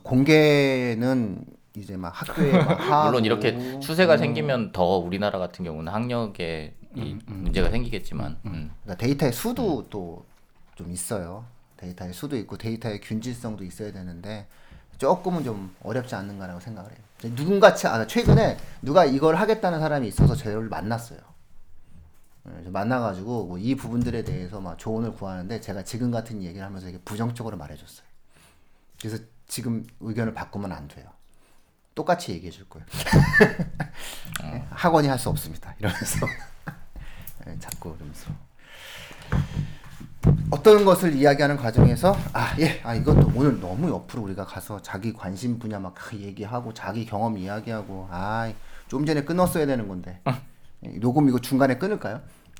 공개는 0.04 1.44
이제 1.76 1.96
막 1.96 2.10
학교에 2.10 2.52
막 2.52 2.78
물론 3.10 3.24
이렇게 3.24 3.80
추세가 3.80 4.16
생기면 4.16 4.70
더 4.72 4.96
우리나라 4.98 5.38
같은 5.38 5.64
경우는 5.64 5.92
학력에 5.92 6.74
이 6.94 7.16
문제가 7.26 7.70
생기겠지만 7.70 8.36
음. 8.46 8.70
그러니까 8.84 9.04
데이터의 9.04 9.32
수도 9.32 9.88
또 9.88 10.24
좀 10.76 10.90
있어요. 10.90 11.44
데이터의 11.76 12.14
수도 12.14 12.38
있고 12.38 12.56
데이터의 12.56 13.00
균질성도 13.02 13.64
있어야 13.64 13.92
되는데 13.92 14.46
조금은 14.96 15.44
좀 15.44 15.74
어렵지 15.82 16.14
않는가라고 16.14 16.58
생각을 16.60 16.90
해요. 16.90 17.00
누군가 17.22 17.74
최근에 17.74 18.56
누가 18.82 19.04
이걸 19.04 19.36
하겠다는 19.36 19.80
사람이 19.80 20.08
있어서 20.08 20.34
저를 20.34 20.68
만났어요. 20.68 21.18
네, 22.44 22.70
만나가지고 22.70 23.46
뭐 23.46 23.58
이 23.58 23.74
부분들에 23.76 24.24
대해서 24.24 24.60
막 24.60 24.78
조언을 24.78 25.12
구하는데 25.12 25.60
제가 25.60 25.84
지금 25.84 26.10
같은 26.10 26.42
얘기를 26.42 26.64
하면서 26.66 26.86
되게 26.86 26.98
부정적으로 27.04 27.56
말해줬어요. 27.58 28.06
그래서 29.00 29.22
지금 29.46 29.86
의견을 30.00 30.32
바꾸면 30.34 30.72
안 30.72 30.88
돼요. 30.88 31.06
똑같이 31.94 32.32
얘기해 32.32 32.50
줄 32.50 32.66
거예요. 32.68 32.86
네, 34.42 34.66
학원이 34.70 35.08
할 35.08 35.18
수 35.18 35.28
없습니다. 35.28 35.74
이러면서 35.78 36.26
네, 37.44 37.58
자꾸 37.58 37.94
그러면서 37.94 38.30
어떤 40.50 40.84
것을 40.84 41.14
이야기하는 41.14 41.56
과정에서 41.56 42.14
아 42.32 42.54
예 42.58 42.80
아 42.82 42.94
이것도 42.94 43.32
오늘 43.34 43.58
너무 43.60 43.88
옆으로 43.88 44.22
우리가 44.22 44.44
가서 44.44 44.80
자기 44.82 45.12
관심 45.12 45.58
분야 45.58 45.78
막 45.78 45.94
얘기하고 46.12 46.74
자기 46.74 47.04
경험 47.06 47.38
이야기하고 47.38 48.08
아 48.10 48.52
좀 48.88 49.06
전에 49.06 49.22
끊었어야 49.22 49.66
되는 49.66 49.86
건데 49.86 50.18
예, 50.84 50.88
녹음 50.98 51.28
이거 51.28 51.38
중간에 51.38 51.76
끊을까요? 51.78 52.16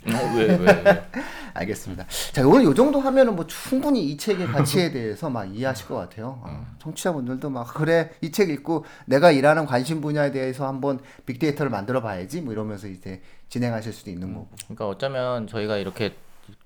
어, 0.07 0.35
왜, 0.37 0.45
왜, 0.47 0.57
왜? 0.59 1.03
알겠습니다. 1.53 2.07
자 2.33 2.47
오늘 2.47 2.65
요 2.65 2.73
정도 2.73 3.01
하면은 3.01 3.35
뭐 3.35 3.47
충분히 3.49 4.05
이 4.07 4.17
책의 4.17 4.47
가치에 4.47 4.93
대해서 4.93 5.29
막 5.29 5.45
이해하실 5.53 5.89
것 5.89 5.97
같아요. 5.97 6.41
아, 6.45 6.65
청취자분들도 6.79 7.51
막 7.51 7.75
그래 7.75 8.11
이 8.23 8.31
책 8.31 8.49
읽고 8.51 8.85
내가 9.07 9.33
일하는 9.33 9.67
관심 9.67 10.01
분야에 10.01 10.31
대해서 10.31 10.69
한번 10.69 11.01
빅데이터를 11.27 11.69
만들어 11.69 12.01
봐야지 12.01 12.41
뭐 12.43 12.53
이러면서 12.53 12.87
이제 12.87 13.21
진행하실 13.49 13.93
수도 13.93 14.11
있는 14.13 14.33
거고. 14.33 14.49
그러니까 14.67 14.87
어쩌면 14.87 15.49
저희가 15.49 15.79
이렇게 15.79 16.15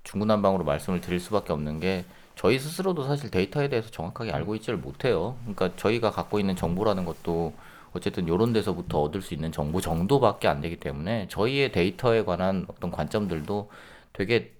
중구난방으로 0.04 0.64
말씀을 0.64 1.00
드릴 1.00 1.20
수밖에 1.20 1.52
없는 1.52 1.80
게 1.80 2.04
저희 2.36 2.58
스스로도 2.58 3.04
사실 3.04 3.30
데이터에 3.30 3.68
대해서 3.68 3.90
정확하게 3.90 4.32
알고 4.32 4.54
있지를 4.56 4.78
못해요. 4.78 5.36
그러니까 5.42 5.70
저희가 5.76 6.10
갖고 6.10 6.40
있는 6.40 6.56
정보라는 6.56 7.04
것도 7.04 7.52
어쨌든 7.92 8.26
요런 8.26 8.52
데서부터 8.52 9.02
얻을 9.02 9.22
수 9.22 9.34
있는 9.34 9.52
정보 9.52 9.80
정도밖에 9.80 10.48
안 10.48 10.60
되기 10.60 10.76
때문에 10.76 11.28
저희의 11.28 11.70
데이터에 11.70 12.24
관한 12.24 12.66
어떤 12.68 12.90
관점들도 12.90 13.70
되게 14.12 14.52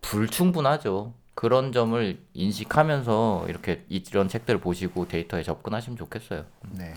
불충분하죠. 0.00 1.12
그런 1.34 1.72
점을 1.72 2.18
인식하면서 2.34 3.46
이렇게 3.48 3.84
이런 3.88 4.28
책들을 4.28 4.60
보시고 4.60 5.06
데이터에 5.06 5.42
접근하시면 5.42 5.96
좋겠어요. 5.96 6.44
네. 6.72 6.94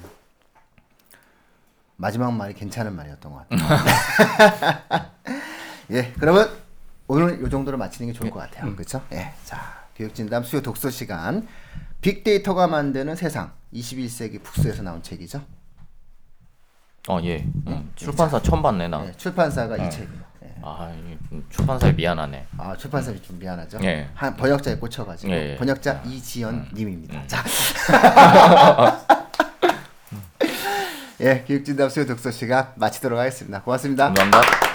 마지막 1.96 2.34
말이 2.34 2.54
괜찮은 2.54 2.96
말이었던 2.96 3.32
것 3.32 3.48
같아요. 3.48 5.12
예, 5.92 6.12
그러면 6.18 6.63
오늘 7.14 7.46
이 7.46 7.50
정도로 7.50 7.78
마치는 7.78 8.12
게 8.12 8.18
좋을 8.18 8.32
것 8.32 8.40
같아요. 8.40 8.76
그렇죠? 8.76 9.02
예, 9.12 9.34
자 9.46 9.86
교육진담 9.96 10.44
수요 10.44 10.62
독서 10.62 10.90
시간 10.90 11.48
빅데이터가 12.02 12.68
만드는 12.68 13.16
세상 13.16 13.52
21세기 13.74 14.42
북스에서 14.42 14.82
나온 14.84 15.02
책이죠. 15.04 15.42
어, 17.10 17.20
예. 17.24 17.46
음, 17.68 17.92
출판사 17.96 18.42
처음 18.42 18.62
봤네 18.62 18.88
나. 18.88 19.06
예, 19.06 19.12
출판사가 19.12 19.78
이 19.78 19.90
책이에요. 19.92 20.22
예. 20.46 20.56
아, 20.64 20.92
이 21.32 21.42
출판사에 21.50 21.92
미안하네. 21.92 22.48
아 22.58 22.76
출판사님 22.76 23.22
좀 23.22 23.38
미안하죠. 23.38 23.80
예. 23.84 24.10
한 24.16 24.36
번역자에 24.36 24.78
꽂혀가지고 24.78 25.32
예, 25.34 25.52
예. 25.54 25.56
번역자 25.58 26.02
이지연 26.06 26.70
님입니다. 26.74 27.28
자, 27.28 27.44
예, 31.22 31.44
교육진담 31.48 31.90
수요 31.90 32.06
독서 32.06 32.32
시간 32.32 32.70
마치도록 32.76 33.20
하겠습니다. 33.20 33.62
고맙습니다. 33.62 34.14
감사합니다. 34.14 34.73